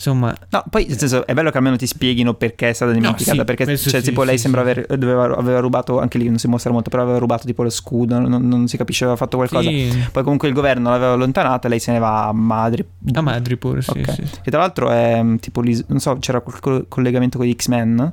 Insomma, 0.00 0.34
No, 0.48 0.64
poi 0.70 0.86
nel 0.86 0.96
senso, 0.96 1.26
è 1.26 1.34
bello 1.34 1.50
che 1.50 1.58
almeno 1.58 1.76
ti 1.76 1.86
spieghino 1.86 2.32
perché 2.32 2.70
è 2.70 2.72
stata 2.72 2.90
dimenticata. 2.92 3.36
sì, 3.36 3.44
perché 3.44 3.66
cioè, 3.66 3.76
sì, 3.76 4.00
tipo 4.00 4.22
lei 4.22 4.36
sì, 4.36 4.42
sembra 4.44 4.64
sì. 4.64 4.70
aver, 4.70 4.86
doveva- 4.98 5.36
aveva 5.36 5.58
rubato, 5.60 6.00
anche 6.00 6.16
lì 6.16 6.26
non 6.26 6.38
si 6.38 6.48
mostra 6.48 6.72
molto, 6.72 6.88
però 6.88 7.02
aveva 7.02 7.18
rubato 7.18 7.44
tipo 7.44 7.62
lo 7.62 7.68
scudo, 7.68 8.18
non, 8.18 8.46
non 8.48 8.66
si 8.66 8.78
capisce, 8.78 9.04
aveva 9.04 9.18
fatto 9.18 9.36
qualcosa. 9.36 9.68
Poi 9.68 10.22
comunque 10.22 10.48
il 10.48 10.54
governo 10.54 10.88
l'aveva 10.88 11.12
allontanata, 11.12 11.68
lei 11.68 11.80
se 11.80 11.92
ne 11.92 11.98
va 11.98 12.28
a 12.28 12.32
Madri. 12.32 12.82
a 13.12 13.20
Madripoor, 13.20 13.82
sì, 13.84 13.90
Ok. 13.90 14.12
sì, 14.14 14.26
sì. 14.26 14.40
Che 14.42 14.50
tra 14.50 14.60
l'altro 14.60 14.90
è 14.90 15.22
tipo, 15.38 15.62
non 15.88 16.00
so, 16.00 16.16
c'era 16.18 16.40
quel 16.40 16.58
co- 16.60 16.84
collegamento 16.88 17.36
con 17.36 17.46
gli 17.46 17.54
X-Men? 17.54 18.12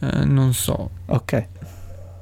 Eh, 0.00 0.24
non 0.24 0.54
so. 0.54 0.88
Ok. 1.06 1.46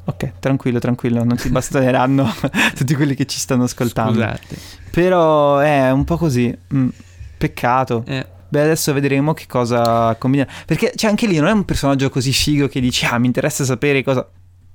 Ok, 0.06 0.32
tranquillo, 0.40 0.78
tranquillo, 0.78 1.22
non 1.22 1.36
ti 1.36 1.50
bastoneranno 1.50 2.26
tutti 2.74 2.94
quelli 2.94 3.14
che 3.14 3.26
ci 3.26 3.38
stanno 3.38 3.64
ascoltando. 3.64 4.12
Scusate. 4.14 4.56
Però 4.90 5.58
è 5.58 5.90
un 5.90 6.04
po' 6.04 6.16
così. 6.16 6.56
mm, 6.74 6.88
Peccato. 7.36 8.02
Eh, 8.06 8.26
Beh, 8.50 8.62
adesso 8.62 8.92
vedremo 8.92 9.32
che 9.32 9.46
cosa 9.46 10.14
combina. 10.16 10.46
Perché 10.66 10.92
c'è 10.94 11.06
anche 11.06 11.26
lì, 11.26 11.38
non 11.38 11.46
è 11.48 11.52
un 11.52 11.64
personaggio 11.64 12.10
così 12.10 12.32
figo 12.32 12.66
che 12.68 12.80
dici, 12.80 13.06
ah, 13.06 13.16
mi 13.18 13.26
interessa 13.26 13.64
sapere 13.64 14.02
cosa. 14.02 14.28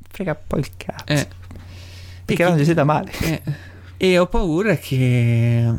Frega 0.09 0.34
poi 0.36 0.59
il 0.61 0.69
cazzo. 0.78 1.03
eh, 1.05 1.28
Perché 2.23 2.43
non 2.43 2.63
ci 2.63 2.73
da 2.73 2.86
male. 2.86 3.11
eh, 3.19 3.41
e 3.97 4.17
ho 4.17 4.28
paura 4.28 4.76
che... 4.78 5.71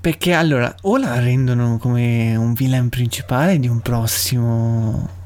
Perché 0.00 0.32
allora, 0.32 0.74
o 0.82 0.96
la 0.96 1.18
rendono 1.18 1.78
come 1.78 2.34
un 2.36 2.54
villain 2.54 2.88
principale 2.88 3.58
di 3.58 3.68
un 3.68 3.80
prossimo... 3.80 5.20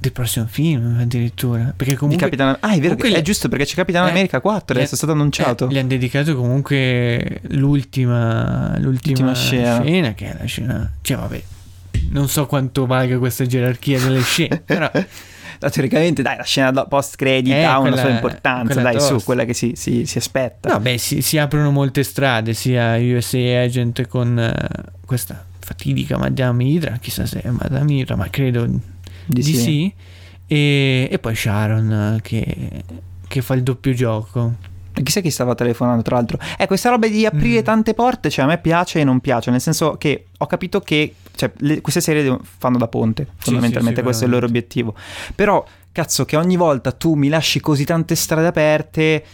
del 0.00 0.12
prossimo 0.12 0.46
film 0.48 0.98
addirittura. 0.98 1.72
Perché 1.76 1.92
Di 1.92 1.98
comunque... 1.98 2.24
Capitan... 2.24 2.56
Ah, 2.60 2.70
è 2.72 2.80
vero, 2.80 2.94
comunque 2.96 3.12
è 3.12 3.22
giusto 3.22 3.48
perché 3.48 3.66
c'è 3.66 3.74
Capitan 3.74 4.06
eh, 4.06 4.10
America 4.10 4.40
4, 4.40 4.72
le- 4.74 4.80
adesso 4.80 4.94
è 4.94 4.96
stato 4.96 5.12
annunciato. 5.12 5.68
Eh, 5.68 5.72
gli 5.72 5.78
hanno 5.78 5.88
dedicato 5.88 6.34
comunque 6.34 7.40
l'ultima, 7.48 8.76
l'ultima 8.78 8.88
L'ultima 9.30 9.34
scena. 9.34 9.82
scena. 9.82 10.14
che 10.14 10.26
è 10.30 10.36
la 10.38 10.44
scena. 10.46 10.92
Cioè, 11.02 11.16
vabbè, 11.18 11.42
non 12.10 12.28
so 12.28 12.46
quanto 12.46 12.86
valga 12.86 13.18
questa 13.18 13.44
gerarchia 13.46 14.00
delle 14.00 14.22
scene, 14.22 14.60
però 14.64 14.90
No, 15.62 15.68
teoricamente, 15.68 16.22
dai, 16.22 16.38
la 16.38 16.42
scena 16.42 16.72
post 16.86 17.16
credit 17.16 17.52
Eh, 17.52 17.64
ha 17.64 17.78
una 17.78 17.88
quella- 17.90 18.00
sua 18.06 18.10
importanza, 18.14 18.80
dai, 18.80 18.94
su, 18.98 19.08
tosta. 19.08 19.24
quella 19.26 19.44
che 19.44 19.52
si, 19.52 19.72
si- 19.76 20.06
si 20.06 20.16
aspetta. 20.16 20.70
No, 20.72 20.80
beh, 20.80 20.96
si, 20.96 21.20
si 21.20 21.36
aprono 21.36 21.70
molte 21.70 22.02
strade, 22.02 22.54
sia 22.54 22.96
USA 22.96 23.36
Agent 23.60 24.06
con 24.06 24.38
eh, 24.38 24.54
questa 25.04 25.44
fatidica 25.58 26.16
Madame 26.16 26.64
Hydra, 26.64 26.96
chissà 26.98 27.26
se 27.26 27.42
è 27.42 27.50
Madame 27.50 27.92
Hydra, 27.92 28.16
ma 28.16 28.30
credo 28.30 28.66
sì. 29.38 29.54
sì. 29.56 29.94
E, 30.46 31.08
e 31.10 31.18
poi 31.18 31.34
Sharon 31.34 32.18
che, 32.22 32.84
che 33.28 33.42
fa 33.42 33.54
il 33.54 33.62
doppio 33.62 33.92
gioco. 33.92 34.54
Chissà 34.92 35.20
chi 35.20 35.30
stava 35.30 35.54
telefonando, 35.54 36.02
tra 36.02 36.16
l'altro. 36.16 36.38
Eh, 36.58 36.66
questa 36.66 36.90
roba 36.90 37.06
di 37.08 37.24
aprire 37.24 37.60
Mm. 37.60 37.64
tante 37.64 37.94
porte, 37.94 38.28
cioè 38.28 38.44
a 38.44 38.48
me 38.48 38.58
piace 38.58 39.00
e 39.00 39.04
non 39.04 39.20
piace, 39.20 39.50
nel 39.50 39.60
senso 39.60 39.96
che 39.96 40.26
ho 40.36 40.46
capito 40.46 40.80
che 40.80 41.14
cioè, 41.34 41.50
le- 41.58 41.80
queste 41.80 42.00
serie 42.00 42.36
fanno 42.58 42.76
da 42.76 42.88
ponte, 42.88 43.26
fondamentalmente 43.36 43.98
sì, 44.00 44.04
questo 44.04 44.24
è 44.24 44.26
il 44.26 44.32
loro 44.32 44.46
obiettivo. 44.46 44.94
Però, 45.34 45.64
cazzo, 45.92 46.24
che 46.24 46.36
ogni 46.36 46.56
volta 46.56 46.92
tu 46.92 47.14
mi 47.14 47.28
lasci 47.28 47.60
così 47.60 47.84
tante 47.84 48.14
strade 48.14 48.46
aperte... 48.48 49.24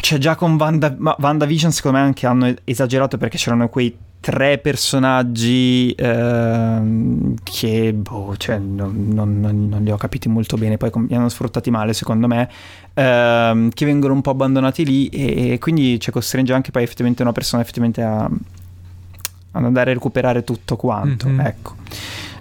Cioè 0.00 0.18
già 0.18 0.36
con 0.36 0.54
Wanda, 0.54 0.94
ma 0.96 1.14
WandaVision 1.18 1.72
secondo 1.72 1.98
me 1.98 2.04
anche 2.04 2.24
hanno 2.26 2.54
esagerato 2.64 3.18
perché 3.18 3.36
c'erano 3.36 3.68
quei 3.68 3.94
tre 4.22 4.58
personaggi 4.58 5.90
ehm, 5.98 7.34
che 7.42 7.92
boh, 7.92 8.36
cioè, 8.36 8.56
non, 8.58 9.08
non- 9.08 9.40
non- 9.40 9.82
li 9.82 9.90
ho 9.90 9.96
capiti 9.96 10.28
molto 10.28 10.56
bene, 10.56 10.76
poi 10.76 10.90
com- 10.90 11.06
li 11.08 11.14
hanno 11.16 11.28
sfruttati 11.28 11.70
male 11.70 11.92
secondo 11.92 12.28
me, 12.28 12.48
ehm, 12.94 13.70
che 13.70 13.84
vengono 13.84 14.14
un 14.14 14.20
po' 14.20 14.30
abbandonati 14.30 14.84
lì 14.84 15.08
e, 15.08 15.52
e 15.54 15.58
quindi 15.58 15.98
cioè, 15.98 16.12
costringe 16.12 16.52
anche 16.52 16.70
poi 16.70 16.84
effettivamente 16.84 17.22
una 17.22 17.32
persona 17.32 17.62
effettivamente 17.62 18.00
a, 18.02 18.22
ad 18.24 19.64
andare 19.64 19.90
a 19.90 19.94
recuperare 19.94 20.44
tutto 20.44 20.76
quanto, 20.76 21.28
Mhm. 21.28 21.40
ecco. 21.40 21.74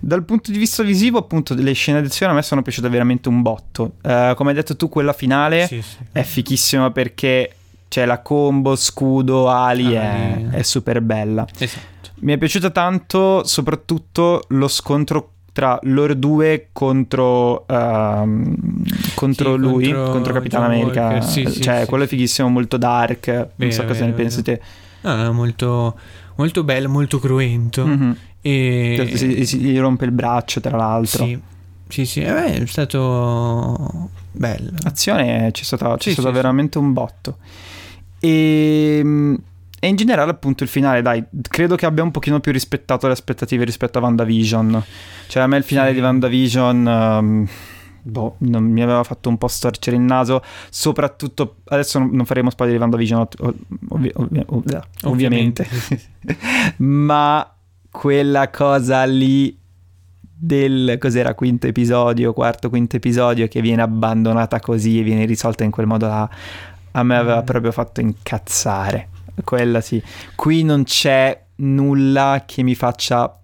Dal 0.03 0.23
punto 0.23 0.51
di 0.51 0.57
vista 0.57 0.81
visivo, 0.83 1.17
appunto, 1.19 1.53
le 1.55 1.73
scene 1.73 2.01
d'azione 2.01 2.31
a 2.31 2.35
me 2.35 2.41
sono 2.41 2.61
piaciute 2.63 2.89
veramente 2.89 3.27
un 3.29 3.41
botto. 3.41 3.93
Eh, 4.01 4.33
come 4.35 4.49
hai 4.49 4.55
detto 4.55 4.75
tu, 4.75 4.87
quella 4.89 5.13
finale 5.13 5.67
Sì, 5.67 5.81
sì. 5.81 5.97
è 6.11 6.23
fichissima 6.23 6.89
perché 6.89 7.55
c'è 7.91 8.05
la 8.05 8.19
combo, 8.19 8.77
scudo, 8.77 9.49
ali, 9.49 9.97
Ali. 9.97 10.47
è, 10.49 10.59
è 10.59 10.61
super 10.61 11.01
bella. 11.01 11.45
Esatto. 11.57 12.11
Mi 12.21 12.31
è 12.31 12.37
piaciuto 12.37 12.71
tanto 12.71 13.43
soprattutto 13.43 14.43
lo 14.49 14.69
scontro 14.69 15.31
tra 15.51 15.77
loro 15.83 16.13
due 16.13 16.69
contro, 16.71 17.67
ehm, 17.67 18.55
contro 19.13 19.51
Sì, 19.55 19.59
lui, 19.59 19.83
contro 19.91 20.11
contro 20.11 20.33
Capitan 20.35 20.61
John 20.61 20.71
America. 20.71 21.01
Walker, 21.01 21.23
sì, 21.25 21.45
sì, 21.49 21.61
cioè, 21.61 21.81
sì, 21.81 21.85
quello 21.87 22.05
sì. 22.05 22.09
è 22.09 22.15
fighissimo, 22.15 22.47
molto 22.47 22.77
dark. 22.77 23.27
non 23.27 23.49
Vero, 23.55 23.71
so 23.73 23.81
cosa 23.83 23.93
vero, 23.99 24.05
ne 24.05 24.11
pensi 24.13 24.41
te. 24.41 24.61
No, 25.01 25.33
molto, 25.33 25.99
molto 26.35 26.63
bello, 26.63 26.87
molto 26.87 27.19
cruento. 27.19 27.85
Mhm. 27.85 28.15
E... 28.39 29.11
Si, 29.15 29.45
si- 29.45 29.57
gli 29.59 29.77
rompe 29.77 30.05
il 30.05 30.11
braccio, 30.11 30.61
tra 30.61 30.77
l'altro. 30.77 31.25
Sì, 31.25 31.37
sì, 31.89 32.05
sì, 32.05 32.21
eh, 32.21 32.31
beh, 32.31 32.53
è 32.53 32.65
stato 32.67 34.09
bello. 34.31 34.71
Azione 34.83 35.49
c'è 35.51 35.63
stata, 35.65 35.97
c'è 35.97 36.03
Sì, 36.03 36.11
stato 36.13 36.29
sì, 36.29 36.33
veramente 36.33 36.77
un 36.77 36.93
botto. 36.93 37.37
E, 38.21 38.99
e 39.83 39.87
in 39.87 39.95
generale, 39.95 40.29
appunto, 40.31 40.61
il 40.63 40.69
finale, 40.69 41.01
dai, 41.01 41.23
credo 41.41 41.75
che 41.75 41.87
abbia 41.87 42.03
un 42.03 42.11
pochino 42.11 42.39
più 42.39 42.51
rispettato 42.51 43.07
le 43.07 43.13
aspettative 43.13 43.65
rispetto 43.65 43.97
a 43.97 44.01
WandaVision. 44.01 44.83
Cioè, 45.27 45.41
a 45.43 45.47
me 45.47 45.57
il 45.57 45.63
finale 45.63 45.89
Sì. 45.89 45.95
di 45.95 46.01
WandaVision. 46.01 46.87
ehm, 46.87 47.47
boh, 48.03 48.35
non- 48.39 48.63
mi 48.65 48.81
aveva 48.83 49.03
fatto 49.03 49.27
un 49.29 49.37
po' 49.39 49.47
storcere 49.47 49.95
il 49.95 50.03
naso. 50.03 50.41
Soprattutto, 50.69 51.57
adesso 51.65 51.97
non, 51.99 52.09
non 52.11 52.25
faremo 52.25 52.49
spoiler 52.51 52.75
di 52.75 52.81
WandaVision, 52.81 53.19
ov- 53.39 53.55
ovvi- 53.89 54.11
ov- 54.15 54.81
ovviamente. 55.03 55.67
Ma 56.77 57.55
quella 57.89 58.49
cosa 58.49 59.03
lì 59.05 59.57
del 60.43 60.95
cos'era 60.99 61.35
quinto 61.35 61.67
episodio, 61.67 62.33
quarto, 62.33 62.69
quinto 62.69 62.95
episodio 62.95 63.47
che 63.47 63.61
viene 63.61 63.81
abbandonata 63.83 64.59
così 64.59 64.99
e 64.99 65.03
viene 65.03 65.25
risolta 65.25 65.63
in 65.63 65.69
quel 65.71 65.85
modo 65.85 66.07
là, 66.07 66.27
a 66.91 67.03
me 67.03 67.15
aveva 67.17 67.41
proprio 67.43 67.71
fatto 67.71 68.01
incazzare. 68.01 69.09
Quella 69.43 69.81
sì. 69.81 70.01
Qui 70.35 70.63
non 70.63 70.83
c'è 70.83 71.39
nulla 71.57 72.43
che 72.45 72.63
mi 72.63 72.75
faccia 72.75 73.35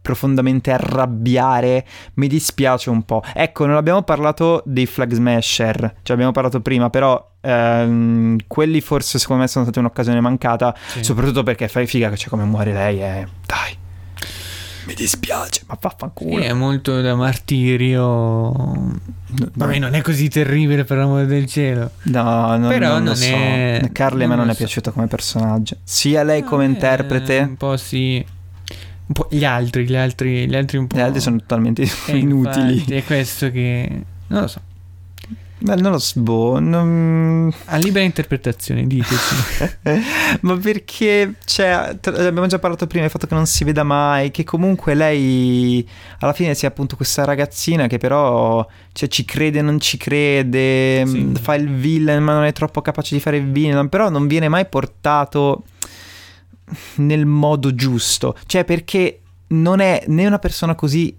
profondamente 0.00 0.72
arrabbiare, 0.72 1.86
mi 2.14 2.26
dispiace 2.26 2.90
un 2.90 3.04
po'. 3.04 3.22
Ecco, 3.34 3.66
non 3.66 3.76
abbiamo 3.76 4.02
parlato 4.02 4.62
dei 4.66 4.86
flag 4.86 5.12
smasher, 5.12 5.96
cioè 6.02 6.14
abbiamo 6.16 6.32
parlato 6.32 6.60
prima, 6.60 6.90
però 6.90 7.34
ehm, 7.40 8.38
quelli 8.48 8.80
forse 8.80 9.18
secondo 9.20 9.42
me 9.42 9.48
sono 9.48 9.64
stati 9.64 9.78
un'occasione 9.78 10.20
mancata, 10.20 10.74
Sì. 10.88 11.04
soprattutto 11.04 11.42
perché 11.44 11.68
fai 11.68 11.86
figa 11.86 12.08
che 12.08 12.16
c'è 12.16 12.28
come 12.28 12.44
muore 12.44 12.72
lei, 12.72 13.00
eh. 13.02 13.26
dai. 13.46 13.78
Mi 14.86 14.94
dispiace, 14.94 15.62
ma 15.66 15.76
vaffanculo. 15.80 16.40
Sì, 16.40 16.46
è 16.46 16.52
molto 16.52 17.00
da 17.00 17.14
martirio. 17.14 18.00
No, 19.34 19.48
Vabbè, 19.54 19.78
non 19.78 19.94
è 19.94 20.02
così 20.02 20.28
terribile 20.28 20.84
per 20.84 20.98
l'amore 20.98 21.26
del 21.26 21.46
cielo. 21.46 21.90
No, 22.04 22.56
no, 22.56 22.68
Però 22.68 22.88
non 22.88 22.98
lo 22.98 23.04
non 23.04 23.16
so. 23.16 23.26
è- 23.26 23.88
Carly 23.92 24.24
a 24.24 24.28
me 24.28 24.36
non 24.36 24.44
lo 24.46 24.50
è 24.50 24.54
so. 24.54 24.58
piaciuta 24.58 24.90
come 24.90 25.06
personaggio. 25.06 25.76
Sia 25.84 26.22
lei 26.22 26.42
come 26.42 26.64
Eh, 26.64 26.68
interprete, 26.68 27.38
Un 27.38 27.56
po' 27.56 27.76
sì. 27.76 28.24
Un 29.04 29.14
po' 29.14 29.28
gli 29.30 29.44
altri, 29.44 29.84
gli 29.86 29.96
altri, 29.96 30.46
gli 30.48 30.54
altri 30.54 30.78
un 30.78 30.86
po'. 30.86 30.96
gli 30.96 31.00
altri 31.00 31.20
sono 31.20 31.36
totalmente 31.38 31.82
Eh, 32.06 32.16
inutili. 32.16 32.74
infatti, 32.74 32.94
È 32.94 33.04
questo 33.04 33.50
che. 33.50 34.02
Non 34.28 34.40
lo 34.42 34.46
so. 34.48 34.60
Beh, 35.64 35.76
non 35.76 35.92
lo 35.92 35.98
so, 35.98 36.20
boh, 36.20 36.58
non- 36.58 37.52
A 37.66 37.76
libera 37.76 38.04
interpretazione, 38.04 38.84
diteci. 38.86 39.34
Ma 40.42 40.56
perché, 40.56 41.34
cioè, 41.44 41.96
tra- 42.00 42.16
abbiamo 42.26 42.46
già 42.48 42.58
parlato 42.58 42.86
prima 42.88 43.02
del 43.02 43.10
fatto 43.12 43.28
che 43.28 43.34
non 43.34 43.46
si 43.46 43.62
veda 43.62 43.84
mai, 43.84 44.32
che 44.32 44.42
comunque 44.42 44.94
lei 44.94 45.88
alla 46.18 46.32
fine 46.32 46.54
sia 46.54 46.66
appunto 46.66 46.96
questa 46.96 47.24
ragazzina 47.24 47.86
che 47.86 47.98
però 47.98 48.66
cioè, 48.92 49.08
ci 49.08 49.24
crede, 49.24 49.62
non 49.62 49.78
ci 49.78 49.96
crede, 49.98 51.04
Sì. 51.06 51.18
mh, 51.18 51.34
fa 51.36 51.54
il 51.54 51.68
villain 51.70 52.22
ma 52.22 52.32
non 52.34 52.44
è 52.44 52.52
troppo 52.52 52.82
capace 52.82 53.14
di 53.14 53.20
fare 53.20 53.36
il 53.36 53.50
villain, 53.52 53.88
però 53.88 54.08
non 54.10 54.26
viene 54.26 54.48
mai 54.48 54.66
portato 54.66 55.62
nel 56.96 57.26
modo 57.26 57.74
giusto, 57.74 58.36
cioè 58.46 58.64
perché 58.64 59.20
non 59.48 59.80
è 59.80 60.02
né 60.08 60.26
una 60.26 60.38
persona 60.38 60.74
così 60.74 61.14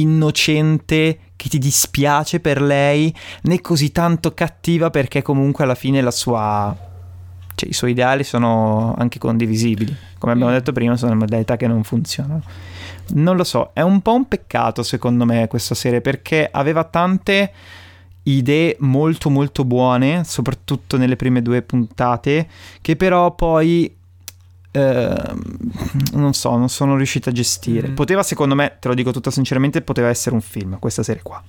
innocente 0.00 1.18
che 1.36 1.48
ti 1.48 1.58
dispiace 1.58 2.40
per 2.40 2.60
lei, 2.60 3.14
né 3.42 3.60
così 3.60 3.92
tanto 3.92 4.34
cattiva 4.34 4.90
perché 4.90 5.22
comunque 5.22 5.64
alla 5.64 5.74
fine 5.74 6.00
la 6.00 6.10
sua 6.10 6.76
cioè 7.58 7.68
i 7.68 7.72
suoi 7.72 7.90
ideali 7.90 8.22
sono 8.22 8.94
anche 8.96 9.18
condivisibili. 9.18 9.94
Come 10.18 10.32
abbiamo 10.32 10.52
Mm. 10.52 10.54
detto 10.54 10.70
prima, 10.70 10.96
sono 10.96 11.16
modalità 11.16 11.56
che 11.56 11.66
non 11.66 11.82
funzionano. 11.82 12.40
Non 13.14 13.36
lo 13.36 13.42
so, 13.42 13.70
è 13.72 13.80
un 13.80 14.00
po' 14.00 14.14
un 14.14 14.28
peccato 14.28 14.84
secondo 14.84 15.24
me 15.24 15.48
questa 15.48 15.74
serie 15.74 16.00
perché 16.00 16.48
aveva 16.50 16.84
tante 16.84 17.52
idee 18.24 18.76
molto 18.80 19.30
molto 19.30 19.64
buone, 19.64 20.22
soprattutto 20.24 20.96
nelle 20.96 21.16
prime 21.16 21.42
due 21.42 21.62
puntate, 21.62 22.46
che 22.80 22.94
però 22.94 23.34
poi 23.34 23.96
ehm, 24.70 25.40
non 26.12 26.32
so, 26.34 26.56
non 26.56 26.68
sono 26.68 26.96
riuscita 26.96 27.30
a 27.30 27.32
gestire. 27.32 27.88
Mm. 27.88 27.94
Poteva 27.94 28.22
secondo 28.22 28.54
me, 28.54 28.76
te 28.80 28.88
lo 28.88 28.94
dico 28.94 29.10
tutta 29.12 29.30
sinceramente, 29.30 29.82
poteva 29.82 30.08
essere 30.08 30.34
un 30.34 30.40
film 30.40 30.78
questa 30.78 31.02
serie 31.02 31.22
qua. 31.22 31.42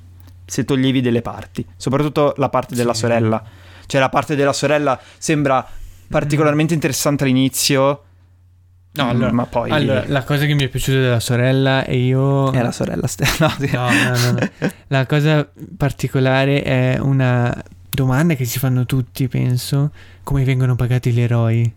Se 0.46 0.66
toglievi 0.66 1.02
delle 1.02 1.22
parti, 1.22 1.66
soprattutto 1.76 2.34
la 2.38 2.50
parte 2.50 2.76
della 2.76 2.94
Sì. 2.94 3.02
sorella. 3.02 3.44
Cioè 3.86 4.00
la 4.02 4.10
parte 4.10 4.36
della 4.36 4.54
sorella 4.54 5.00
sembra 5.18 5.66
particolarmente 6.08 6.74
interessante 6.74 7.24
all'inizio. 7.24 8.04
No, 8.92 9.06
mm, 9.06 9.10
allora, 9.10 9.32
ma 9.32 9.46
poi 9.46 9.70
allora, 9.70 10.04
la 10.08 10.24
cosa 10.24 10.46
che 10.46 10.54
mi 10.56 10.64
è 10.64 10.68
piaciuta 10.68 10.98
della 11.00 11.20
sorella 11.20 11.86
e 11.86 11.98
io... 11.98 12.52
è 12.52 12.62
la 12.62 12.72
sorella 12.72 13.06
stessa. 13.08 13.46
No, 13.60 13.68
sì. 13.68 13.72
No, 13.72 13.88
no, 13.92 14.18
no, 14.18 14.32
no. 14.40 14.72
La 14.88 15.06
cosa 15.06 15.48
particolare 15.78 16.64
è 16.64 16.98
una 17.00 17.56
domanda 17.90 18.34
che 18.34 18.46
si 18.46 18.58
fanno 18.58 18.86
tutti, 18.86 19.28
penso, 19.28 19.92
come 20.24 20.44
vengono 20.44 20.76
pagati 20.76 21.12
gli 21.12 21.22
eroi. 21.22 21.72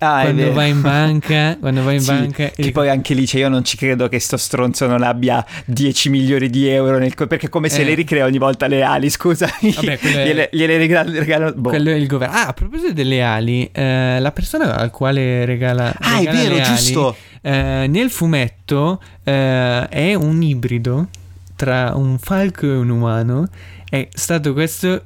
Ah, 0.00 0.20
è 0.20 0.24
quando 0.24 0.52
vai 0.52 0.70
in 0.70 0.80
banca, 0.80 1.56
quando 1.58 1.82
vai 1.82 1.94
in 1.94 2.00
Sì, 2.02 2.12
banca... 2.12 2.48
Che 2.50 2.70
poi 2.72 2.88
anche 2.88 3.14
lì, 3.14 3.26
cioè, 3.26 3.40
io 3.42 3.48
non 3.48 3.64
ci 3.64 3.76
credo 3.76 4.08
che 4.08 4.18
sto 4.18 4.36
stronzo 4.36 4.86
non 4.86 5.02
abbia 5.02 5.44
10 5.66 6.08
milioni 6.10 6.50
di 6.50 6.68
euro 6.68 6.98
nel 6.98 7.14
co- 7.14 7.26
perché 7.26 7.48
come 7.48 7.68
se 7.68 7.82
Eh. 7.82 7.84
le 7.84 7.94
ricrea 7.94 8.24
ogni 8.26 8.38
volta 8.38 8.66
le 8.66 8.82
ali, 8.82 9.08
scusa. 9.10 9.46
Vabbè, 9.60 9.98
è- 10.02 10.24
gliele, 10.24 10.48
gliele 10.52 10.76
regalo, 10.78 11.10
regalo- 11.12 11.52
boh. 11.54 11.68
Quello 11.70 11.90
è 11.90 11.94
il 11.94 12.06
governo. 12.06 12.34
Ah, 12.34 12.46
a 12.48 12.52
proposito 12.52 12.92
delle 12.92 13.22
ali, 13.22 13.68
eh, 13.72 14.18
la 14.20 14.32
persona 14.32 14.76
al 14.76 14.90
quale 14.90 15.44
regala, 15.44 15.94
Ah, 16.00 16.16
è 16.16 16.18
regala 16.18 16.38
vero, 16.42 16.54
le 16.56 16.62
ali, 16.62 16.74
giusto. 16.76 17.16
eh, 17.42 17.86
nel 17.88 18.10
fumetto 18.10 19.00
eh, 19.22 19.88
è 19.88 20.14
un 20.14 20.42
ibrido 20.42 21.08
tra 21.56 21.92
un 21.94 22.18
falco 22.18 22.66
e 22.66 22.74
un 22.76 22.88
umano. 22.90 23.48
È 23.88 24.08
stato 24.12 24.52
questo 24.54 25.04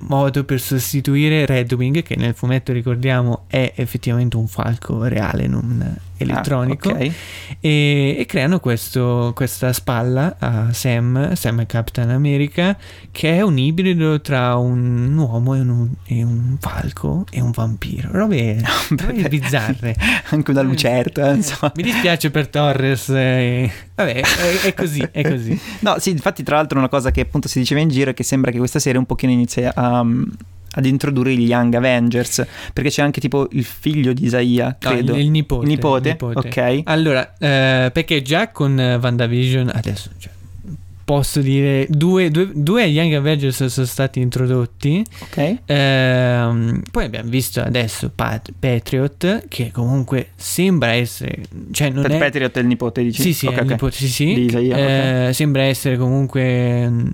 modo 0.00 0.44
per 0.44 0.60
sostituire 0.60 1.46
Redwing, 1.46 2.02
che 2.02 2.16
nel 2.16 2.34
fumetto 2.34 2.72
ricordiamo 2.72 3.44
è 3.46 3.72
effettivamente 3.76 4.36
un 4.36 4.48
falco 4.48 5.04
reale, 5.04 5.46
non 5.46 5.96
elettronico. 6.16 6.88
Ah, 6.90 6.92
ok. 6.94 7.12
E, 7.60 8.16
e 8.18 8.24
creano 8.26 8.60
questo- 8.60 9.32
questa 9.34 9.72
spalla 9.72 10.36
a 10.38 10.72
Sam, 10.72 11.32
Sam 11.34 11.60
è 11.62 11.66
Captain 11.66 12.10
America, 12.10 12.76
che 13.10 13.36
è 13.36 13.42
un 13.42 13.58
ibrido 13.58 14.20
tra 14.20 14.56
un 14.56 15.16
uomo 15.16 15.54
e 15.54 15.60
un, 15.60 15.88
e 16.06 16.22
un 16.22 16.56
falco 16.60 17.24
e 17.30 17.40
un 17.40 17.50
vampiro. 17.50 18.08
Robe, 18.12 18.60
robe 18.96 19.28
bizzarre. 19.28 19.94
Anche 20.30 20.50
una 20.50 20.62
lucerta, 20.62 21.32
insomma. 21.32 21.72
Mi 21.76 21.82
dispiace 21.82 22.30
per 22.30 22.48
Torres. 22.48 23.08
eh, 23.10 23.70
vabbè, 23.94 24.14
è, 24.14 24.60
è 24.66 24.74
così, 24.74 25.06
è 25.10 25.22
così. 25.28 25.58
No, 25.80 25.96
sì, 25.98 26.10
infatti, 26.10 26.42
tra 26.42 26.56
l'altro, 26.56 26.78
una 26.78 26.88
cosa 26.88 27.10
che 27.10 27.20
appunto 27.20 27.48
si 27.48 27.58
diceva 27.58 27.80
in 27.80 27.88
giro 27.88 28.10
è 28.10 28.14
che 28.14 28.22
sembra 28.22 28.50
che 28.50 28.58
questa 28.58 28.78
serie 28.78 28.98
un 28.98 29.06
pochino 29.06 29.30
inizi 29.32 29.62
a, 29.62 30.04
ad 30.76 30.86
introdurre 30.86 31.34
gli 31.34 31.46
Young 31.46 31.74
Avengers. 31.74 32.46
Perché 32.72 32.88
c'è 32.90 33.02
anche 33.02 33.20
tipo 33.20 33.48
il 33.52 33.64
figlio 33.64 34.12
di 34.12 34.24
Isaia, 34.24 34.76
No, 34.80 34.90
credo. 34.90 35.14
il, 35.14 35.20
il 35.20 35.30
nipote. 35.30 35.64
Il 35.64 35.68
nipote? 35.70 36.08
il 36.08 36.16
nipote. 36.20 36.48
Ok. 36.48 36.80
Allora, 36.84 37.34
eh, 37.38 37.90
perché 37.92 38.22
già 38.22 38.48
con 38.50 38.78
WandaVision, 39.02 39.70
adesso 39.74 40.10
cioè, 40.18 40.32
posso 41.04 41.40
dire, 41.40 41.86
due, 41.88 42.30
due, 42.32 42.50
due 42.52 42.82
Young 42.84 43.12
Avengers 43.14 43.66
sono 43.66 43.86
stati 43.86 44.20
introdotti. 44.20 45.04
Ok. 45.20 45.58
Ehm, 45.66 46.82
poi 46.90 47.04
abbiamo 47.04 47.28
visto 47.30 47.60
adesso 47.60 48.10
Pat- 48.12 48.52
Patriot, 48.58 49.44
che 49.48 49.70
comunque 49.72 50.30
sembra 50.34 50.92
essere... 50.94 51.42
Cioè 51.70 51.90
non 51.90 52.02
Per 52.02 52.10
è... 52.12 52.18
Patriot 52.18 52.56
è 52.56 52.60
il 52.60 52.66
nipote, 52.66 53.02
dici? 53.04 53.22
Sì, 53.22 53.32
sì, 53.34 53.46
Ok, 53.46 53.52
è 53.52 53.56
il 53.58 53.62
ok. 53.62 53.70
nipote, 53.70 53.94
sì, 53.96 54.08
sì. 54.08 54.34
Di 54.34 54.44
Isaia, 54.46 55.28
Eh, 55.28 55.32
Sembra 55.32 55.62
essere 55.62 55.96
comunque 55.96 56.88
mh, 56.88 57.12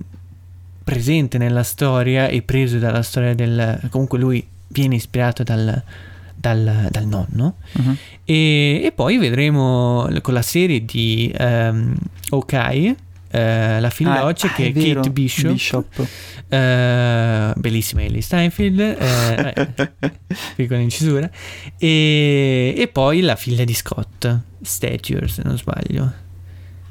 presente 0.83 1.37
nella 1.37 1.63
storia 1.63 2.27
e 2.27 2.41
preso 2.41 2.77
dalla 2.77 3.01
storia 3.03 3.33
del... 3.33 3.79
Comunque 3.89 4.19
lui 4.19 4.45
viene 4.67 4.95
ispirato 4.95 5.43
dal, 5.43 5.81
dal, 6.35 6.87
dal 6.89 7.05
nonno. 7.05 7.55
Mhm. 7.73 7.97
E, 8.25 8.81
e 8.83 8.91
poi 8.93 9.17
vedremo 9.17 10.07
con 10.21 10.33
la 10.33 10.41
serie 10.41 10.83
di 10.83 11.31
ehm, 11.35 11.95
Hawkeye, 12.29 12.95
eh, 13.31 13.79
la 13.79 13.89
filoccia 13.89 14.47
Ah, 14.47 14.51
ah, 14.51 14.53
che 14.53 14.65
è 14.67 14.73
è 14.73 14.93
Kate 14.93 15.09
Bishop, 15.09 15.51
Bishop. 15.51 16.07
eh, 16.49 17.53
bellissima 17.55 18.03
Ellie 18.03 18.21
Steinfeld, 18.21 18.79
eh, 18.79 19.53
eh, 19.55 20.11
piccola 20.55 20.79
incisura, 20.79 21.29
e, 21.77 22.75
e 22.77 22.87
poi 22.91 23.21
la 23.21 23.35
figlia 23.35 23.63
di 23.63 23.73
Scott, 23.73 24.39
Stature 24.61 25.27
se 25.27 25.41
non 25.43 25.57
sbaglio. 25.57 26.13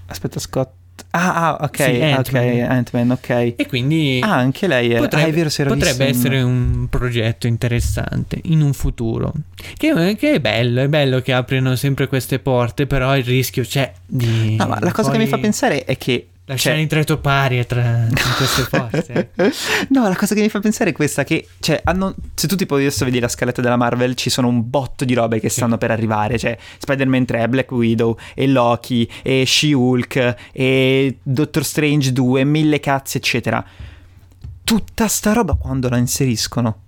Aspetta, 0.06 0.40
Scott. 0.40 0.80
Ah, 1.14 1.48
ah, 1.48 1.58
ok, 1.64 1.76
Sì, 1.76 2.00
Ant-Man. 2.02 2.42
ok, 2.64 2.70
Ant-Man, 2.70 3.10
ok. 3.10 3.28
E 3.56 3.66
quindi 3.68 4.20
Ah, 4.22 4.34
anche 4.36 4.66
lei 4.66 4.92
è. 4.92 4.98
potrebbe, 4.98 5.24
ah, 5.24 5.28
è 5.28 5.32
vero, 5.32 5.50
potrebbe 5.74 6.06
essere 6.06 6.40
un 6.40 6.86
progetto 6.88 7.46
interessante 7.46 8.38
in 8.44 8.62
un 8.62 8.72
futuro. 8.72 9.32
Che, 9.76 10.16
che 10.18 10.32
è 10.32 10.40
bello, 10.40 10.80
è 10.80 10.88
bello 10.88 11.20
che 11.20 11.34
apriano 11.34 11.76
sempre 11.76 12.06
queste 12.06 12.38
porte, 12.38 12.86
però 12.86 13.14
il 13.16 13.24
rischio 13.24 13.62
c'è 13.62 13.92
di... 14.06 14.56
No, 14.56 14.66
ma 14.68 14.78
la 14.80 14.92
cosa 14.92 15.10
che 15.10 15.18
mi 15.18 15.26
fa 15.26 15.32
poi 15.32 15.40
pensare 15.42 15.84
è 15.84 15.98
che. 15.98 16.28
Lasciare 16.52 16.76
cioè- 16.76 16.82
in 16.82 16.88
tre 16.88 17.04
toparie 17.04 17.66
tra, 17.66 18.06
queste 18.36 18.62
forze. 18.62 19.30
no, 19.88 20.08
la 20.08 20.16
cosa 20.16 20.34
che 20.34 20.40
mi 20.40 20.48
fa 20.48 20.60
pensare 20.60 20.90
è 20.90 20.92
questa: 20.92 21.24
che 21.24 21.48
cioè, 21.60 21.80
hanno, 21.84 22.14
se 22.34 22.46
tu 22.46 22.56
tipo 22.56 22.76
adesso 22.76 23.04
vedi 23.04 23.20
la 23.20 23.28
scaletta 23.28 23.60
della 23.60 23.76
Marvel, 23.76 24.14
ci 24.14 24.30
sono 24.30 24.48
un 24.48 24.68
botto 24.68 25.04
di 25.04 25.14
robe 25.14 25.40
che 25.40 25.48
stanno 25.48 25.78
per 25.78 25.90
arrivare. 25.90 26.38
Cioè, 26.38 26.56
Spider-Man 26.78 27.24
3, 27.24 27.48
Black 27.48 27.70
Widow, 27.70 28.16
e 28.34 28.46
Loki, 28.46 29.08
e 29.22 29.44
She-Hulk, 29.46 30.36
e 30.52 31.18
Doctor 31.22 31.64
Strange 31.64 32.12
2, 32.12 32.44
mille 32.44 32.80
cazzi, 32.80 33.16
eccetera. 33.16 33.64
Tutta 34.64 35.08
sta 35.08 35.32
roba 35.32 35.54
quando 35.54 35.88
la 35.88 35.96
inseriscono? 35.96 36.80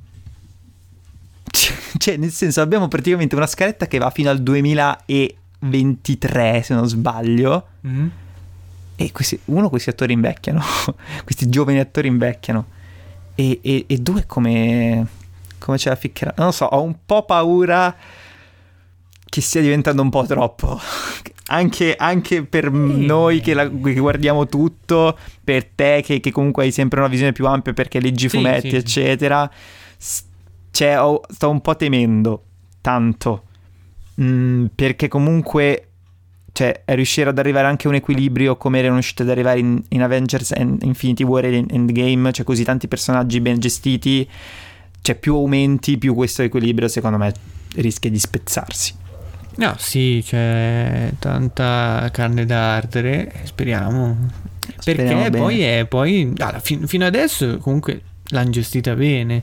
Cioè, 1.96 2.16
nel 2.16 2.32
senso, 2.32 2.60
abbiamo 2.60 2.88
praticamente 2.88 3.36
una 3.36 3.46
scaletta 3.46 3.86
che 3.86 3.98
va 3.98 4.10
fino 4.10 4.28
al 4.28 4.42
2023, 4.42 6.62
se 6.62 6.74
non 6.74 6.88
sbaglio. 6.88 7.66
Mhm. 7.80 8.10
E 8.96 9.10
questi, 9.12 9.38
uno, 9.46 9.68
questi 9.68 9.90
attori 9.90 10.12
invecchiano, 10.12 10.62
questi 11.24 11.48
giovani 11.48 11.80
attori 11.80 12.08
invecchiano. 12.08 12.66
E, 13.34 13.58
e- 13.62 13.84
e 13.88 13.96
due, 13.98 14.24
come, 14.26 15.06
come 15.58 15.78
ce 15.78 15.88
la 15.88 15.96
ficcherà? 15.96 16.32
Non 16.36 16.46
lo 16.46 16.52
so, 16.52 16.66
ho 16.66 16.80
un 16.82 16.94
po' 17.04 17.24
paura 17.24 17.94
che 19.24 19.40
stia 19.40 19.60
diventando 19.60 20.02
un 20.02 20.10
po' 20.10 20.24
troppo. 20.26 20.78
Anche, 21.46 21.94
anche 21.94 22.42
per 22.44 22.70
noi 22.72 23.40
che, 23.42 23.52
la- 23.52 23.68
che 23.68 23.94
guardiamo 23.98 24.46
tutto, 24.46 25.18
per 25.44 25.66
te 25.66 26.00
che, 26.02 26.18
che 26.18 26.30
comunque 26.32 26.64
hai 26.64 26.72
sempre 26.72 27.00
una 27.00 27.08
visione 27.08 27.32
più 27.32 27.46
ampia 27.46 27.74
perché 27.74 28.00
leggi 28.00 28.30
Sì, 28.30 28.36
fumetti, 28.38 28.60
sì, 28.62 28.68
sì. 28.70 28.76
eccetera. 28.76 29.50
S- 29.98 30.22
Cioè, 30.70 30.98
ho- 31.02 31.20
sto 31.28 31.50
un 31.50 31.60
po' 31.60 31.76
temendo 31.76 32.44
tanto. 32.80 33.42
Mm, 34.22 34.66
perché 34.74 35.08
comunque 35.08 35.88
cioè 36.54 36.82
riuscire 36.84 37.30
ad 37.30 37.38
arrivare 37.38 37.66
anche 37.66 37.88
a 37.88 37.90
un 37.90 37.96
equilibrio 37.96 38.56
come 38.56 38.78
erano 38.78 38.94
riusciti 38.94 39.22
ad 39.22 39.28
arrivare 39.28 39.58
in, 39.58 39.82
in 39.88 40.02
Avengers 40.02 40.52
and 40.52 40.84
Infinity 40.84 41.24
War 41.24 41.44
e 41.46 41.64
Endgame, 41.68 42.30
cioè 42.30 42.44
così 42.44 42.62
tanti 42.62 42.86
personaggi 42.86 43.40
ben 43.40 43.58
gestiti, 43.58 44.26
cioè 45.02 45.16
più 45.16 45.34
aumenti, 45.34 45.98
più 45.98 46.14
questo 46.14 46.42
equilibrio 46.42 46.86
secondo 46.86 47.18
me 47.18 47.34
rischia 47.74 48.08
di 48.08 48.20
spezzarsi. 48.20 48.94
No, 49.56 49.74
sì, 49.78 50.22
c'è 50.24 51.10
tanta 51.18 52.08
carne 52.12 52.46
da 52.46 52.76
ardere, 52.76 53.32
speriamo. 53.42 54.28
Speriamo 54.78 55.22
Perché 55.22 55.36
poi 55.36 55.60
è 55.60 55.86
poi 55.86 56.32
allora, 56.36 56.60
fin- 56.60 56.86
fino 56.86 57.04
adesso 57.04 57.58
comunque 57.58 58.00
l'hanno 58.26 58.50
gestita 58.50 58.94
bene. 58.94 59.42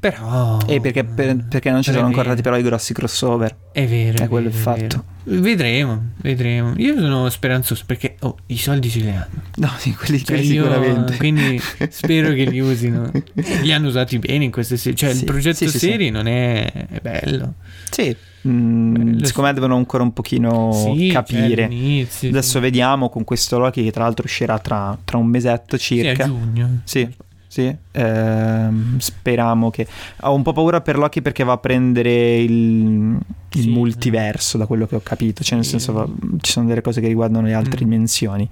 Però 0.00 0.58
E 0.66 0.80
perché, 0.80 1.04
per- 1.04 1.44
perché 1.48 1.70
non 1.70 1.82
ci 1.82 1.90
sono 1.90 2.04
è 2.04 2.06
ancora 2.06 2.30
vero. 2.30 2.42
però 2.42 2.56
i 2.56 2.62
grossi 2.62 2.92
crossover. 2.94 3.54
È 3.72 3.86
vero. 3.86 4.22
È 4.24 4.28
quello 4.28 4.46
il 4.48 4.52
vero, 4.52 4.62
fatto. 4.62 5.04
vero. 5.24 5.40
Vedremo, 5.42 6.02
vedremo. 6.22 6.72
Io 6.76 6.96
sono 6.98 7.28
speranzoso 7.28 7.82
perché 7.84 8.16
oh, 8.20 8.36
i 8.46 8.56
soldi 8.56 8.88
ce 8.88 9.00
li 9.00 9.08
hanno. 9.10 9.26
No, 9.56 9.70
sì, 9.76 9.92
quelli, 9.94 10.18
Cioè, 10.18 10.26
quelli 10.36 10.44
sicuramente. 10.46 11.16
Quindi 11.16 11.60
spero 11.90 12.28
che 12.32 12.44
li 12.44 12.60
usino. 12.60 13.10
Li 13.62 13.72
hanno 13.72 13.88
usati 13.88 14.18
bene 14.18 14.44
in 14.44 14.50
queste 14.50 14.76
serie. 14.76 14.96
Cioè, 14.96 15.12
Sì, 15.12 15.18
il 15.18 15.24
progetto 15.24 15.56
sì, 15.56 15.68
sì, 15.68 15.78
sì. 15.78 15.86
serie 15.90 16.10
non 16.10 16.26
è, 16.26 16.64
è 16.72 17.00
bello. 17.02 17.54
Sì, 17.90 18.16
mm, 18.46 18.94
Bello. 18.94 19.24
secondo 19.26 19.48
me 19.48 19.54
devono 19.54 19.76
ancora 19.76 20.02
un 20.02 20.12
pochino 20.14 20.72
sì, 20.72 21.08
capire. 21.12 21.54
Cioè, 21.56 21.64
all'inizio, 21.64 22.28
Adesso 22.30 22.60
vediamo 22.60 23.08
con 23.10 23.24
questo 23.24 23.58
Loki 23.58 23.84
che 23.84 23.90
tra 23.90 24.04
l'altro 24.04 24.24
uscirà 24.24 24.58
tra, 24.60 24.96
tra 25.04 25.18
un 25.18 25.26
mesetto 25.26 25.76
sì, 25.76 26.00
a 26.00 26.04
circa. 26.04 26.24
giugno. 26.24 26.80
Sì, 26.84 27.06
sì, 27.48 27.74
ehm, 27.92 28.98
speriamo 28.98 29.70
che... 29.70 29.86
Ho 30.20 30.34
un 30.34 30.42
po' 30.42 30.52
paura 30.52 30.80
per 30.82 30.98
Loki 30.98 31.22
perché 31.22 31.42
va 31.44 31.54
a 31.54 31.58
prendere 31.58 32.36
il, 32.36 33.18
il 33.52 33.60
Sì. 33.62 33.68
multiverso 33.70 34.58
da 34.58 34.66
quello 34.66 34.86
che 34.86 34.94
ho 34.96 35.00
capito, 35.02 35.42
cioè 35.42 35.56
nel 35.56 35.64
Sì. 35.64 35.70
senso 35.72 35.92
va- 35.94 36.08
ci 36.40 36.52
sono 36.52 36.66
delle 36.66 36.82
cose 36.82 37.00
che 37.00 37.08
riguardano 37.08 37.46
le 37.46 37.54
altre 37.54 37.76
Mm. 37.84 37.88
dimensioni. 37.88 38.48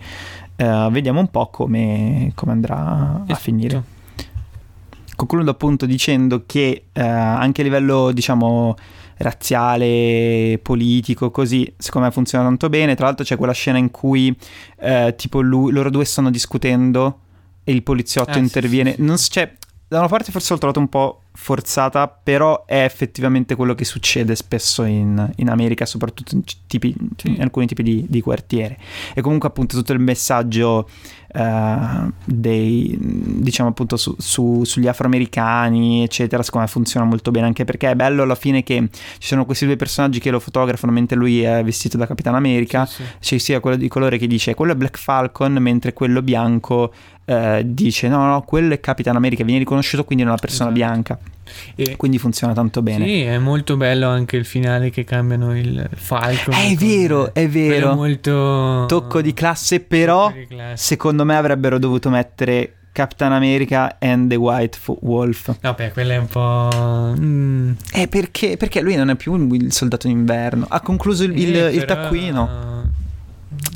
Eh, 0.56 0.88
vediamo 0.90 1.20
un 1.20 1.28
po' 1.28 1.48
come, 1.48 2.32
come 2.34 2.52
andrà 2.52 2.76
a 2.76 3.20
Esatto. 3.24 3.34
finire. 3.40 3.82
Concludo 5.14 5.50
appunto 5.50 5.86
dicendo 5.86 6.42
che 6.46 6.84
eh, 6.92 7.00
anche 7.02 7.60
a 7.60 7.64
livello, 7.64 8.12
diciamo, 8.12 8.74
razziale, 9.18 10.58
politico, 10.62 11.30
così, 11.30 11.70
secondo 11.76 12.06
me 12.08 12.12
funziona 12.12 12.44
tanto 12.44 12.68
bene. 12.68 12.94
Tra 12.94 13.06
l'altro 13.06 13.24
c'è 13.24 13.36
quella 13.36 13.52
scena 13.52 13.78
in 13.78 13.90
cui 13.90 14.36
eh, 14.78 15.14
tipo 15.16 15.40
lui- 15.40 15.72
loro 15.72 15.90
due 15.90 16.04
stanno 16.04 16.30
discutendo 16.30 17.20
e 17.68 17.72
il 17.72 17.82
poliziotto 17.82 18.34
sì, 18.34 18.38
interviene. 18.38 18.90
sì, 18.90 18.96
sì. 18.96 19.02
Non 19.02 19.16
cioè, 19.16 19.52
da 19.88 19.98
una 19.98 20.08
parte 20.08 20.30
forse 20.30 20.52
l'ho 20.52 20.58
trovato 20.60 20.78
un 20.78 20.88
po' 20.88 21.22
forzata, 21.36 22.08
però 22.08 22.64
è 22.64 22.82
effettivamente 22.82 23.54
quello 23.54 23.74
che 23.74 23.84
succede 23.84 24.34
spesso 24.34 24.82
in, 24.84 25.30
in 25.36 25.48
America, 25.50 25.84
soprattutto 25.86 26.34
in, 26.34 26.42
tipi- 26.66 26.96
in 27.24 27.42
alcuni 27.42 27.66
tipi 27.66 27.82
di, 27.82 28.06
di 28.08 28.20
quartiere. 28.20 28.78
E 29.14 29.20
comunque 29.20 29.48
appunto 29.48 29.76
tutto 29.76 29.92
il 29.92 29.98
messaggio 30.00 30.88
eh, 31.32 31.76
dei, 32.24 32.96
diciamo 32.98 33.68
appunto 33.68 33.96
su- 33.96 34.14
su- 34.18 34.64
sugli 34.64 34.88
afroamericani, 34.88 36.02
eccetera, 36.02 36.42
secondo 36.42 36.66
me 36.66 36.72
funziona 36.72 37.04
molto 37.06 37.30
bene, 37.30 37.46
anche 37.46 37.64
perché 37.64 37.90
è 37.90 37.94
bello 37.94 38.22
alla 38.22 38.34
fine 38.34 38.62
che 38.62 38.88
ci 39.18 39.28
sono 39.28 39.44
questi 39.44 39.66
due 39.66 39.76
personaggi 39.76 40.18
che 40.20 40.30
lo 40.30 40.40
fotografano 40.40 40.92
mentre 40.92 41.16
lui 41.16 41.42
è 41.42 41.62
vestito 41.62 41.96
da 41.96 42.06
Capitano 42.06 42.36
America, 42.38 42.86
Sì, 42.86 43.02
sì. 43.02 43.08
c'è 43.20 43.38
sia 43.38 43.60
quello 43.60 43.76
di 43.76 43.88
colore 43.88 44.16
che 44.18 44.26
dice 44.26 44.54
quello 44.54 44.72
è 44.72 44.76
Black 44.76 44.98
Falcon, 44.98 45.52
mentre 45.54 45.92
quello 45.92 46.22
bianco 46.22 46.92
eh, 47.28 47.62
dice 47.66 48.08
no, 48.08 48.24
no, 48.26 48.42
quello 48.42 48.72
è 48.72 48.80
Capitan 48.80 49.16
America, 49.16 49.42
viene 49.44 49.58
riconosciuto 49.58 50.04
quindi 50.04 50.24
è 50.24 50.26
una 50.28 50.36
persona 50.36 50.70
Esatto. 50.70 50.86
bianca, 50.86 51.18
E- 51.74 51.96
quindi 51.96 52.18
funziona 52.18 52.52
tanto 52.52 52.82
bene. 52.82 53.06
Sì, 53.06 53.22
è 53.22 53.38
molto 53.38 53.76
bello 53.76 54.08
anche 54.08 54.36
il 54.36 54.44
finale 54.44 54.90
che 54.90 55.04
cambiano 55.04 55.56
il 55.56 55.88
Falcon. 55.94 56.54
È 56.54 56.74
vero, 56.74 57.32
è 57.34 57.48
vero. 57.48 57.94
molto 57.94 58.84
Tocco 58.88 59.20
di 59.20 59.32
classe, 59.34 59.80
però 59.80 60.30
di 60.32 60.46
classe. 60.46 60.84
secondo 60.84 61.24
me 61.24 61.36
avrebbero 61.36 61.78
dovuto 61.78 62.08
mettere 62.10 62.72
Captain 62.92 63.30
America 63.32 63.96
and 63.98 64.30
the 64.30 64.36
White 64.36 64.78
Wolf. 65.02 65.54
No, 65.60 65.74
beh, 65.74 65.92
quello 65.92 66.12
è 66.12 66.16
un 66.16 66.26
po'. 66.28 67.14
mm, 67.18 67.72
Eh, 67.92 68.08
perché? 68.08 68.56
Perché 68.56 68.80
lui 68.80 68.94
non 68.94 69.10
è 69.10 69.16
più 69.16 69.34
il 69.52 69.70
soldato 69.72 70.06
d'inverno. 70.06 70.64
Ha 70.68 70.80
concluso 70.80 71.24
il, 71.24 71.36
il- 71.38 71.56
eh, 71.56 71.70
il 71.72 71.80
però- 71.84 71.94
taccuino. 72.02 72.75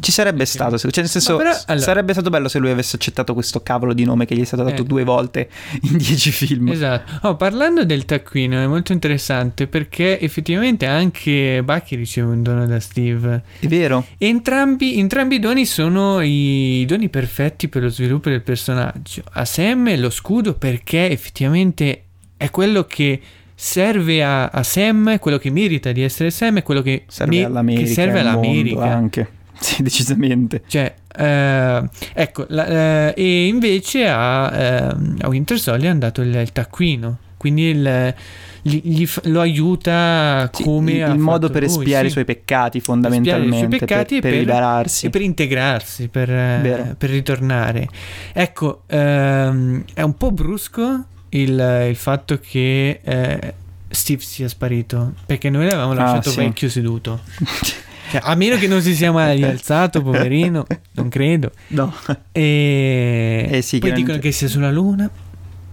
Ci 0.01 0.13
sarebbe 0.13 0.45
stato, 0.47 0.79
cioè 0.79 0.91
nel 0.97 1.09
senso, 1.09 1.37
però, 1.37 1.51
allora- 1.67 1.85
sarebbe 1.85 2.13
stato 2.13 2.31
bello 2.31 2.49
se 2.49 2.59
lui 2.59 2.71
avesse 2.71 2.97
accettato 2.97 3.35
questo 3.35 3.61
cavolo 3.63 3.93
di 3.93 4.05
nome 4.05 4.25
che 4.27 4.35
gli 4.35 4.41
è 4.41 4.45
stato 4.45 4.63
dato 4.63 4.83
Eh. 4.83 4.87
due 4.87 5.05
volte 5.05 5.49
in 5.83 5.97
dieci 5.99 6.31
film. 6.31 6.69
Esatto. 6.69 7.29
Oh, 7.29 7.37
parlando 7.37 7.85
del 7.85 8.05
taccuino 8.07 8.59
è 8.61 8.67
molto 8.67 8.93
interessante 8.93 9.67
perché 9.67 10.19
effettivamente 10.21 10.87
anche 10.87 11.63
Bucky 11.63 11.97
riceve 11.97 12.33
un 12.33 12.43
dono 12.43 12.67
da 12.67 12.81
Steve. 12.81 13.43
È 13.61 13.67
vero? 13.67 14.07
Entrambi, 14.19 14.99
entrambi 14.99 15.37
i 15.37 15.39
doni 15.39 15.67
sono 15.67 16.21
i 16.21 16.85
doni 16.87 17.09
perfetti 17.09 17.69
per 17.69 17.83
lo 17.83 17.89
sviluppo 17.89 18.31
del 18.31 18.43
personaggio. 18.43 19.23
A 19.33 19.45
Sam 19.45 19.99
lo 20.01 20.11
scudo 20.11 20.55
perché 20.55 21.11
effettivamente 21.11 22.05
è 22.37 22.51
quello 22.51 22.85
che 22.85 23.21
serve 23.55 24.25
a, 24.25 24.47
a 24.49 24.63
Sam, 24.63 25.19
quello 25.19 25.37
che 25.37 25.51
merita 25.51 25.93
di 25.93 26.03
essere 26.03 26.31
Sam, 26.31 26.59
è 26.59 26.63
quello 26.63 26.81
che, 26.81 27.05
Serve 27.09 27.37
me- 27.37 27.45
all'America. 27.45 27.87
che 27.87 27.93
serve 27.93 28.21
all'America. 28.21 28.83
anche. 28.85 29.31
Sì, 29.71 29.83
decisamente. 29.83 30.63
Cioè, 30.67 30.95
eh, 31.17 31.89
ecco, 32.15 32.47
la- 32.49 33.13
eh, 33.13 33.15
e 33.17 33.47
invece 33.47 34.07
a, 34.09 34.51
ehm, 34.53 35.17
a 35.21 35.29
Winter 35.29 35.59
Soldier 35.59 35.91
hanno 35.91 36.01
dato 36.01 36.23
il, 36.23 36.35
il 36.35 36.51
taccuino, 36.53 37.19
quindi 37.37 37.65
il- 37.65 38.15
gli- 38.63 38.81
gli 38.83 39.09
lo 39.25 39.41
aiuta 39.41 40.51
Sì, 40.53 40.63
come 40.63 40.93
il, 40.93 41.03
ha 41.03 41.09
il 41.13 41.19
modo 41.19 41.49
per 41.51 41.63
espiare 41.65 42.03
sì. 42.05 42.09
i 42.09 42.11
suoi 42.11 42.25
peccati 42.27 42.81
fondamentalmente 42.81 43.57
suoi 43.57 43.69
peccati 43.69 44.15
per, 44.15 44.21
per 44.21 44.31
per- 44.31 44.39
liberarsi. 44.41 45.07
e 45.07 45.11
per 45.11 45.21
integrarsi, 45.23 46.09
per, 46.09 46.31
eh, 46.31 46.95
per 46.97 47.11
ritornare. 47.11 47.87
Ecco, 48.33 48.83
ehm, 48.87 49.85
è 49.95 50.03
un 50.03 50.15
po' 50.17 50.31
brusco 50.31 51.05
il, 51.31 51.87
il 51.89 51.97
fatto 51.97 52.39
che 52.39 53.01
eh, 53.03 53.55
Steve 53.91 54.23
sia 54.23 54.49
sparito, 54.49 55.15
perché 55.27 55.51
noi 55.51 55.65
l'avevamo 55.65 55.93
Ah, 55.93 55.97
lasciato 55.97 56.31
sì. 56.31 56.37
vecchio 56.37 56.69
seduto. 56.69 57.21
Cioè, 58.11 58.21
a 58.25 58.35
meno 58.35 58.57
che 58.57 58.67
non 58.67 58.81
si 58.83 58.95
sia 58.95 59.13
mai 59.13 59.37
rialzato, 59.39 60.03
poverino, 60.03 60.67
non 60.93 61.09
credo. 61.09 61.53
no. 61.69 61.93
E 62.33 63.49
Eh 63.51 63.63
sì, 63.63 63.79
poi 63.79 63.93
dicono 63.93 64.19
che 64.19 64.33
sia 64.33 64.49
sulla 64.49 64.71
Luna. 64.71 65.09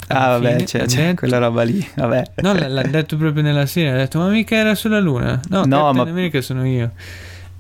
Ah, 0.10 0.38
vabbè, 0.38 0.64
c'è, 0.64 0.78
hanno 0.80 0.88
c'è 0.88 1.02
detto. 1.08 1.16
quella 1.16 1.38
roba 1.38 1.64
lì. 1.64 1.86
Vabbè. 1.96 2.24
No, 2.36 2.54
l- 2.54 2.66
l'ha 2.72 2.82
detto 2.84 3.18
proprio 3.18 3.44
nella 3.44 3.66
serie. 3.66 3.92
Ha 3.92 3.96
detto, 3.98 4.20
ma 4.20 4.30
mica 4.30 4.56
era 4.56 4.74
sulla 4.74 5.00
Luna. 5.00 5.40
No, 5.50 5.66
No, 5.66 5.84
Captain 5.86 5.96
ma- 6.06 6.10
America 6.12 6.40
sono 6.42 6.66
io. 6.66 6.92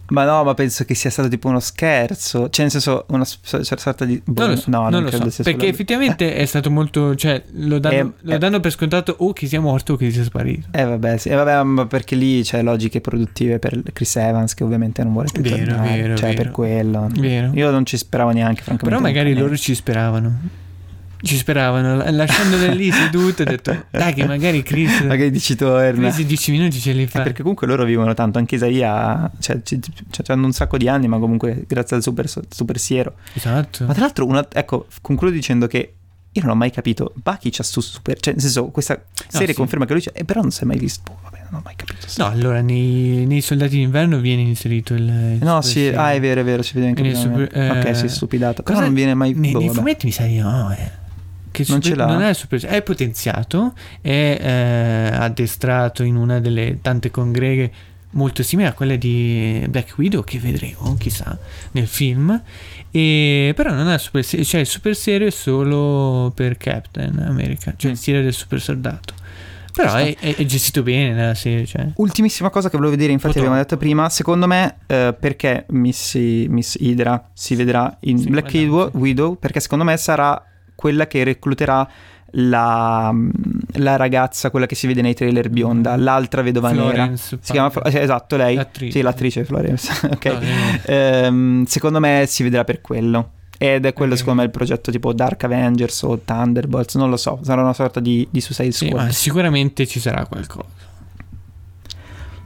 Ma 0.09 0.23
no, 0.23 0.43
ma 0.43 0.53
penso 0.53 0.85
che 0.85 0.93
sia 0.95 1.09
stato 1.09 1.27
tipo 1.27 1.49
uno 1.49 1.59
scherzo. 1.59 2.49
Cioè, 2.49 2.61
nel 2.61 2.71
senso, 2.71 3.05
una 3.09 3.25
sorta 3.25 4.05
di. 4.05 4.21
boh, 4.23 4.41
Non 4.41 4.51
lo 4.51 4.55
so, 4.55 4.69
no, 4.69 4.81
non 4.83 4.91
non 4.91 5.03
lo 5.03 5.09
so. 5.29 5.43
Perché 5.43 5.59
sulla- 5.59 5.71
effettivamente 5.71 6.35
è 6.35 6.45
stato 6.45 6.69
molto. 6.71 7.13
Cioè, 7.15 7.43
lo 7.55 7.77
danno, 7.79 7.95
Eh, 7.95 8.11
lo 8.21 8.33
eh. 8.33 8.37
danno 8.37 8.59
per 8.61 8.71
scontato 8.71 9.15
o 9.19 9.33
che 9.33 9.47
sia 9.47 9.59
morto 9.59 9.93
o 9.93 9.95
che 9.97 10.09
sia 10.11 10.23
sparito. 10.23 10.67
Eh 10.71 10.83
vabbè, 10.85 11.17
sì, 11.17 11.29
eh, 11.29 11.35
vabbè, 11.35 11.63
ma 11.63 11.85
perché 11.87 12.15
lì 12.15 12.41
c'è 12.43 12.61
logiche 12.63 13.01
produttive 13.01 13.59
per 13.59 13.81
Chris 13.93 14.15
Evans 14.15 14.53
che 14.53 14.63
ovviamente 14.63 15.03
non 15.03 15.11
vuole 15.13 15.27
più 15.31 15.41
Vero, 15.41 15.57
tornare, 15.65 16.01
vero, 16.01 16.15
cioè 16.15 16.29
vero. 16.29 16.41
per 16.43 16.51
quello. 16.51 17.07
Vero. 17.11 17.51
Io 17.53 17.69
non 17.71 17.85
ci 17.85 17.97
speravo 17.97 18.31
neanche, 18.31 18.61
francamente. 18.61 18.85
Però 18.89 18.99
magari 18.99 19.33
loro 19.37 19.57
ci 19.57 19.75
speravano. 19.75 20.39
Ci 21.21 21.35
speravano. 21.37 21.95
la- 21.97 22.11
Lasciandole 22.11 22.73
lì 22.73 22.91
sedute, 22.91 23.43
ho 23.43 23.45
detto, 23.45 23.85
dai, 23.89 24.13
che 24.13 24.25
magari 24.25 24.61
Chris. 24.63 25.01
Magari 25.01 25.31
dici 25.31 25.55
torna. 25.55 26.09
Chris 26.11 26.25
10 26.25 26.51
minuti 26.51 26.79
ce 26.79 26.91
li 26.91 27.03
Eh, 27.03 27.07
fa. 27.07 27.21
perché 27.21 27.41
comunque 27.41 27.65
loro 27.67 27.83
vivono 27.85 28.13
tanto, 28.13 28.37
anche 28.37 28.55
Isaia, 28.55 29.29
cioè, 29.39 29.61
ci- 29.63 29.79
cioè, 30.09 30.25
hanno 30.27 30.45
un 30.45 30.51
sacco 30.53 30.77
di 30.77 30.87
anni, 30.87 31.07
ma 31.07 31.17
comunque 31.19 31.63
grazie 31.67 31.95
al 31.95 32.01
super, 32.03 32.27
super 32.29 32.77
siero. 32.79 33.15
Esatto. 33.33 33.85
Ma 33.85 33.93
tra 33.93 34.01
l'altro, 34.03 34.25
una- 34.25 34.47
ecco, 34.51 34.87
concludo 35.01 35.33
dicendo 35.33 35.67
che 35.67 35.93
io 36.31 36.41
non 36.43 36.51
ho 36.51 36.55
mai 36.55 36.69
capito, 36.69 37.13
Bucky 37.15 37.49
c'ha 37.49 37.63
stu 37.63 37.81
super, 37.81 38.19
cioè 38.19 38.33
nel 38.33 38.41
senso, 38.43 38.67
questa 38.67 39.01
serie 39.27 39.47
sì. 39.47 39.53
conferma 39.55 39.85
che 39.85 39.93
lui 39.93 40.01
c'è, 40.03 40.11
eh, 40.13 40.23
però 40.23 40.41
non 40.41 40.51
si 40.51 40.61
è 40.61 40.65
mai 40.65 40.77
visto, 40.77 41.01
boh, 41.11 41.17
vabbè, 41.23 41.37
non 41.49 41.59
ho 41.59 41.63
mai 41.65 41.73
capito. 41.75 42.05
No, 42.17 42.27
allora 42.27 42.61
nei, 42.61 43.25
nei 43.25 43.41
soldati 43.41 43.75
d'inverno 43.77 44.19
viene 44.19 44.41
inserito 44.43 44.93
il. 44.93 45.01
il 45.01 45.39
No, 45.41 45.61
sì, 45.63 45.87
ah, 45.87 46.13
è 46.13 46.19
vero, 46.19 46.41
è 46.41 46.43
vero, 46.43 46.61
ci 46.61 46.75
vede 46.75 46.87
anche 46.89 47.15
super- 47.15 47.49
eh, 47.57 47.69
Ok, 47.79 47.95
sì, 47.95 48.07
stupidato. 48.07 48.61
Però 48.61 48.79
non 48.79 48.93
viene 48.93 49.15
mai... 49.15 49.33
Nei, 49.33 49.51
boh, 49.51 49.57
nei 49.57 49.67
vabbè. 49.69 49.79
fumetti 49.79 50.05
mi 50.05 50.11
sa 50.11 50.25
di 50.25 50.37
no, 50.37 50.71
eh. 50.77 51.05
Che 51.63 51.71
Non 51.71 51.81
super- 51.81 51.89
ce 51.91 51.95
l'ha? 51.95 52.05
Non 52.13 52.21
è 52.21 52.33
super 52.33 52.63
è 52.65 52.81
potenziato, 52.81 53.73
è 54.01 54.37
eh, 54.39 55.15
addestrato 55.15 56.03
in 56.03 56.15
una 56.15 56.39
delle 56.39 56.79
tante 56.81 57.09
congreghe 57.11 57.71
molto 58.11 58.41
simili 58.43 58.67
a 58.67 58.73
quelle 58.73 58.97
di 58.97 59.65
Black 59.69 59.97
Widow 59.97 60.23
che 60.23 60.39
vedremo, 60.39 60.95
chissà, 60.97 61.37
nel 61.71 61.87
film. 61.87 62.41
E, 62.89 63.53
però 63.55 63.73
non 63.73 63.89
è 63.89 63.97
super 63.99 64.23
serio, 64.23 64.45
cioè 64.45 64.61
il 64.61 64.65
super 64.67 64.95
serio 64.95 65.27
è 65.27 65.31
solo 65.31 66.31
per 66.33 66.57
Captain 66.57 67.17
America, 67.27 67.73
cioè 67.75 67.91
il 67.91 67.97
stile 67.97 68.21
del 68.21 68.33
super 68.33 68.61
soldato. 68.61 69.13
Però 69.73 69.93
è, 69.93 70.15
è- 70.17 70.35
è 70.35 70.45
gestito 70.45 70.81
bene 70.81 71.13
nella 71.13 71.35
serie, 71.35 71.65
cioè. 71.67 71.87
Ultimissima 71.97 72.49
cosa 72.49 72.69
che 72.69 72.77
volevo 72.77 72.95
dire, 72.95 73.11
infatti 73.11 73.33
Purtroppo. 73.39 73.47
abbiamo 73.55 73.61
detto 73.61 73.77
prima, 73.77 74.09
secondo 74.09 74.47
me 74.47 74.77
eh, 74.87 75.15
perché 75.19 75.65
Miss, 75.69 76.15
Miss 76.15 76.75
Hydra 76.79 77.29
si 77.33 77.53
vedrà 77.55 77.95
in 78.01 78.17
Sì, 78.17 78.29
Black 78.29 78.51
Widow. 78.53 78.89
Widow, 78.93 79.35
perché 79.35 79.59
secondo 79.59 79.83
me 79.83 79.95
sarà 79.97 80.43
quella 80.77 81.07
che 81.07 81.25
recluterà 81.25 81.85
la, 82.31 83.13
la 83.73 83.95
ragazza, 83.95 84.49
quella 84.51 84.65
che 84.65 84.75
si 84.75 84.85
vede 84.87 85.01
nei 85.01 85.13
trailer 85.13 85.49
bionda, 85.49 85.95
l'altra 85.95 86.41
vedova 86.41 86.71
nera. 86.71 86.89
Florence 86.91 87.37
Si 87.41 87.51
chiama, 87.51 87.71
esatto, 87.85 88.35
lei. 88.37 88.55
L'attrice. 88.55 88.91
Sì, 88.91 89.01
l'attrice 89.01 89.43
Florence. 89.45 89.91
ok. 90.11 90.25
No, 90.25 90.39
no. 90.39 90.79
Ehm, 90.85 91.65
secondo 91.65 91.99
me 91.99 92.25
si 92.27 92.43
vedrà 92.43 92.63
per 92.63 92.81
quello. 92.81 93.31
Ed 93.57 93.85
è 93.87 93.93
quello, 93.93 94.11
Ok. 94.11 94.19
secondo 94.19 94.39
me, 94.41 94.45
il 94.45 94.51
progetto 94.51 94.91
tipo 94.91 95.13
Dark 95.13 95.43
Avengers 95.45 96.03
o 96.03 96.19
Thunderbolts, 96.23 96.93
non 96.95 97.09
lo 97.09 97.17
so, 97.17 97.39
sarà 97.41 97.61
una 97.61 97.73
sorta 97.73 97.99
di, 97.99 98.27
di 98.29 98.39
Suicide 98.39 98.71
Sì, 98.71 98.85
Squad. 98.87 99.05
ma 99.05 99.11
sicuramente 99.11 99.87
ci 99.87 99.99
sarà 99.99 100.25
qualcosa. 100.27 100.67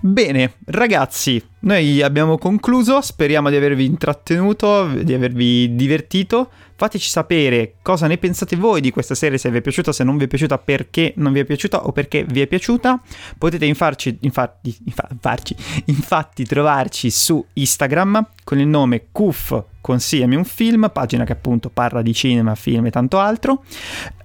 Bene, 0.04 0.54
ragazzi, 0.66 1.40
noi 1.60 2.02
abbiamo 2.02 2.40
concluso, 2.40 3.02
speriamo 3.02 3.52
di 3.52 3.56
avervi 3.56 3.86
intrattenuto, 3.86 4.88
di 4.88 5.14
avervi 5.14 5.76
divertito. 5.76 6.50
Fateci 6.74 7.08
sapere 7.08 7.76
cosa 7.84 8.08
ne 8.08 8.18
pensate 8.18 8.56
voi 8.56 8.82
di 8.82 8.90
questa 8.90 9.14
serie, 9.14 9.38
se 9.38 9.52
vi 9.52 9.60
è 9.60 9.62
piaciuta, 9.62 9.92
se 9.92 10.04
non 10.04 10.18
vi 10.18 10.24
è 10.24 10.28
piaciuta, 10.28 10.58
perché 10.58 11.14
non 11.18 11.32
vi 11.32 11.42
è 11.42 11.46
piaciuta 11.46 11.86
o 11.86 11.92
perché 11.92 12.24
vi 12.24 12.42
è 12.42 12.48
piaciuta. 12.48 13.00
Potete 13.38 13.66
infarci, 13.68 14.18
infatti, 14.22 14.76
infarci, 14.86 15.56
infatti 15.86 16.46
trovarci 16.46 17.12
su 17.12 17.46
Instagram 17.54 18.28
con 18.44 18.58
il 18.58 18.68
nome 18.68 19.10
Cuf 19.12 19.64
consigliami 19.82 20.36
un 20.36 20.46
film, 20.46 20.90
pagina 20.94 21.26
che 21.26 21.34
appunto 21.34 21.70
parla 21.70 22.02
di 22.02 22.14
cinema, 22.14 22.56
film 22.56 22.86
e 22.86 22.92
tanto 22.92 23.20
altro. 23.20 23.64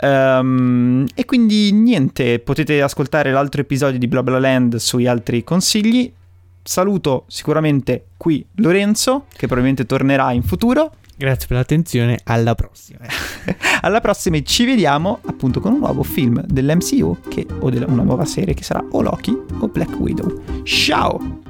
Um, 0.01 1.05
e 1.15 1.25
quindi 1.25 1.73
niente, 1.73 2.39
potete 2.39 2.83
ascoltare 2.83 3.33
l'altro 3.33 3.63
episodio 3.63 3.99
di 3.99 4.07
Bla 4.07 4.23
Bla 4.23 4.39
Land 4.39 4.77
sui 4.77 5.07
altri 5.07 5.43
consigli. 5.43 6.13
Saluto 6.63 7.25
sicuramente 7.29 8.09
qui 8.17 8.45
Lorenzo, 8.57 9.27
che 9.31 9.47
probabilmente 9.47 9.87
tornerà 9.87 10.33
in 10.33 10.43
futuro. 10.43 10.93
Grazie 11.19 11.47
per 11.49 11.57
l'attenzione, 11.57 12.21
alla 12.25 12.55
prossima. 12.55 12.99
alla 13.81 14.01
prossima 14.01 14.37
e 14.37 14.45
ci 14.45 14.67
vediamo 14.67 15.21
appunto 15.25 15.61
con 15.61 15.73
un 15.73 15.79
nuovo 15.79 16.03
film 16.03 16.45
dell'MCU 16.45 17.21
che, 17.29 17.47
o 17.61 17.71
della, 17.71 17.87
una 17.87 18.03
nuova 18.03 18.27
serie 18.27 18.53
che 18.53 18.63
sarà 18.63 18.85
o 18.91 19.01
Loki 19.01 19.35
o 19.61 19.69
Black 19.69 19.99
Widow. 19.99 20.63
Ciao! 20.65 21.45